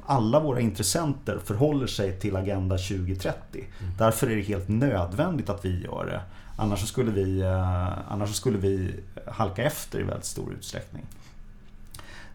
alla 0.07 0.41
våra 0.41 0.61
intressenter 0.61 1.39
förhåller 1.45 1.87
sig 1.87 2.21
till 2.21 2.37
Agenda 2.37 2.79
2030. 2.79 3.37
Mm. 3.53 3.93
Därför 3.99 4.27
är 4.27 4.37
det 4.37 4.43
helt 4.43 4.69
nödvändigt 4.69 5.49
att 5.51 5.65
vi 5.65 5.83
gör 5.83 6.07
det. 6.07 6.21
Annars 6.57 6.89
skulle 6.89 7.11
vi, 7.11 7.41
eh, 7.41 8.13
annars 8.13 8.35
skulle 8.35 8.59
vi 8.59 8.95
halka 9.27 9.63
efter 9.63 10.01
i 10.01 10.03
väldigt 10.03 10.25
stor 10.25 10.53
utsträckning. 10.53 11.03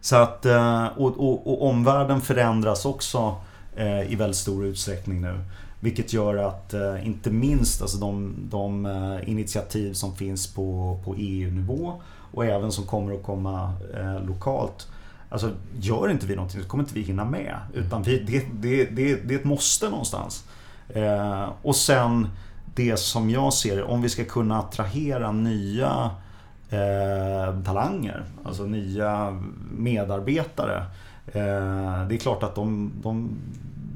Så 0.00 0.16
att, 0.16 0.46
eh, 0.46 0.86
och, 0.86 1.28
och, 1.28 1.46
och 1.46 1.68
omvärlden 1.68 2.20
förändras 2.20 2.84
också 2.84 3.36
eh, 3.76 4.12
i 4.12 4.14
väldigt 4.14 4.36
stor 4.36 4.66
utsträckning 4.66 5.20
nu. 5.20 5.44
Vilket 5.80 6.12
gör 6.12 6.36
att 6.36 6.74
eh, 6.74 7.06
inte 7.06 7.30
minst 7.30 7.82
alltså 7.82 7.98
de, 7.98 8.34
de 8.50 8.86
eh, 8.86 9.28
initiativ 9.30 9.92
som 9.92 10.16
finns 10.16 10.54
på, 10.54 10.98
på 11.04 11.14
EU-nivå 11.18 12.02
och 12.32 12.46
även 12.46 12.72
som 12.72 12.86
kommer 12.86 13.14
att 13.14 13.22
komma 13.22 13.72
eh, 13.94 14.24
lokalt 14.26 14.88
Alltså 15.32 15.50
gör 15.80 16.10
inte 16.10 16.26
vi 16.26 16.36
någonting 16.36 16.62
så 16.62 16.68
kommer 16.68 16.84
inte 16.84 16.94
vi 16.94 17.02
hinna 17.02 17.24
med. 17.24 17.56
Utan 17.74 18.02
vi, 18.02 18.18
det, 18.18 18.46
det, 18.52 18.84
det, 18.84 19.14
det 19.14 19.34
är 19.34 19.38
ett 19.38 19.44
måste 19.44 19.90
någonstans. 19.90 20.44
Eh, 20.88 21.48
och 21.62 21.76
sen 21.76 22.28
det 22.74 22.96
som 22.96 23.30
jag 23.30 23.52
ser 23.52 23.82
om 23.82 24.02
vi 24.02 24.08
ska 24.08 24.24
kunna 24.24 24.58
attrahera 24.58 25.32
nya 25.32 26.10
eh, 26.70 27.62
talanger, 27.64 28.24
alltså 28.44 28.62
nya 28.62 29.40
medarbetare. 29.76 30.76
Eh, 31.26 32.06
det 32.08 32.14
är 32.14 32.18
klart 32.18 32.42
att 32.42 32.54
de, 32.54 32.92
de 33.02 33.30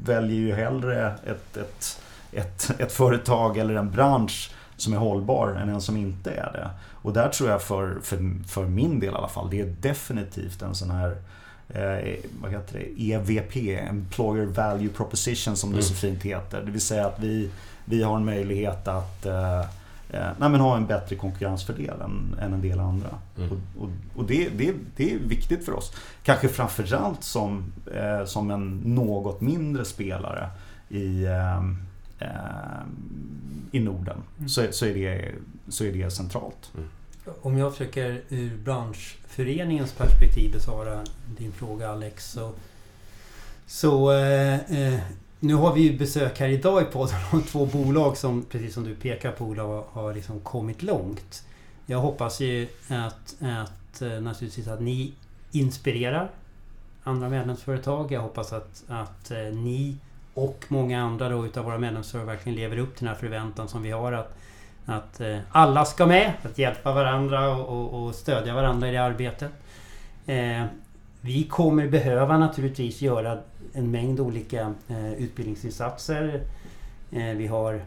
väljer 0.04 0.36
ju 0.36 0.54
hellre 0.54 1.14
ett, 1.26 1.56
ett, 1.56 2.00
ett, 2.32 2.70
ett 2.78 2.92
företag 2.92 3.58
eller 3.58 3.74
en 3.74 3.90
bransch 3.90 4.50
som 4.76 4.92
är 4.92 4.96
hållbar 4.98 5.48
än 5.48 5.68
en 5.68 5.80
som 5.80 5.96
inte 5.96 6.30
är 6.30 6.52
det. 6.52 6.70
Och 7.06 7.12
där 7.12 7.28
tror 7.28 7.50
jag 7.50 7.62
för, 7.62 7.98
för, 8.02 8.18
för 8.48 8.66
min 8.66 9.00
del 9.00 9.12
i 9.12 9.16
alla 9.16 9.28
fall, 9.28 9.50
det 9.50 9.60
är 9.60 9.74
definitivt 9.80 10.62
en 10.62 10.74
sån 10.74 10.90
här 10.90 11.16
eh, 11.68 12.14
vad 12.42 12.50
heter 12.50 12.78
det? 12.78 13.12
EVP, 13.12 13.56
Employer 13.90 14.46
Value 14.46 14.88
Proposition 14.88 15.56
som 15.56 15.72
det 15.72 15.82
så 15.82 15.92
mm. 15.92 15.96
fint 16.00 16.22
heter. 16.22 16.62
Det 16.62 16.70
vill 16.70 16.80
säga 16.80 17.06
att 17.06 17.20
vi, 17.20 17.50
vi 17.84 18.02
har 18.02 18.16
en 18.16 18.24
möjlighet 18.24 18.88
att 18.88 19.26
eh, 19.26 19.60
eh, 19.60 20.28
nej, 20.38 20.50
men 20.50 20.54
ha 20.54 20.76
en 20.76 20.86
bättre 20.86 21.16
konkurrensfördel 21.16 22.00
än, 22.00 22.36
än 22.40 22.52
en 22.52 22.60
del 22.60 22.80
andra. 22.80 23.10
Mm. 23.38 23.50
Och, 23.50 23.82
och, 23.82 23.90
och 24.14 24.24
det, 24.24 24.48
det, 24.48 24.74
det, 24.96 25.12
är 25.14 25.18
viktigt 25.18 25.64
för 25.64 25.72
oss. 25.72 25.92
Kanske 26.22 26.48
framförallt 26.48 27.24
som, 27.24 27.72
eh, 27.94 28.24
som 28.24 28.50
en 28.50 28.80
något 28.84 29.40
mindre 29.40 29.84
spelare 29.84 30.48
i 30.88 31.24
eh, 31.24 31.62
i 33.72 33.80
Norden 33.80 34.22
mm. 34.38 34.48
så, 34.48 34.66
så, 34.70 34.86
är 34.86 34.94
det, 34.94 35.34
så 35.68 35.84
är 35.84 35.92
det 35.92 36.10
centralt. 36.10 36.72
Mm. 36.74 36.88
Om 37.42 37.58
jag 37.58 37.72
försöker 37.72 38.22
ur 38.28 38.56
branschföreningens 38.56 39.92
perspektiv 39.92 40.52
besvara 40.52 41.04
din 41.38 41.52
fråga 41.52 41.90
Alex. 41.90 42.32
Så, 42.32 42.52
så 43.66 44.12
eh, 44.12 44.54
eh, 44.54 45.00
nu 45.40 45.54
har 45.54 45.74
vi 45.74 45.80
ju 45.80 45.98
besök 45.98 46.38
här 46.38 46.48
idag 46.48 46.82
i 46.82 46.84
podden 46.84 47.16
av 47.32 47.40
två 47.40 47.66
bolag 47.66 48.16
som, 48.16 48.42
precis 48.42 48.74
som 48.74 48.84
du 48.84 48.94
pekar 48.94 49.32
på 49.32 49.44
Ola, 49.44 49.62
har 49.88 50.14
liksom 50.14 50.40
kommit 50.40 50.82
långt. 50.82 51.44
Jag 51.86 51.98
hoppas 51.98 52.40
ju 52.40 52.68
att, 52.88 53.36
att 53.40 54.02
eh, 54.02 54.20
naturligtvis 54.20 54.68
att 54.68 54.80
ni 54.80 55.12
inspirerar 55.52 56.30
andra 57.04 57.28
medlemsföretag. 57.28 58.12
Jag 58.12 58.20
hoppas 58.20 58.52
att, 58.52 58.84
att 58.88 59.30
eh, 59.30 59.38
ni 59.38 59.96
och 60.36 60.64
många 60.68 61.02
andra 61.02 61.28
då 61.28 61.46
utav 61.46 61.64
våra 61.64 61.78
medlemsföretag 61.78 62.26
verkligen 62.26 62.58
lever 62.58 62.78
upp 62.78 62.96
till 62.96 63.04
den 63.04 63.14
här 63.14 63.20
förväntan 63.20 63.68
som 63.68 63.82
vi 63.82 63.90
har 63.90 64.12
att, 64.12 64.36
att 64.86 65.20
eh, 65.20 65.38
alla 65.52 65.84
ska 65.84 66.06
med, 66.06 66.32
att 66.42 66.58
hjälpa 66.58 66.92
varandra 66.92 67.56
och, 67.56 68.04
och 68.04 68.14
stödja 68.14 68.54
varandra 68.54 68.88
i 68.88 68.92
det 68.92 69.02
arbetet. 69.02 69.50
Eh, 70.26 70.64
vi 71.20 71.44
kommer 71.44 71.88
behöva 71.88 72.38
naturligtvis 72.38 73.02
göra 73.02 73.38
en 73.72 73.90
mängd 73.90 74.20
olika 74.20 74.74
eh, 74.88 75.12
utbildningsinsatser. 75.12 76.40
Eh, 77.10 77.30
vi 77.36 77.46
har 77.46 77.82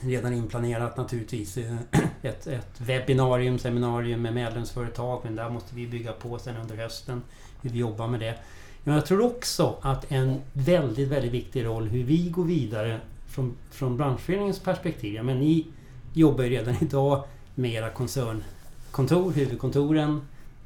redan 0.00 0.34
inplanerat 0.34 0.96
naturligtvis 0.96 1.56
eh, 1.56 1.76
ett, 2.22 2.46
ett 2.46 2.80
webbinarium, 2.80 3.58
seminarium 3.58 4.22
med 4.22 4.34
medlemsföretag 4.34 5.20
men 5.24 5.36
där 5.36 5.50
måste 5.50 5.74
vi 5.74 5.86
bygga 5.86 6.12
på 6.12 6.38
sen 6.38 6.56
under 6.56 6.76
hösten 6.76 7.22
hur 7.62 7.70
vi 7.70 7.78
jobbar 7.78 8.08
med 8.08 8.20
det. 8.20 8.34
Men 8.88 8.94
jag 8.94 9.06
tror 9.06 9.26
också 9.26 9.76
att 9.80 10.12
en 10.12 10.40
väldigt, 10.52 11.08
väldigt 11.08 11.32
viktig 11.32 11.64
roll 11.64 11.88
hur 11.88 12.04
vi 12.04 12.28
går 12.28 12.44
vidare 12.44 13.00
från, 13.26 13.56
från 13.70 13.96
branschföreningens 13.96 14.60
perspektiv. 14.60 15.14
Ja, 15.14 15.22
men 15.22 15.38
ni 15.38 15.66
jobbar 16.14 16.44
ju 16.44 16.50
redan 16.50 16.74
idag 16.80 17.24
med 17.54 17.72
era 17.72 17.90
koncernkontor, 17.90 19.32
huvudkontoren. 19.32 20.20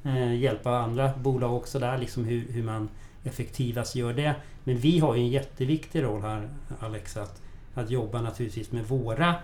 Eh, 0.04 0.34
hjälpa 0.34 0.70
andra 0.70 1.10
bolag 1.22 1.54
också 1.56 1.78
där, 1.78 1.98
liksom 1.98 2.24
hur, 2.24 2.46
hur 2.48 2.62
man 2.62 2.88
effektivast 3.24 3.94
gör 3.94 4.12
det. 4.12 4.34
Men 4.64 4.78
vi 4.78 4.98
har 4.98 5.14
ju 5.14 5.20
en 5.20 5.28
jätteviktig 5.28 6.02
roll 6.02 6.22
här 6.22 6.48
Alex, 6.80 7.16
att, 7.16 7.42
att 7.74 7.90
jobba 7.90 8.20
naturligtvis 8.20 8.72
med 8.72 8.84
våra 8.84 9.34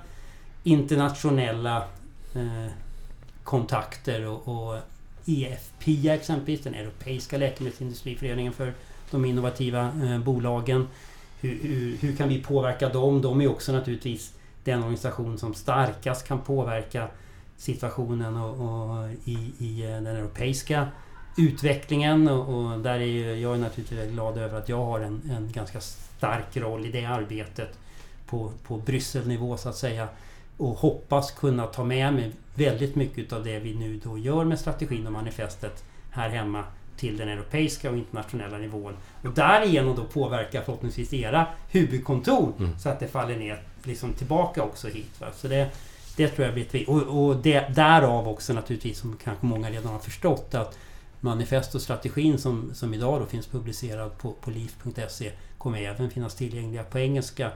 internationella 0.63 1.77
eh, 2.35 2.73
kontakter 3.45 4.27
och, 4.27 4.49
och 4.49 4.79
EFPIA 5.29 6.15
exempelvis, 6.15 6.61
den 6.61 6.75
Europeiska 6.75 7.39
läkemedelsindustriföreningen 7.39 8.53
för 8.53 8.73
de 9.11 9.25
innovativa 9.25 9.93
eh, 10.03 10.19
bolagen. 10.19 10.89
Hur, 11.41 11.59
hur, 11.63 11.97
hur, 11.97 12.17
kan 12.17 12.29
vi 12.29 12.43
påverka 12.43 12.89
dem? 12.89 13.23
De 13.23 13.41
är 13.41 13.49
också 13.49 13.73
naturligtvis 13.73 14.35
den 14.65 14.79
organisation 14.79 15.39
som 15.39 15.55
starkast 15.55 16.29
kan 16.29 16.41
påverka 16.41 17.09
situationen 17.57 18.37
och, 18.37 18.51
och 18.51 19.11
i, 19.25 19.53
i, 19.59 19.83
eh, 19.83 19.91
den 19.91 20.07
europeiska 20.07 20.89
utvecklingen. 21.39 22.29
Och, 22.29 22.55
och, 22.55 22.79
där 22.79 22.95
är 22.95 23.05
ju, 23.05 23.35
jag 23.35 23.55
är 23.55 23.59
naturligtvis 23.59 24.11
glad 24.11 24.39
över 24.39 24.59
att 24.59 24.69
jag 24.69 24.85
har 24.85 25.01
en, 25.01 25.31
en 25.31 25.53
ganska 25.53 25.81
stark 25.81 26.57
roll 26.57 26.87
i 26.87 26.93
det 26.93 27.05
arbetet 27.05 27.79
på, 28.27 28.53
på 28.67 28.77
Brysselnivå 28.77 29.57
så 29.57 29.69
att 29.69 29.77
säga. 29.77 30.09
Och 30.59 30.69
hoppas 30.69 31.31
kunna 31.31 31.67
ta 31.67 31.85
med 31.85 32.15
mig 32.15 32.33
väldigt 32.55 32.95
mycket 32.95 33.33
av 33.33 33.45
det 33.45 33.59
vi 33.59 33.75
nu 33.75 34.01
då 34.05 34.19
gör 34.19 34.45
med 34.45 34.59
strategin 34.59 35.07
och 35.07 35.13
manifestet 35.13 35.85
här 36.11 36.29
hemma 36.29 36.65
till 36.97 37.17
den 37.17 37.29
europeiska 37.29 37.91
och 37.91 37.97
internationella 37.97 38.59
nivån. 38.59 38.97
Och 39.23 39.31
därigenom 39.31 39.97
då 39.97 40.05
påverka 40.05 40.63
förhoppningsvis 40.63 41.13
era 41.13 41.47
huvudkontor 41.71 42.53
mm. 42.59 42.79
så 42.79 42.89
att 42.89 43.01
det 43.01 43.09
faller 43.09 43.37
ner 43.37 43.63
liksom 43.83 44.13
tillbaka 44.13 44.63
också 44.63 44.89
hit. 44.89 45.21
Va? 45.21 45.27
Så 45.35 45.49
det, 45.49 45.71
det 46.17 46.29
tror 46.29 46.45
jag 46.45 46.55
blir 46.55 46.81
ett 46.81 46.89
Och, 46.89 47.03
och 47.03 47.37
det, 47.37 47.75
därav 47.75 48.29
också 48.29 48.53
naturligtvis, 48.53 48.99
som 48.99 49.17
kanske 49.25 49.47
många 49.47 49.71
redan 49.71 49.93
har 49.93 49.99
förstått, 49.99 50.55
att 50.55 50.79
manifest 51.21 51.75
och 51.75 51.83
strategin 51.83 52.39
som, 52.39 52.71
som 52.75 52.95
idag 52.95 53.21
då 53.21 53.27
finns 53.27 53.47
publicerad 53.47 54.19
på, 54.19 54.33
på 54.33 54.51
liv.se 54.51 55.33
kommer 55.59 55.83
även 55.83 56.11
finnas 56.11 56.35
tillgängliga 56.35 56.85
på 56.85 56.99
engelska 56.99 57.51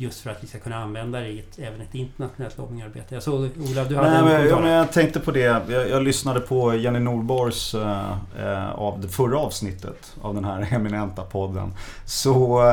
Just 0.00 0.20
för 0.20 0.30
att 0.30 0.42
vi 0.42 0.46
ska 0.46 0.58
kunna 0.58 0.76
använda 0.76 1.20
det 1.20 1.28
i 1.28 1.38
ett, 1.38 1.58
även 1.58 1.80
ett 1.80 1.94
internationellt 1.94 2.58
lobbyingarbete. 2.58 3.14
Jag 3.14 3.22
såg 3.22 3.34
Ola, 3.40 3.84
du 3.84 3.96
hade 3.96 4.10
Nej, 4.10 4.18
en 4.18 4.24
men, 4.24 4.48
ja, 4.48 4.60
men 4.60 4.70
Jag 4.70 4.92
tänkte 4.92 5.20
på 5.20 5.30
det. 5.30 5.40
Jag, 5.40 5.88
jag 5.90 6.02
lyssnade 6.02 6.40
på 6.40 6.74
Jenny 6.74 6.98
Nordborgs 6.98 7.74
äh, 7.74 8.70
av 8.74 9.00
det 9.00 9.08
förra 9.08 9.38
avsnittet 9.38 10.16
av 10.22 10.34
den 10.34 10.44
här 10.44 10.68
eminenta 10.74 11.22
podden. 11.22 11.72
Så, 12.04 12.68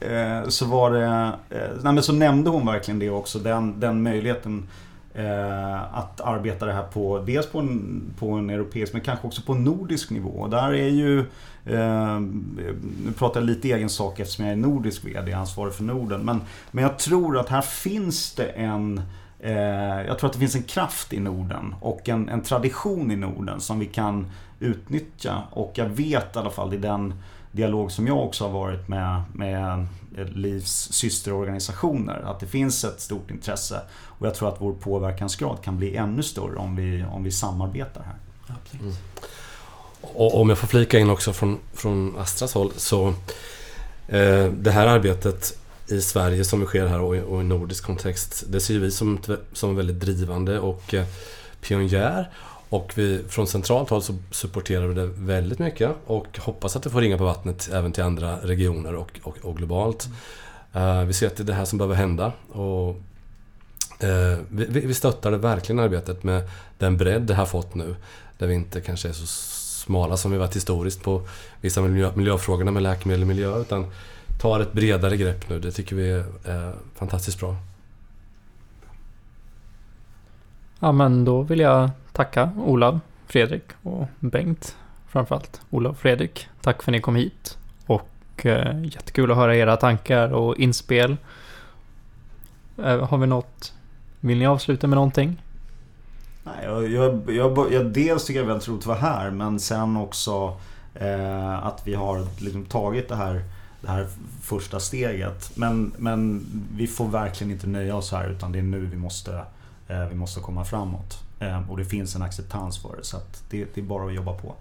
äh, 0.00 0.48
så 0.48 0.66
var 0.66 0.90
det... 0.90 1.32
Äh, 1.50 1.58
nej, 1.82 1.92
men 1.92 2.02
så 2.02 2.12
nämnde 2.12 2.50
hon 2.50 2.66
verkligen 2.66 2.98
det 2.98 3.10
också. 3.10 3.38
Den, 3.38 3.80
den 3.80 4.02
möjligheten 4.02 4.68
att 5.92 6.20
arbeta 6.20 6.66
det 6.66 6.72
här 6.72 6.82
på 6.82 7.18
dels 7.26 7.46
på 7.46 7.58
en, 7.58 8.02
på 8.18 8.30
en 8.30 8.50
europeisk 8.50 8.92
men 8.92 9.02
kanske 9.02 9.26
också 9.26 9.42
på 9.42 9.52
en 9.52 9.64
nordisk 9.64 10.10
nivå. 10.10 10.46
Där 10.46 10.74
är 10.74 10.88
ju 10.88 11.24
Eh, 11.66 12.20
nu 13.04 13.12
pratar 13.18 13.40
jag 13.40 13.46
lite 13.46 13.68
egen 13.68 13.88
sak 13.88 14.20
eftersom 14.20 14.44
jag 14.44 14.52
är 14.52 14.56
nordisk 14.56 15.04
VD, 15.04 15.32
ansvarig 15.32 15.74
för 15.74 15.84
Norden. 15.84 16.20
Men, 16.20 16.40
men 16.70 16.84
jag 16.84 16.98
tror 16.98 17.38
att 17.38 17.48
här 17.48 17.62
finns 17.62 18.34
det 18.34 18.46
en 18.46 19.02
eh, 19.40 20.06
jag 20.06 20.18
tror 20.18 20.28
att 20.28 20.32
det 20.32 20.38
finns 20.38 20.54
en 20.54 20.62
kraft 20.62 21.12
i 21.12 21.20
Norden 21.20 21.74
och 21.80 22.08
en, 22.08 22.28
en 22.28 22.42
tradition 22.42 23.10
i 23.10 23.16
Norden 23.16 23.60
som 23.60 23.78
vi 23.78 23.86
kan 23.86 24.26
utnyttja. 24.60 25.42
Och 25.50 25.72
jag 25.74 25.86
vet 25.86 26.36
i 26.36 26.38
alla 26.38 26.50
fall 26.50 26.74
i 26.74 26.76
den 26.76 27.14
dialog 27.52 27.92
som 27.92 28.06
jag 28.06 28.24
också 28.24 28.44
har 28.44 28.52
varit 28.52 28.88
med, 28.88 29.22
med 29.32 29.86
Livs 30.34 30.92
systerorganisationer. 30.92 32.22
Att 32.24 32.40
det 32.40 32.46
finns 32.46 32.84
ett 32.84 33.00
stort 33.00 33.30
intresse. 33.30 33.80
Och 33.90 34.26
jag 34.26 34.34
tror 34.34 34.48
att 34.48 34.60
vår 34.60 34.72
påverkansgrad 34.72 35.62
kan 35.62 35.76
bli 35.78 35.96
ännu 35.96 36.22
större 36.22 36.56
om 36.56 36.76
vi, 36.76 37.04
om 37.04 37.24
vi 37.24 37.30
samarbetar 37.30 38.02
här. 38.02 38.16
Absolut. 38.56 38.82
Mm. 38.82 38.96
Och 40.14 40.40
om 40.40 40.48
jag 40.48 40.58
får 40.58 40.66
flika 40.66 40.98
in 40.98 41.10
också 41.10 41.32
från, 41.32 41.58
från 41.74 42.18
Astras 42.18 42.54
håll 42.54 42.72
så 42.76 43.08
eh, 44.08 44.44
det 44.44 44.70
här 44.70 44.86
arbetet 44.86 45.58
i 45.88 46.00
Sverige 46.00 46.44
som 46.44 46.64
sker 46.64 46.86
här 46.86 47.00
och, 47.00 47.14
och 47.14 47.40
i 47.40 47.44
nordisk 47.44 47.84
kontext 47.84 48.44
det 48.48 48.60
ser 48.60 48.78
vi 48.78 48.90
som, 48.90 49.18
som 49.52 49.76
väldigt 49.76 50.00
drivande 50.00 50.58
och 50.58 50.94
eh, 50.94 51.06
pionjär. 51.60 52.30
Och 52.68 52.92
vi, 52.94 53.22
från 53.28 53.46
centralt 53.46 53.90
håll 53.90 54.02
så 54.02 54.14
supporterar 54.30 54.86
vi 54.86 54.94
det 54.94 55.06
väldigt 55.06 55.58
mycket 55.58 55.90
och 56.06 56.38
hoppas 56.38 56.76
att 56.76 56.82
det 56.82 56.90
får 56.90 57.00
ringa 57.00 57.18
på 57.18 57.24
vattnet 57.24 57.68
även 57.72 57.92
till 57.92 58.02
andra 58.02 58.36
regioner 58.42 58.94
och, 58.94 59.20
och, 59.22 59.36
och 59.42 59.56
globalt. 59.56 60.08
Mm. 60.72 60.88
Uh, 60.88 61.04
vi 61.04 61.12
ser 61.12 61.26
att 61.26 61.36
det 61.36 61.42
är 61.42 61.44
det 61.44 61.52
här 61.52 61.64
som 61.64 61.78
behöver 61.78 61.94
hända. 61.94 62.32
Och, 62.48 62.88
uh, 64.04 64.38
vi, 64.48 64.80
vi 64.80 64.94
stöttar 64.94 65.30
det 65.30 65.38
verkligen 65.38 65.78
arbetet 65.78 66.22
med 66.22 66.50
den 66.78 66.96
bredd 66.96 67.22
det 67.22 67.34
har 67.34 67.46
fått 67.46 67.74
nu. 67.74 67.96
Där 68.38 68.46
vi 68.46 68.54
inte 68.54 68.80
kanske 68.80 69.08
är 69.08 69.12
så 69.12 69.26
smala 69.86 70.16
som 70.16 70.30
vi 70.30 70.38
varit 70.38 70.56
historiskt 70.56 71.02
på 71.02 71.22
vissa 71.60 71.82
miljö, 71.82 72.10
miljöfrågorna 72.14 72.70
med 72.70 72.82
läkemedel 72.82 73.22
och 73.22 73.28
miljö. 73.28 73.60
Utan 73.60 73.86
tar 74.40 74.60
ett 74.60 74.72
bredare 74.72 75.16
grepp 75.16 75.48
nu. 75.48 75.58
Det 75.58 75.72
tycker 75.72 75.96
vi 75.96 76.10
är 76.10 76.18
eh, 76.18 76.70
fantastiskt 76.94 77.40
bra. 77.40 77.56
Ja 80.80 80.92
men 80.92 81.24
då 81.24 81.42
vill 81.42 81.60
jag 81.60 81.90
tacka 82.12 82.50
Olav, 82.58 83.00
Fredrik 83.26 83.62
och 83.82 84.06
Bengt 84.20 84.76
framförallt. 85.08 85.60
Olav 85.70 85.92
och 85.92 85.98
Fredrik, 85.98 86.48
tack 86.60 86.82
för 86.82 86.90
att 86.90 86.92
ni 86.92 87.00
kom 87.00 87.16
hit. 87.16 87.58
Och 87.86 88.46
eh, 88.46 88.84
jättekul 88.84 89.30
att 89.30 89.36
höra 89.36 89.56
era 89.56 89.76
tankar 89.76 90.32
och 90.32 90.56
inspel. 90.56 91.16
Eh, 92.84 93.08
har 93.08 93.18
vi 93.18 93.26
något? 93.26 93.74
Vill 94.20 94.38
ni 94.38 94.46
avsluta 94.46 94.86
med 94.86 94.96
någonting? 94.96 95.42
Nej, 96.46 96.64
jag, 96.64 96.90
jag, 96.90 97.30
jag, 97.30 97.72
jag, 97.72 97.86
dels 97.86 98.24
tycker 98.24 98.40
jag 98.40 98.46
det 98.46 98.50
är 98.50 98.52
väldigt 98.52 98.68
roligt 98.68 98.82
att 98.82 98.86
vara 98.86 98.98
här 98.98 99.30
men 99.30 99.60
sen 99.60 99.96
också 99.96 100.60
eh, 100.94 101.66
att 101.66 101.82
vi 101.84 101.94
har 101.94 102.26
liksom 102.38 102.64
tagit 102.64 103.08
det 103.08 103.16
här, 103.16 103.44
det 103.80 103.88
här 103.88 104.06
första 104.42 104.80
steget. 104.80 105.50
Men, 105.54 105.92
men 105.98 106.46
vi 106.76 106.86
får 106.86 107.08
verkligen 107.08 107.52
inte 107.52 107.66
nöja 107.66 107.96
oss 107.96 108.12
här 108.12 108.28
utan 108.28 108.52
det 108.52 108.58
är 108.58 108.62
nu 108.62 108.86
vi 108.86 108.96
måste 108.96 109.42
Eh, 109.88 110.08
vi 110.08 110.14
måste 110.14 110.40
komma 110.40 110.64
framåt. 110.64 111.18
Eh, 111.38 111.70
och 111.70 111.76
det 111.76 111.84
finns 111.84 112.16
en 112.16 112.22
acceptans 112.22 112.78
för 112.78 112.96
det. 112.96 113.04
Så 113.04 113.16
det, 113.50 113.66
det, 113.74 113.80
är 113.80 113.84
bara 113.84 114.06
att 114.06 114.14
jobba 114.14 114.32
på. 114.32 114.54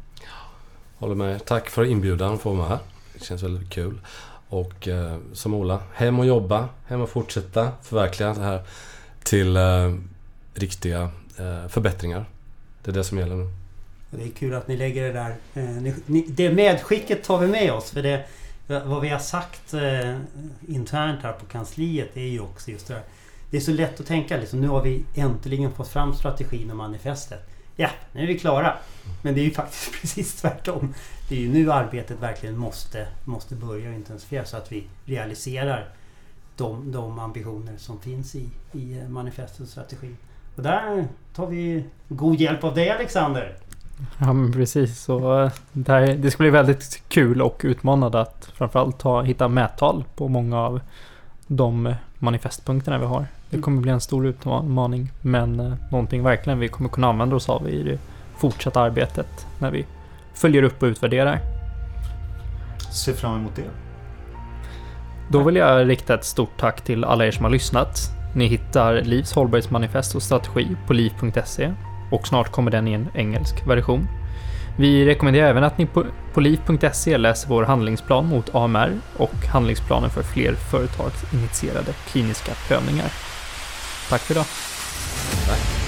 Håller 0.97 1.15
med. 1.15 1.45
Tack 1.45 1.69
för 1.69 1.83
inbjudan 1.85 2.39
för 2.39 2.51
att 2.51 2.57
vara 2.57 2.69
här. 2.69 2.79
Det 3.13 3.23
känns 3.23 3.43
väldigt 3.43 3.69
kul. 3.69 3.99
Och 4.49 4.87
eh, 4.87 5.17
som 5.33 5.53
Ola, 5.53 5.79
hem 5.93 6.19
och 6.19 6.25
jobba. 6.25 6.69
Hem 6.87 7.01
och 7.01 7.09
fortsätta 7.09 7.71
förverkliga 7.81 8.33
det 8.33 8.41
här 8.41 8.61
till 9.23 9.57
eh, 9.57 9.93
riktiga 10.53 11.09
Eh, 11.37 11.67
förbättringar. 11.67 12.25
Det 12.83 12.91
är 12.91 12.95
det 12.95 13.03
som 13.03 13.17
gäller 13.17 13.35
nu. 13.35 13.47
Det 14.09 14.23
är 14.23 14.29
kul 14.29 14.53
att 14.53 14.67
ni 14.67 14.77
lägger 14.77 15.03
det 15.03 15.13
där. 15.13 15.35
Eh, 15.53 15.93
det 16.27 16.51
medskicket 16.51 17.23
tar 17.23 17.37
vi 17.37 17.47
med 17.47 17.73
oss. 17.73 17.91
För 17.91 18.03
det, 18.03 18.25
vad 18.67 19.01
vi 19.01 19.09
har 19.09 19.19
sagt 19.19 19.73
eh, 19.73 20.17
internt 20.67 21.23
här 21.23 21.33
på 21.33 21.45
kansliet 21.45 22.17
är 22.17 22.21
ju 22.21 22.39
också 22.39 22.71
just 22.71 22.87
det 22.87 22.93
där 22.93 23.03
det 23.55 23.57
är 23.57 23.61
så 23.61 23.71
lätt 23.71 23.99
att 23.99 24.05
tänka 24.05 24.37
liksom, 24.37 24.61
nu 24.61 24.67
har 24.67 24.81
vi 24.81 25.05
äntligen 25.15 25.71
fått 25.71 25.87
fram 25.87 26.13
strategin 26.13 26.71
och 26.71 26.77
manifestet. 26.77 27.49
Ja, 27.75 27.89
nu 28.11 28.23
är 28.23 28.27
vi 28.27 28.39
klara. 28.39 28.77
Men 29.21 29.35
det 29.35 29.41
är 29.41 29.45
ju 29.45 29.51
faktiskt 29.51 29.91
precis 30.01 30.41
tvärtom. 30.41 30.93
Det 31.29 31.35
är 31.35 31.39
ju 31.39 31.49
nu 31.49 31.71
arbetet 31.71 32.19
verkligen 32.19 32.57
måste, 32.57 33.07
måste 33.25 33.55
börja 33.55 33.93
intensifieras 33.93 34.49
så 34.49 34.57
att 34.57 34.71
vi 34.71 34.87
realiserar 35.05 35.89
de, 36.57 36.91
de 36.91 37.19
ambitioner 37.19 37.77
som 37.77 37.99
finns 37.99 38.35
i, 38.35 38.49
i 38.71 39.03
manifestet 39.09 39.59
och 39.59 39.67
strategin. 39.67 40.17
Och 40.55 40.63
där 40.63 41.07
tar 41.35 41.47
vi 41.47 41.83
god 42.07 42.35
hjälp 42.35 42.63
av 42.63 42.73
dig 42.73 42.89
Alexander. 42.89 43.55
Ja 44.17 44.33
men 44.33 44.51
precis. 44.51 44.99
Så 44.99 45.43
eh, 45.43 45.51
det, 45.71 45.91
här, 45.91 46.07
det 46.07 46.31
ska 46.31 46.43
bli 46.43 46.49
väldigt 46.49 47.03
kul 47.07 47.41
och 47.41 47.61
utmanande 47.63 48.21
att 48.21 48.49
framförallt 48.53 48.99
ta, 48.99 49.21
hitta 49.21 49.47
mättal 49.47 50.03
på 50.15 50.27
många 50.27 50.59
av 50.59 50.81
de 51.47 51.93
manifestpunkterna 52.19 52.97
vi 52.97 53.05
har. 53.05 53.27
Det 53.49 53.61
kommer 53.61 53.81
bli 53.81 53.91
en 53.91 54.01
stor 54.01 54.25
utmaning 54.25 55.11
men 55.21 55.59
eh, 55.59 55.73
någonting 55.91 56.23
verkligen 56.23 56.59
vi 56.59 56.67
kommer 56.67 56.89
kunna 56.89 57.07
använda 57.07 57.35
oss 57.35 57.49
av 57.49 57.69
i 57.69 57.83
det 57.83 57.99
fortsatta 58.37 58.81
arbetet 58.81 59.47
när 59.59 59.71
vi 59.71 59.85
följer 60.33 60.63
upp 60.63 60.83
och 60.83 60.87
utvärderar. 60.87 61.39
Ser 62.91 63.13
fram 63.13 63.39
emot 63.39 63.55
det. 63.55 63.69
Då 65.29 65.43
vill 65.43 65.55
jag 65.55 65.89
rikta 65.89 66.13
ett 66.13 66.25
stort 66.25 66.57
tack 66.57 66.81
till 66.81 67.03
alla 67.03 67.25
er 67.25 67.31
som 67.31 67.43
har 67.43 67.51
lyssnat. 67.51 68.14
Ni 68.35 68.47
hittar 68.47 69.01
Livs 69.01 69.33
hållbarhetsmanifest 69.33 70.15
och 70.15 70.23
strategi 70.23 70.67
på 70.87 70.93
liv.se 70.93 71.73
och 72.11 72.27
snart 72.27 72.51
kommer 72.51 72.71
den 72.71 72.87
i 72.87 72.93
en 72.93 73.09
engelsk 73.13 73.67
version. 73.67 74.07
Vi 74.77 75.05
rekommenderar 75.05 75.49
även 75.49 75.63
att 75.63 75.77
ni 75.77 75.85
på, 75.85 76.05
på 76.33 76.41
liv.se 76.41 77.17
läser 77.17 77.49
vår 77.49 77.63
handlingsplan 77.63 78.25
mot 78.25 78.55
AMR 78.55 78.99
och 79.17 79.45
handlingsplanen 79.53 80.09
för 80.09 80.23
fler 80.23 80.53
företagsinitierade 80.53 81.93
kliniska 81.93 82.51
prövningar. 82.67 83.11
Tack 84.09 84.21
för 84.21 84.33
idag. 84.33 84.45
Tack. 85.47 85.84